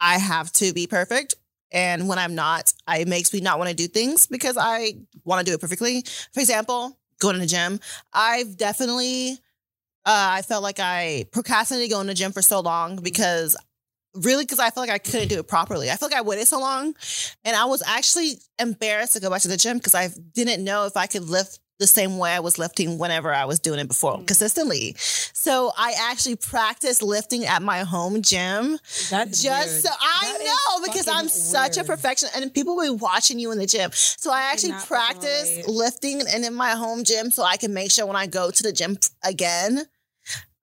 I 0.00 0.18
have 0.18 0.52
to 0.52 0.72
be 0.72 0.86
perfect. 0.86 1.34
And 1.72 2.08
when 2.08 2.18
I'm 2.18 2.34
not, 2.36 2.72
I- 2.86 2.98
it 2.98 3.08
makes 3.08 3.32
me 3.32 3.40
not 3.40 3.58
want 3.58 3.70
to 3.70 3.76
do 3.76 3.88
things 3.88 4.26
because 4.26 4.56
I 4.56 4.94
want 5.24 5.44
to 5.44 5.50
do 5.50 5.54
it 5.54 5.60
perfectly. 5.60 6.04
For 6.32 6.40
example, 6.40 6.96
going 7.20 7.34
to 7.34 7.40
the 7.40 7.46
gym. 7.46 7.78
I've 8.12 8.56
definitely 8.56 9.38
uh, 10.04 10.32
I 10.32 10.42
felt 10.42 10.62
like 10.62 10.80
I 10.80 11.26
procrastinated 11.30 11.90
going 11.90 12.06
to 12.06 12.10
the 12.12 12.14
gym 12.14 12.32
for 12.32 12.42
so 12.42 12.60
long 12.60 12.96
because 12.96 13.56
really 14.14 14.44
because 14.44 14.58
I 14.58 14.70
felt 14.70 14.88
like 14.88 14.94
I 14.94 14.98
couldn't 14.98 15.28
do 15.28 15.38
it 15.38 15.46
properly. 15.46 15.90
I 15.90 15.96
felt 15.96 16.10
like 16.10 16.18
I 16.18 16.24
waited 16.24 16.48
so 16.48 16.58
long 16.58 16.94
and 17.44 17.56
I 17.56 17.66
was 17.66 17.82
actually 17.86 18.32
embarrassed 18.58 19.12
to 19.12 19.20
go 19.20 19.30
back 19.30 19.42
to 19.42 19.48
the 19.48 19.56
gym 19.56 19.76
because 19.76 19.94
I 19.94 20.08
didn't 20.34 20.64
know 20.64 20.86
if 20.86 20.96
I 20.96 21.06
could 21.06 21.24
lift 21.24 21.60
the 21.80 21.86
same 21.86 22.18
way 22.18 22.30
I 22.32 22.40
was 22.40 22.58
lifting 22.58 22.98
whenever 22.98 23.32
I 23.34 23.44
was 23.46 23.58
doing 23.58 23.80
it 23.80 23.88
before 23.88 24.18
Mm. 24.18 24.26
consistently. 24.28 24.94
So 24.98 25.72
I 25.76 25.94
actually 25.98 26.36
practiced 26.36 27.02
lifting 27.02 27.44
at 27.46 27.62
my 27.62 27.80
home 27.80 28.22
gym 28.22 28.78
That's 29.10 29.42
just 29.42 29.68
weird. 29.70 29.82
so 29.84 29.90
I 30.00 30.32
That 30.38 30.44
know 30.44 30.86
because 30.86 31.08
I'm 31.08 31.28
such 31.28 31.76
a 31.78 31.84
perfectionist 31.84 32.36
and 32.36 32.52
people 32.54 32.76
will 32.76 32.94
be 32.94 33.02
watching 33.02 33.38
you 33.38 33.50
in 33.50 33.58
the 33.58 33.66
gym. 33.66 33.90
So 33.94 34.30
I 34.30 34.42
actually 34.52 34.74
practice 34.86 35.66
lifting 35.66 36.20
and 36.32 36.44
in 36.44 36.54
my 36.54 36.70
home 36.70 37.02
gym 37.04 37.30
so 37.30 37.42
I 37.42 37.56
can 37.56 37.72
make 37.74 37.90
sure 37.90 38.06
when 38.06 38.16
I 38.16 38.26
go 38.26 38.50
to 38.50 38.62
the 38.62 38.72
gym 38.72 38.98
again, 39.24 39.86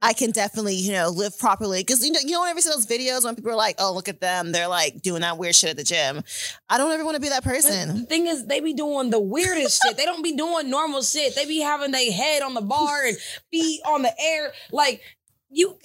I 0.01 0.13
can 0.13 0.29
definitely, 0.31 0.75
you 0.75 0.93
know, 0.93 1.09
live 1.09 1.37
properly. 1.39 1.83
Cause 1.83 2.05
you 2.05 2.11
know, 2.11 2.19
you 2.21 2.31
don't 2.31 2.47
ever 2.47 2.61
see 2.61 2.69
those 2.69 2.85
videos 2.85 3.23
when 3.23 3.35
people 3.35 3.51
are 3.51 3.55
like, 3.55 3.75
oh, 3.79 3.93
look 3.93 4.07
at 4.07 4.21
them. 4.21 4.51
They're 4.51 4.67
like 4.67 5.01
doing 5.01 5.21
that 5.21 5.37
weird 5.39 5.55
shit 5.55 5.71
at 5.71 5.77
the 5.77 5.83
gym. 5.83 6.23
I 6.69 6.77
don't 6.77 6.91
ever 6.91 7.03
want 7.03 7.15
to 7.15 7.21
be 7.21 7.29
that 7.29 7.43
But 7.43 7.49
the 7.49 7.55
person. 7.55 8.05
thing 8.05 8.27
is, 8.27 8.45
they 8.45 8.59
be 8.59 8.73
doing 8.73 9.09
the 9.09 9.19
weirdest 9.19 9.81
shit. 9.83 9.97
They 9.97 10.05
don't 10.05 10.23
be 10.23 10.35
doing 10.35 10.69
normal 10.69 11.01
shit. 11.01 11.35
They 11.35 11.45
be 11.45 11.61
having 11.61 11.91
their 11.91 12.11
head 12.11 12.43
on 12.43 12.53
the 12.53 12.61
bar 12.61 13.05
and 13.05 13.17
feet 13.51 13.81
on 13.85 14.03
the 14.03 14.13
air. 14.21 14.51
Like 14.71 15.01
you 15.49 15.77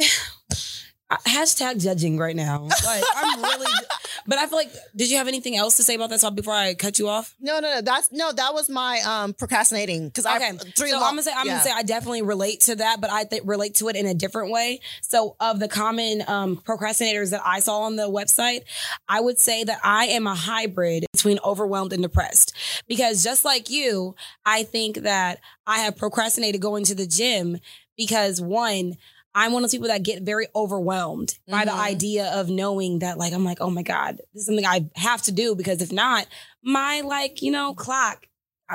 hashtag 1.26 1.80
judging 1.82 2.18
right 2.18 2.36
now. 2.36 2.68
Like 2.84 3.04
I'm 3.16 3.42
really 3.42 3.66
but 4.26 4.38
I 4.38 4.46
feel 4.46 4.58
like 4.58 4.72
did 4.94 5.10
you 5.10 5.16
have 5.18 5.28
anything 5.28 5.56
else 5.56 5.76
to 5.76 5.82
say 5.82 5.94
about 5.94 6.10
that 6.10 6.34
before 6.34 6.54
I 6.54 6.74
cut 6.74 6.98
you 6.98 7.08
off? 7.08 7.34
No, 7.40 7.60
no, 7.60 7.74
no. 7.74 7.80
That's 7.80 8.10
no, 8.12 8.32
that 8.32 8.54
was 8.54 8.68
my 8.68 9.00
um 9.00 9.32
procrastinating. 9.34 10.10
Cause 10.10 10.26
Okay, 10.26 10.48
I 10.48 10.52
three 10.52 10.90
so 10.90 10.96
long- 11.00 11.04
I'm 11.04 11.10
gonna 11.12 11.22
say 11.22 11.32
I'm 11.36 11.46
yeah. 11.46 11.52
gonna 11.54 11.64
say 11.64 11.72
I 11.72 11.82
definitely 11.82 12.22
relate 12.22 12.60
to 12.62 12.76
that, 12.76 13.00
but 13.00 13.10
I 13.10 13.24
th- 13.24 13.42
relate 13.44 13.74
to 13.76 13.88
it 13.88 13.96
in 13.96 14.06
a 14.06 14.14
different 14.14 14.50
way. 14.52 14.80
So, 15.00 15.36
of 15.40 15.58
the 15.60 15.68
common 15.68 16.22
um, 16.26 16.56
procrastinators 16.56 17.30
that 17.30 17.42
I 17.44 17.60
saw 17.60 17.80
on 17.82 17.96
the 17.96 18.08
website, 18.08 18.60
I 19.08 19.20
would 19.20 19.38
say 19.38 19.64
that 19.64 19.78
I 19.82 20.06
am 20.06 20.26
a 20.26 20.34
hybrid 20.34 21.04
between 21.12 21.38
overwhelmed 21.44 21.92
and 21.92 22.02
depressed. 22.02 22.54
Because 22.88 23.22
just 23.22 23.44
like 23.44 23.70
you, 23.70 24.14
I 24.46 24.62
think 24.64 24.98
that 24.98 25.40
I 25.66 25.78
have 25.80 25.96
procrastinated 25.96 26.60
going 26.60 26.84
to 26.84 26.94
the 26.94 27.06
gym 27.06 27.58
because 27.96 28.40
one. 28.40 28.96
I'm 29.34 29.52
one 29.52 29.62
of 29.64 29.70
those 29.70 29.74
people 29.74 29.88
that 29.88 30.02
get 30.02 30.22
very 30.22 30.46
overwhelmed 30.54 31.38
by 31.48 31.64
the 31.64 31.70
Mhm. 31.70 31.78
idea 31.80 32.26
of 32.32 32.48
knowing 32.50 32.98
that, 32.98 33.16
like, 33.18 33.32
I'm 33.32 33.44
like, 33.44 33.60
oh 33.60 33.70
my 33.70 33.82
God, 33.82 34.18
this 34.34 34.40
is 34.42 34.46
something 34.46 34.66
I 34.66 34.90
have 34.96 35.22
to 35.22 35.32
do 35.32 35.54
because 35.54 35.80
if 35.80 35.90
not, 35.92 36.26
my, 36.62 37.00
like, 37.00 37.40
you 37.42 37.50
know, 37.50 37.74
clock, 37.74 38.26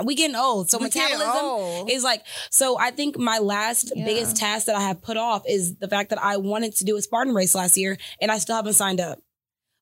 we 0.06 0.14
getting 0.14 0.36
old. 0.36 0.70
So 0.70 0.78
We 0.78 0.86
metabolism 0.86 1.88
is 1.90 2.04
like 2.04 2.24
so 2.52 2.78
i 2.78 2.92
think 2.92 3.18
my 3.18 3.40
last 3.40 3.92
Yeah. 3.96 4.06
biggest 4.06 4.36
task 4.38 4.68
that 4.68 4.76
i 4.76 4.82
have 4.82 5.02
put 5.02 5.18
off 5.18 5.42
is 5.48 5.76
the 5.78 5.88
fact 5.88 6.12
that 6.12 6.22
i 6.22 6.38
wanted 6.38 6.76
to 6.76 6.84
do 6.86 6.98
a 6.98 7.02
spartan 7.02 7.34
race 7.34 7.56
last 7.56 7.78
year 7.78 7.98
and 8.22 8.32
i 8.32 8.38
still 8.38 8.56
haven't 8.58 8.74
signed 8.74 9.00
up 9.00 9.18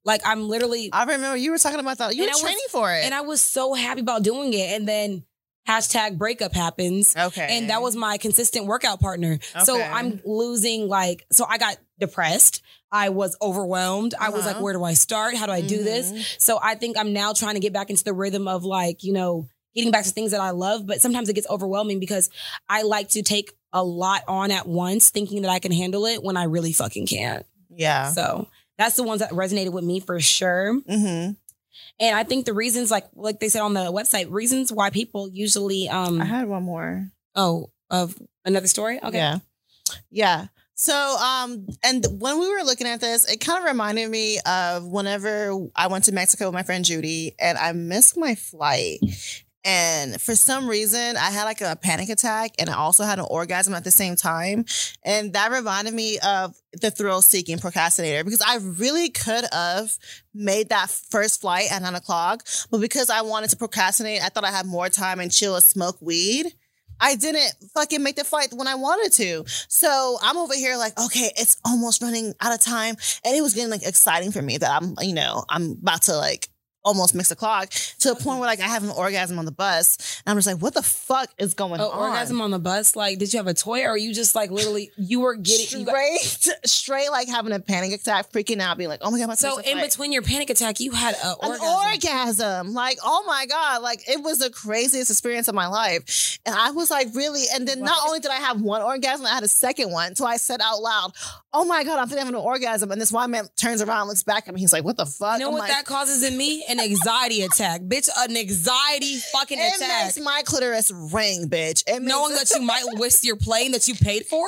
like 0.06 0.22
i'm 0.26 0.48
literally 0.48 0.90
I 0.94 1.04
remember 1.04 1.36
you 1.36 1.52
were 1.52 1.58
talking 1.58 1.82
about 1.82 1.98
that. 1.98 2.16
You 2.16 2.24
were 2.24 2.30
I 2.30 2.32
was- 2.32 2.40
training 2.42 2.60
for 2.70 2.94
it. 2.94 3.04
and 3.04 3.14
i 3.14 3.22
was 3.22 3.42
so 3.42 3.74
happy 3.74 4.00
about 4.00 4.24
doing 4.24 4.54
it 4.54 4.70
and 4.78 4.88
then 4.88 5.26
hashtag 5.68 6.18
breakup 6.18 6.54
happens 6.54 7.16
okay. 7.18 7.48
and 7.58 7.70
that 7.70 7.82
was 7.82 7.96
my 7.96 8.18
consistent 8.18 8.66
workout 8.68 9.00
partner 9.00 9.34
Okay. 9.56 9.64
so 9.66 9.82
i'm 9.82 10.22
losing 10.26 10.88
like 10.88 11.26
so 11.32 11.46
i 11.50 11.58
got 11.58 11.78
depressed 12.00 12.62
i 12.92 13.10
was 13.10 13.36
overwhelmed 13.42 14.14
i 14.20 14.30
was 14.30 14.46
like 14.46 14.56
Uh-huh. 14.56 14.64
where 14.64 14.74
do 14.74 14.84
i 14.84 14.94
start 14.94 15.36
how 15.36 15.46
do 15.48 15.52
i 15.52 15.62
do 15.62 15.82
this 15.84 16.12
Mhm. 16.12 16.36
so 16.40 16.60
I 16.62 16.76
think 16.76 16.98
I'm 16.98 17.14
now 17.14 17.34
trying 17.34 17.56
to 17.56 17.60
get 17.60 17.74
back 17.74 17.90
into 17.90 18.04
the 18.04 18.14
rhythm 18.14 18.48
of 18.48 18.64
like, 18.64 19.04
you 19.04 19.14
know, 19.14 19.48
getting 19.76 19.92
back 19.92 20.04
to 20.06 20.10
things 20.12 20.32
that 20.32 20.40
I 20.40 20.52
love, 20.52 20.86
but 20.88 21.02
sometimes 21.02 21.28
it 21.30 21.34
gets 21.34 21.48
overwhelming 21.50 22.00
because 22.00 22.30
I 22.70 22.84
like 22.84 23.10
to 23.10 23.22
take 23.24 23.52
a 23.74 23.84
lot 23.84 24.22
on 24.28 24.52
at 24.52 24.66
once 24.68 25.10
thinking 25.10 25.42
that 25.42 25.52
I 25.52 25.60
can 25.60 25.72
handle 25.72 26.06
it 26.06 26.24
when 26.24 26.38
I 26.38 26.44
really 26.46 26.72
fucking 26.74 27.08
can't. 27.08 27.46
Yeah. 27.70 28.10
So 28.12 28.48
that's 28.78 28.96
the 28.96 29.04
ones 29.04 29.20
that 29.20 29.32
resonated 29.32 29.74
with 29.74 29.84
me 29.84 30.00
for 30.00 30.20
sure. 30.22 30.80
Mm-hmm. 30.88 31.34
And 32.00 32.16
I 32.16 32.24
think 32.24 32.46
the 32.46 32.54
reasons 32.54 32.92
like 32.92 33.06
like 33.16 33.40
they 33.40 33.50
said 33.50 33.62
on 33.62 33.74
the 33.74 33.92
website, 33.92 34.30
reasons 34.30 34.72
why 34.72 34.90
people 34.90 35.30
usually 35.30 35.90
um 35.90 36.22
I 36.22 36.26
had 36.26 36.48
one 36.48 36.64
more. 36.64 37.10
oh 37.36 37.72
of 37.90 38.16
another 38.44 38.68
story. 38.68 39.00
Okay. 39.04 39.18
Yeah. 39.18 39.38
Yeah. 40.10 40.48
So, 40.78 40.94
um, 40.94 41.68
and 41.84 42.06
when 42.20 42.38
we 42.40 42.52
were 42.52 42.64
looking 42.64 42.88
at 42.88 43.00
this, 43.00 43.32
it 43.32 43.40
kind 43.40 43.60
of 43.60 43.64
reminded 43.64 44.10
me 44.10 44.40
of 44.46 44.86
whenever 44.86 45.70
I 45.74 45.88
went 45.88 46.04
to 46.06 46.12
Mexico 46.12 46.48
with 46.48 46.54
my 46.54 46.64
friend 46.64 46.84
Judy 46.84 47.34
and 47.40 47.58
I 47.58 47.72
missed 47.72 48.18
my 48.18 48.36
flight. 48.36 49.00
And 49.66 50.22
for 50.22 50.36
some 50.36 50.70
reason, 50.70 51.18
I 51.18 51.32
had 51.32 51.46
like 51.46 51.62
a 51.62 51.76
panic 51.76 52.10
attack 52.10 52.52
and 52.60 52.70
I 52.70 52.76
also 52.76 53.04
had 53.04 53.18
an 53.18 53.26
orgasm 53.28 53.74
at 53.74 53.84
the 53.84 53.90
same 53.90 54.16
time. 54.16 54.66
And 55.04 55.34
that 55.34 55.52
reminded 55.52 55.96
me 55.96 56.20
of 56.20 56.56
the 56.80 56.92
thrill 56.92 57.24
seeking 57.24 57.58
procrastinator 57.58 58.24
because 58.24 58.44
I 58.46 58.58
really 58.58 59.10
could 59.10 59.46
have 59.52 59.98
made 60.36 60.70
that 60.70 60.92
first 60.92 61.42
flight 61.42 61.72
at 61.72 61.82
nine 61.82 61.96
o'clock. 61.96 62.46
But 62.70 62.80
because 62.80 63.10
I 63.10 63.24
wanted 63.24 63.50
to 63.50 63.58
procrastinate, 63.58 64.22
I 64.22 64.30
thought 64.30 64.44
I 64.44 64.52
had 64.52 64.68
more 64.68 64.88
time 64.88 65.20
and 65.20 65.32
chill 65.32 65.56
and 65.56 65.64
smoke 65.64 65.98
weed. 66.00 66.46
I 67.00 67.16
didn't 67.16 67.52
fucking 67.74 68.04
make 68.04 68.16
the 68.16 68.24
flight 68.24 68.54
when 68.54 68.68
I 68.68 68.76
wanted 68.76 69.12
to. 69.14 69.44
So 69.68 70.18
I'm 70.22 70.38
over 70.38 70.54
here 70.54 70.78
like, 70.78 70.98
okay, 71.00 71.32
it's 71.38 71.58
almost 71.66 72.02
running 72.04 72.34
out 72.40 72.54
of 72.54 72.62
time. 72.62 72.96
And 73.26 73.36
it 73.36 73.42
was 73.42 73.56
getting 73.56 73.72
like 73.72 73.86
exciting 73.86 74.32
for 74.32 74.42
me 74.42 74.58
that 74.60 74.72
I'm, 74.72 74.96
you 75.02 75.14
know, 75.14 75.44
I'm 75.50 75.72
about 75.72 76.04
to 76.04 76.16
like 76.16 76.50
almost 76.86 77.14
mix 77.16 77.30
the 77.30 77.36
clock 77.36 77.70
to 77.72 78.10
the 78.10 78.16
point 78.16 78.40
where 78.40 78.48
like 78.48 78.62
I 78.62 78.68
have 78.68 78.84
an 78.84 78.92
orgasm 78.92 79.38
on 79.40 79.46
the 79.46 79.52
bus. 79.52 80.22
And 80.26 80.32
I'm 80.32 80.38
just 80.38 80.48
like, 80.48 80.62
what 80.62 80.74
the 80.74 80.82
fuck 80.84 81.30
is 81.38 81.54
going 81.54 81.82
Oh, 81.82 81.90
on? 81.90 82.10
orgasm 82.12 82.40
on 82.42 82.52
the 82.52 82.60
bus. 82.60 82.96
Like, 82.96 83.18
did 83.20 83.34
you 83.34 83.38
have 83.38 83.48
a 83.48 83.54
toy 83.54 83.84
or 83.84 83.90
are 83.90 83.98
you 83.98 84.14
just 84.14 84.36
like 84.36 84.52
literally 84.52 84.92
you 84.96 85.20
were 85.20 85.36
getting 85.36 85.80
you 85.80 85.86
got, 85.86 85.96
straight, 85.96 86.56
straight 86.66 87.10
like 87.10 87.28
having 87.28 87.52
a 87.52 87.60
panic 87.60 87.92
attack, 87.92 88.32
freaking 88.32 88.62
out, 88.62 88.78
being 88.78 88.90
like, 88.90 89.02
oh 89.04 89.12
my 89.12 89.20
God, 89.20 89.28
my 89.28 89.36
so 89.36 89.58
in 89.60 89.80
between 89.82 90.12
your 90.12 90.22
panic 90.22 90.50
attack, 90.50 90.80
you 90.80 90.92
had 90.92 91.16
a 91.24 91.30
an 91.42 91.60
orgasm. 91.60 91.68
orgasm. 91.68 92.74
Like, 92.74 93.00
oh 93.04 93.24
my 93.26 93.46
God. 93.48 93.82
Like, 93.82 94.08
it 94.08 94.22
was 94.24 94.38
the 94.38 94.50
craziest 94.50 95.10
experience 95.10 95.48
of 95.48 95.56
my 95.56 95.68
life. 95.68 96.40
And 96.46 96.56
I 96.56 96.72
was 96.72 96.92
like, 96.92 97.08
really? 97.16 97.44
And 97.54 97.68
then 97.68 97.80
not 97.82 98.00
only 98.06 98.20
did 98.20 98.32
I 98.32 98.36
have 98.36 98.62
one 98.62 98.82
orgasm, 98.82 99.26
I 99.26 99.30
had 99.30 99.44
a 99.44 99.48
second 99.48 99.92
one. 99.92 100.16
So 100.16 100.26
I 100.26 100.38
said 100.38 100.62
out 100.62 100.82
loud, 100.82 101.14
oh 101.54 101.66
my 101.66 101.84
God, 101.84 101.98
I'm 102.00 102.10
having 102.10 102.36
an 102.36 102.36
orgasm. 102.36 102.92
And 102.92 103.02
this 103.02 103.12
one 103.12 103.32
man 103.32 103.48
turns 103.56 103.82
around, 103.82 104.08
looks 104.08 104.24
back 104.24 104.48
at 104.48 104.54
me. 104.54 104.60
He's 104.60 104.74
like, 104.74 104.84
what 104.84 104.98
the 104.98 105.06
fuck? 105.06 105.40
You 105.40 105.46
know 105.46 105.48
I'm 105.48 105.54
what 105.54 105.60
like, 105.62 105.72
that 105.72 105.86
causes 105.86 106.24
in 106.24 106.38
me? 106.38 106.64
An 106.80 106.86
anxiety 106.92 107.42
attack. 107.44 107.82
Bitch, 107.82 108.10
an 108.18 108.36
anxiety 108.36 109.18
fucking 109.32 109.60
it 109.60 109.76
attack. 109.76 110.06
makes 110.06 110.20
my 110.20 110.42
clitoris 110.46 110.92
ring, 110.92 111.50
bitch. 111.50 111.84
It 111.88 112.02
Knowing 112.02 112.34
that 112.36 112.50
you 112.52 112.62
might 112.66 112.84
waste 112.94 113.24
your 113.24 113.36
plane 113.38 113.72
that 113.72 113.88
you 113.88 113.96
paid 113.96 114.26
for? 114.26 114.46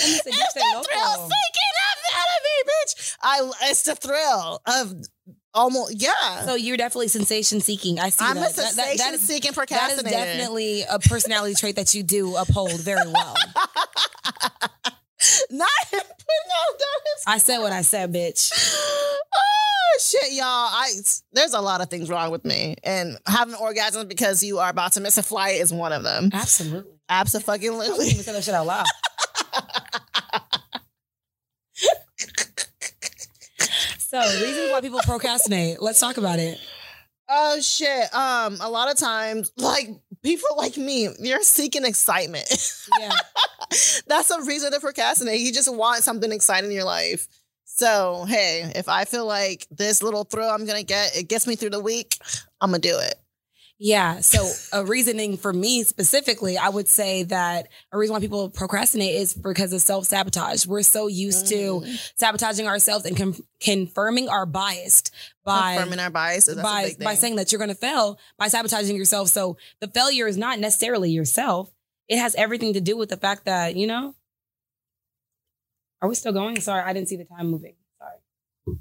it's 0.00 0.22
the 0.24 0.30
thrill 0.30 0.84
seeking 0.84 1.74
out 2.14 2.28
of 2.36 2.42
me, 2.42 2.72
bitch. 2.72 3.16
I, 3.22 3.50
it's 3.70 3.82
the 3.82 3.94
thrill 3.94 4.60
of 4.66 4.94
almost 5.54 6.00
yeah. 6.00 6.44
So 6.44 6.54
you're 6.54 6.76
definitely 6.76 7.08
sensation 7.08 7.60
seeking. 7.60 7.98
I 7.98 8.10
see 8.10 8.24
I'm 8.24 8.36
that. 8.36 8.52
a 8.52 8.56
That- 8.56 8.56
that- 8.56 8.72
sensation 8.74 8.96
that 8.98 9.14
is- 9.14 9.20
seeking 9.26 9.52
that 9.52 9.92
is 9.92 10.02
definitely 10.02 10.82
a 10.88 10.98
personality 10.98 11.54
trait 11.54 11.76
that 11.76 11.94
you 11.94 12.02
do 12.02 12.36
uphold 12.36 12.78
very 12.80 13.06
well. 13.10 13.34
not 15.50 15.68
him 15.90 16.00
putting. 16.00 16.48
I 17.26 17.38
said 17.38 17.58
what 17.58 17.72
I 17.72 17.82
said, 17.82 18.12
bitch. 18.12 18.50
oh 19.36 19.98
shit, 20.00 20.32
y'all! 20.32 20.46
I 20.46 20.90
there's 21.32 21.52
a 21.52 21.60
lot 21.60 21.80
of 21.80 21.90
things 21.90 22.08
wrong 22.08 22.30
with 22.30 22.44
me, 22.44 22.76
and 22.82 23.18
having 23.26 23.54
orgasms 23.54 24.08
because 24.08 24.42
you 24.42 24.58
are 24.58 24.70
about 24.70 24.92
to 24.92 25.00
miss 25.00 25.18
a 25.18 25.22
flight 25.22 25.60
is 25.60 25.72
one 25.72 25.92
of 25.92 26.02
them. 26.02 26.30
Absolutely. 26.32 26.92
I 27.08 27.24
couldn't 27.24 27.48
Absolutely. 27.80 28.06
even 28.08 28.22
say 28.22 28.32
that 28.32 28.44
shit 28.44 28.54
out 28.54 28.66
loud. 28.66 28.86
so 33.98 34.18
reasons 34.18 34.72
why 34.72 34.80
people 34.80 35.00
procrastinate. 35.00 35.82
Let's 35.82 36.00
talk 36.00 36.16
about 36.16 36.38
it. 36.38 36.58
Oh 37.28 37.60
shit. 37.60 38.14
Um, 38.14 38.58
a 38.60 38.70
lot 38.70 38.90
of 38.90 38.96
times, 38.96 39.52
like 39.56 39.88
people 40.28 40.56
like 40.58 40.76
me, 40.76 41.08
you're 41.18 41.42
seeking 41.42 41.86
excitement. 41.86 42.46
Yeah. 42.98 43.12
That's 44.06 44.30
a 44.30 44.42
reason 44.42 44.72
to 44.72 44.80
procrastinate. 44.80 45.40
You 45.40 45.52
just 45.54 45.74
want 45.74 46.04
something 46.04 46.30
exciting 46.30 46.68
in 46.68 46.76
your 46.76 46.84
life. 46.84 47.28
So 47.64 48.26
hey, 48.28 48.70
if 48.74 48.90
I 48.90 49.06
feel 49.06 49.24
like 49.24 49.66
this 49.70 50.02
little 50.02 50.24
thrill 50.24 50.50
I'm 50.50 50.66
gonna 50.66 50.82
get, 50.82 51.16
it 51.16 51.28
gets 51.28 51.46
me 51.46 51.56
through 51.56 51.70
the 51.70 51.80
week, 51.80 52.18
I'm 52.60 52.70
gonna 52.70 52.80
do 52.80 52.98
it. 52.98 53.14
Yeah. 53.80 54.20
So 54.20 54.50
a 54.72 54.84
reasoning 54.84 55.36
for 55.36 55.52
me 55.52 55.84
specifically, 55.84 56.58
I 56.58 56.68
would 56.68 56.88
say 56.88 57.22
that 57.24 57.68
a 57.92 57.98
reason 57.98 58.14
why 58.14 58.18
people 58.20 58.50
procrastinate 58.50 59.14
is 59.14 59.34
because 59.34 59.72
of 59.72 59.80
self 59.80 60.06
sabotage. 60.06 60.66
We're 60.66 60.82
so 60.82 61.06
used 61.06 61.46
to 61.48 61.54
Mm. 61.80 62.12
sabotaging 62.16 62.66
ourselves 62.66 63.04
and 63.04 63.16
con- 63.16 63.36
confirming 63.60 64.28
our 64.28 64.46
bias 64.46 65.04
by 65.44 65.76
confirming 65.76 66.00
our 66.00 66.10
bias. 66.10 66.46
That's 66.46 66.60
by 66.60 66.96
by 67.00 67.14
saying 67.14 67.36
that 67.36 67.52
you're 67.52 67.60
going 67.60 67.68
to 67.68 67.76
fail 67.76 68.18
by 68.36 68.48
sabotaging 68.48 68.96
yourself. 68.96 69.28
So 69.28 69.56
the 69.80 69.86
failure 69.88 70.26
is 70.26 70.36
not 70.36 70.58
necessarily 70.58 71.10
yourself. 71.10 71.70
It 72.08 72.18
has 72.18 72.34
everything 72.34 72.72
to 72.72 72.80
do 72.80 72.96
with 72.96 73.10
the 73.10 73.16
fact 73.16 73.44
that 73.44 73.76
you 73.76 73.86
know. 73.86 74.16
Are 76.02 76.08
we 76.08 76.14
still 76.16 76.32
going? 76.32 76.60
Sorry, 76.60 76.82
I 76.82 76.92
didn't 76.92 77.08
see 77.08 77.16
the 77.16 77.24
time 77.24 77.48
moving. 77.48 77.74
Sorry. 77.98 78.76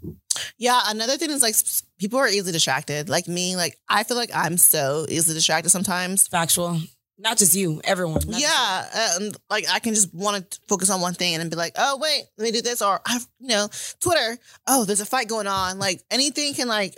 Yeah, 0.58 0.80
another 0.88 1.18
thing 1.18 1.30
is 1.30 1.42
like 1.42 1.56
people 2.00 2.20
are 2.20 2.28
easily 2.28 2.52
distracted. 2.52 3.10
Like 3.10 3.28
me, 3.28 3.56
like 3.56 3.78
I 3.90 4.04
feel 4.04 4.18
like 4.18 4.32
I'm 4.34 4.58
so 4.58 5.06
easily 5.10 5.36
distracted 5.36 5.70
sometimes. 5.70 6.28
Factual. 6.28 6.80
Not 7.20 7.40
just 7.40 7.56
you, 7.56 7.82
everyone. 7.84 8.22
Yeah, 8.28 8.86
and 9.16 9.36
like 9.50 9.66
I 9.72 9.80
can 9.80 9.96
just 9.96 10.14
want 10.14 10.52
to 10.52 10.60
focus 10.68 10.92
on 10.92 11.02
one 11.02 11.16
thing 11.16 11.34
and 11.34 11.50
be 11.50 11.58
like, 11.58 11.74
oh 11.76 11.98
wait, 11.98 12.26
let 12.38 12.46
me 12.46 12.52
do 12.52 12.62
this, 12.62 12.80
or 12.80 13.02
I, 13.08 13.18
you 13.40 13.48
know, 13.48 13.68
Twitter. 14.00 14.38
Oh, 14.68 14.86
there's 14.86 15.02
a 15.02 15.06
fight 15.06 15.28
going 15.28 15.48
on. 15.48 15.80
Like 15.80 16.04
anything 16.12 16.54
can 16.54 16.68
like 16.68 16.96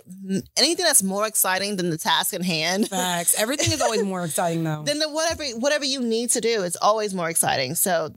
anything 0.58 0.84
that's 0.84 1.02
more 1.02 1.26
exciting 1.26 1.76
than 1.76 1.88
the 1.88 1.96
task 1.96 2.34
in 2.34 2.42
hand. 2.42 2.88
Facts. 2.88 3.40
Everything 3.40 3.72
is 3.72 3.80
always 3.80 4.02
more 4.04 4.22
exciting 4.22 4.62
though. 4.62 4.82
Then 4.84 4.98
the 4.98 5.08
whatever 5.08 5.42
whatever 5.58 5.86
you 5.86 6.02
need 6.02 6.30
to 6.30 6.42
do, 6.42 6.64
it's 6.64 6.76
always 6.76 7.14
more 7.14 7.30
exciting. 7.30 7.74
So 7.74 8.14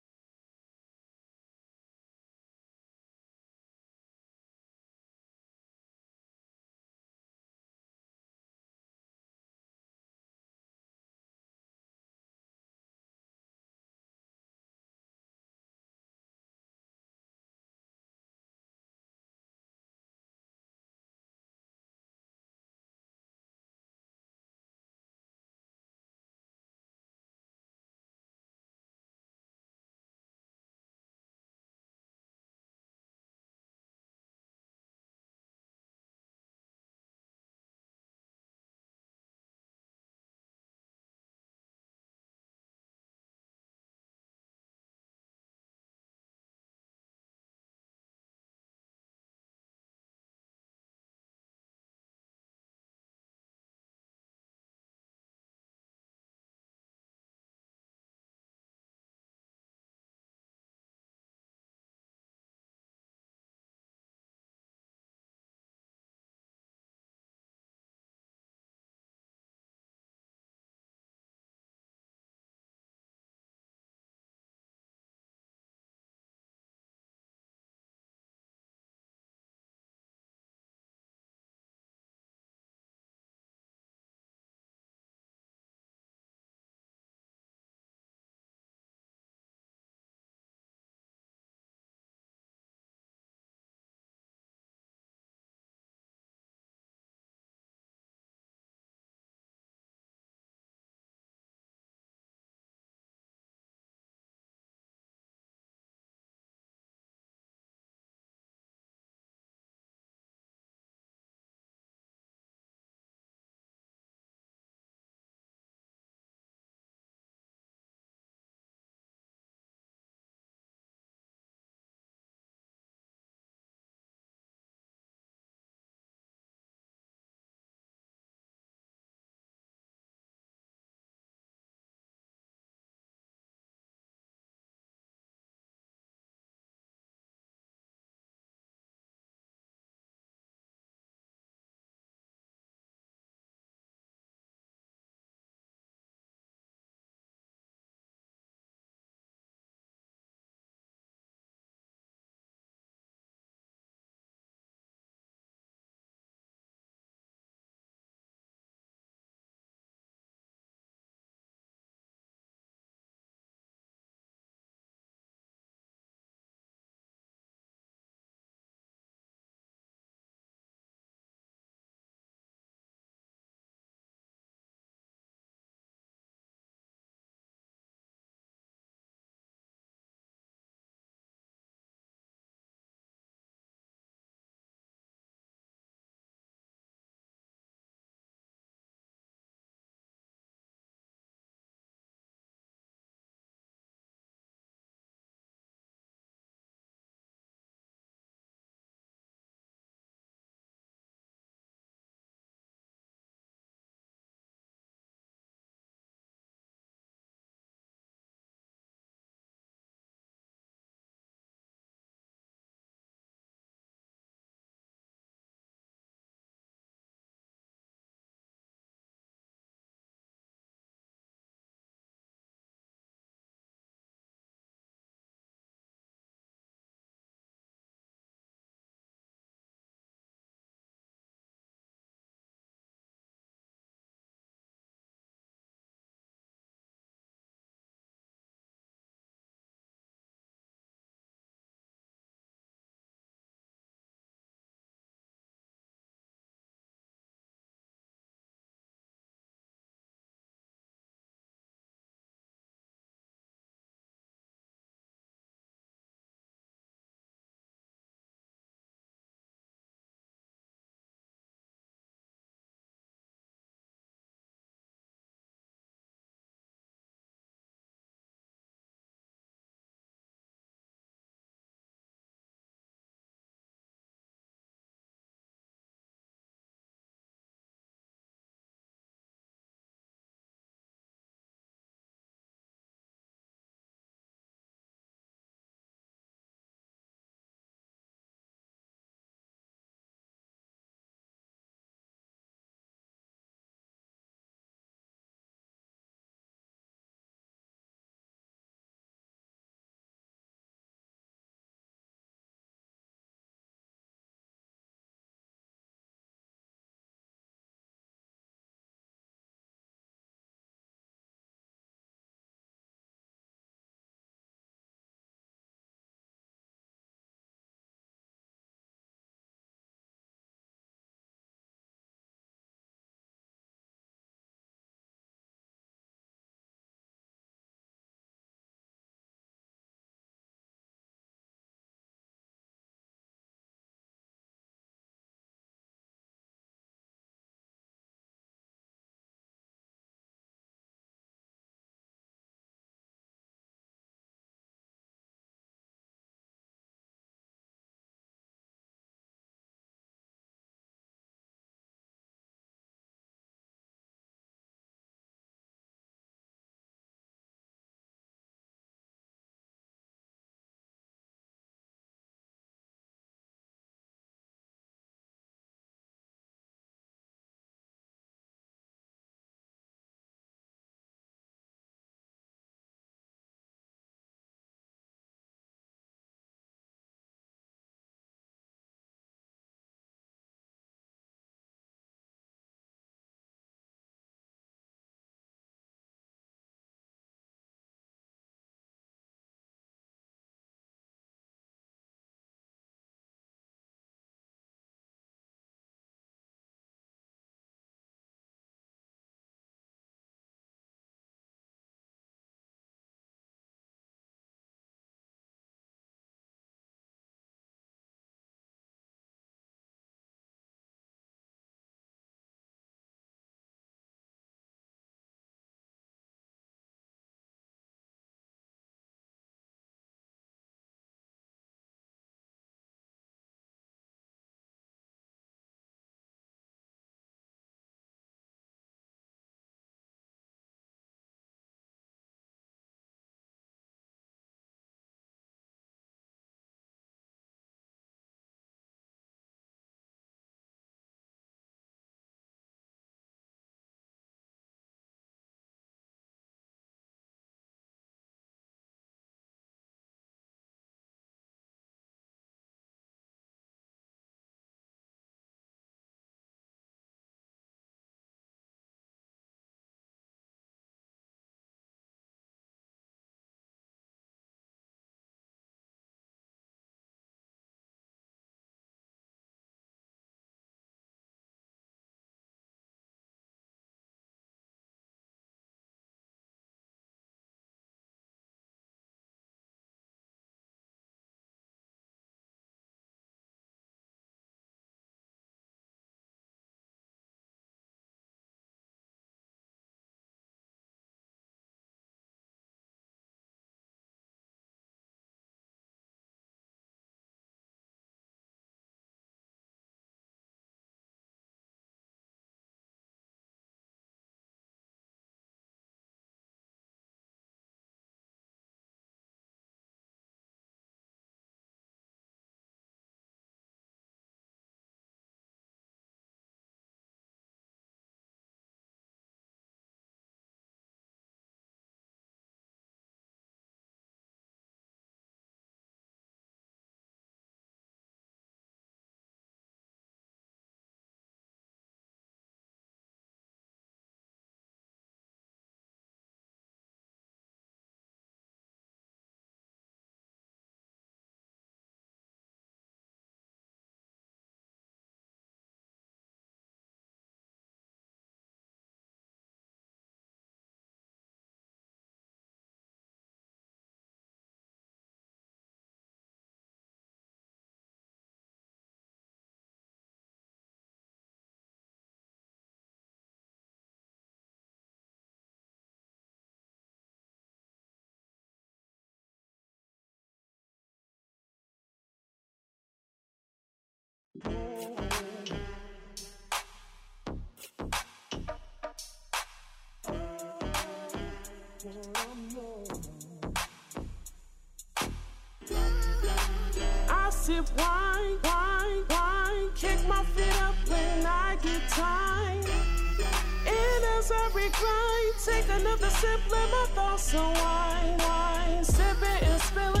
take 595.45 595.69
another 595.69 596.09
sip, 596.09 596.39
let 596.51 596.71
my 596.71 596.85
thoughts 596.93 597.33
unwind, 597.33 598.21
wine, 598.21 598.83
sipping 598.83 599.49
and 599.49 599.61
spilling 599.61 600.00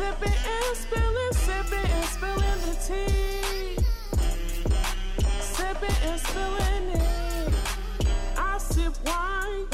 Sipping 0.00 0.32
and 0.32 0.76
spilling, 0.78 1.32
sipping 1.32 1.90
and 1.92 2.06
spilling 2.06 2.60
the 2.64 2.74
tea. 2.88 3.76
Sipping 5.42 5.98
and 6.08 6.20
spilling 6.20 6.88
it. 6.88 7.52
I 8.38 8.56
sip 8.56 8.94
wine, 9.04 9.66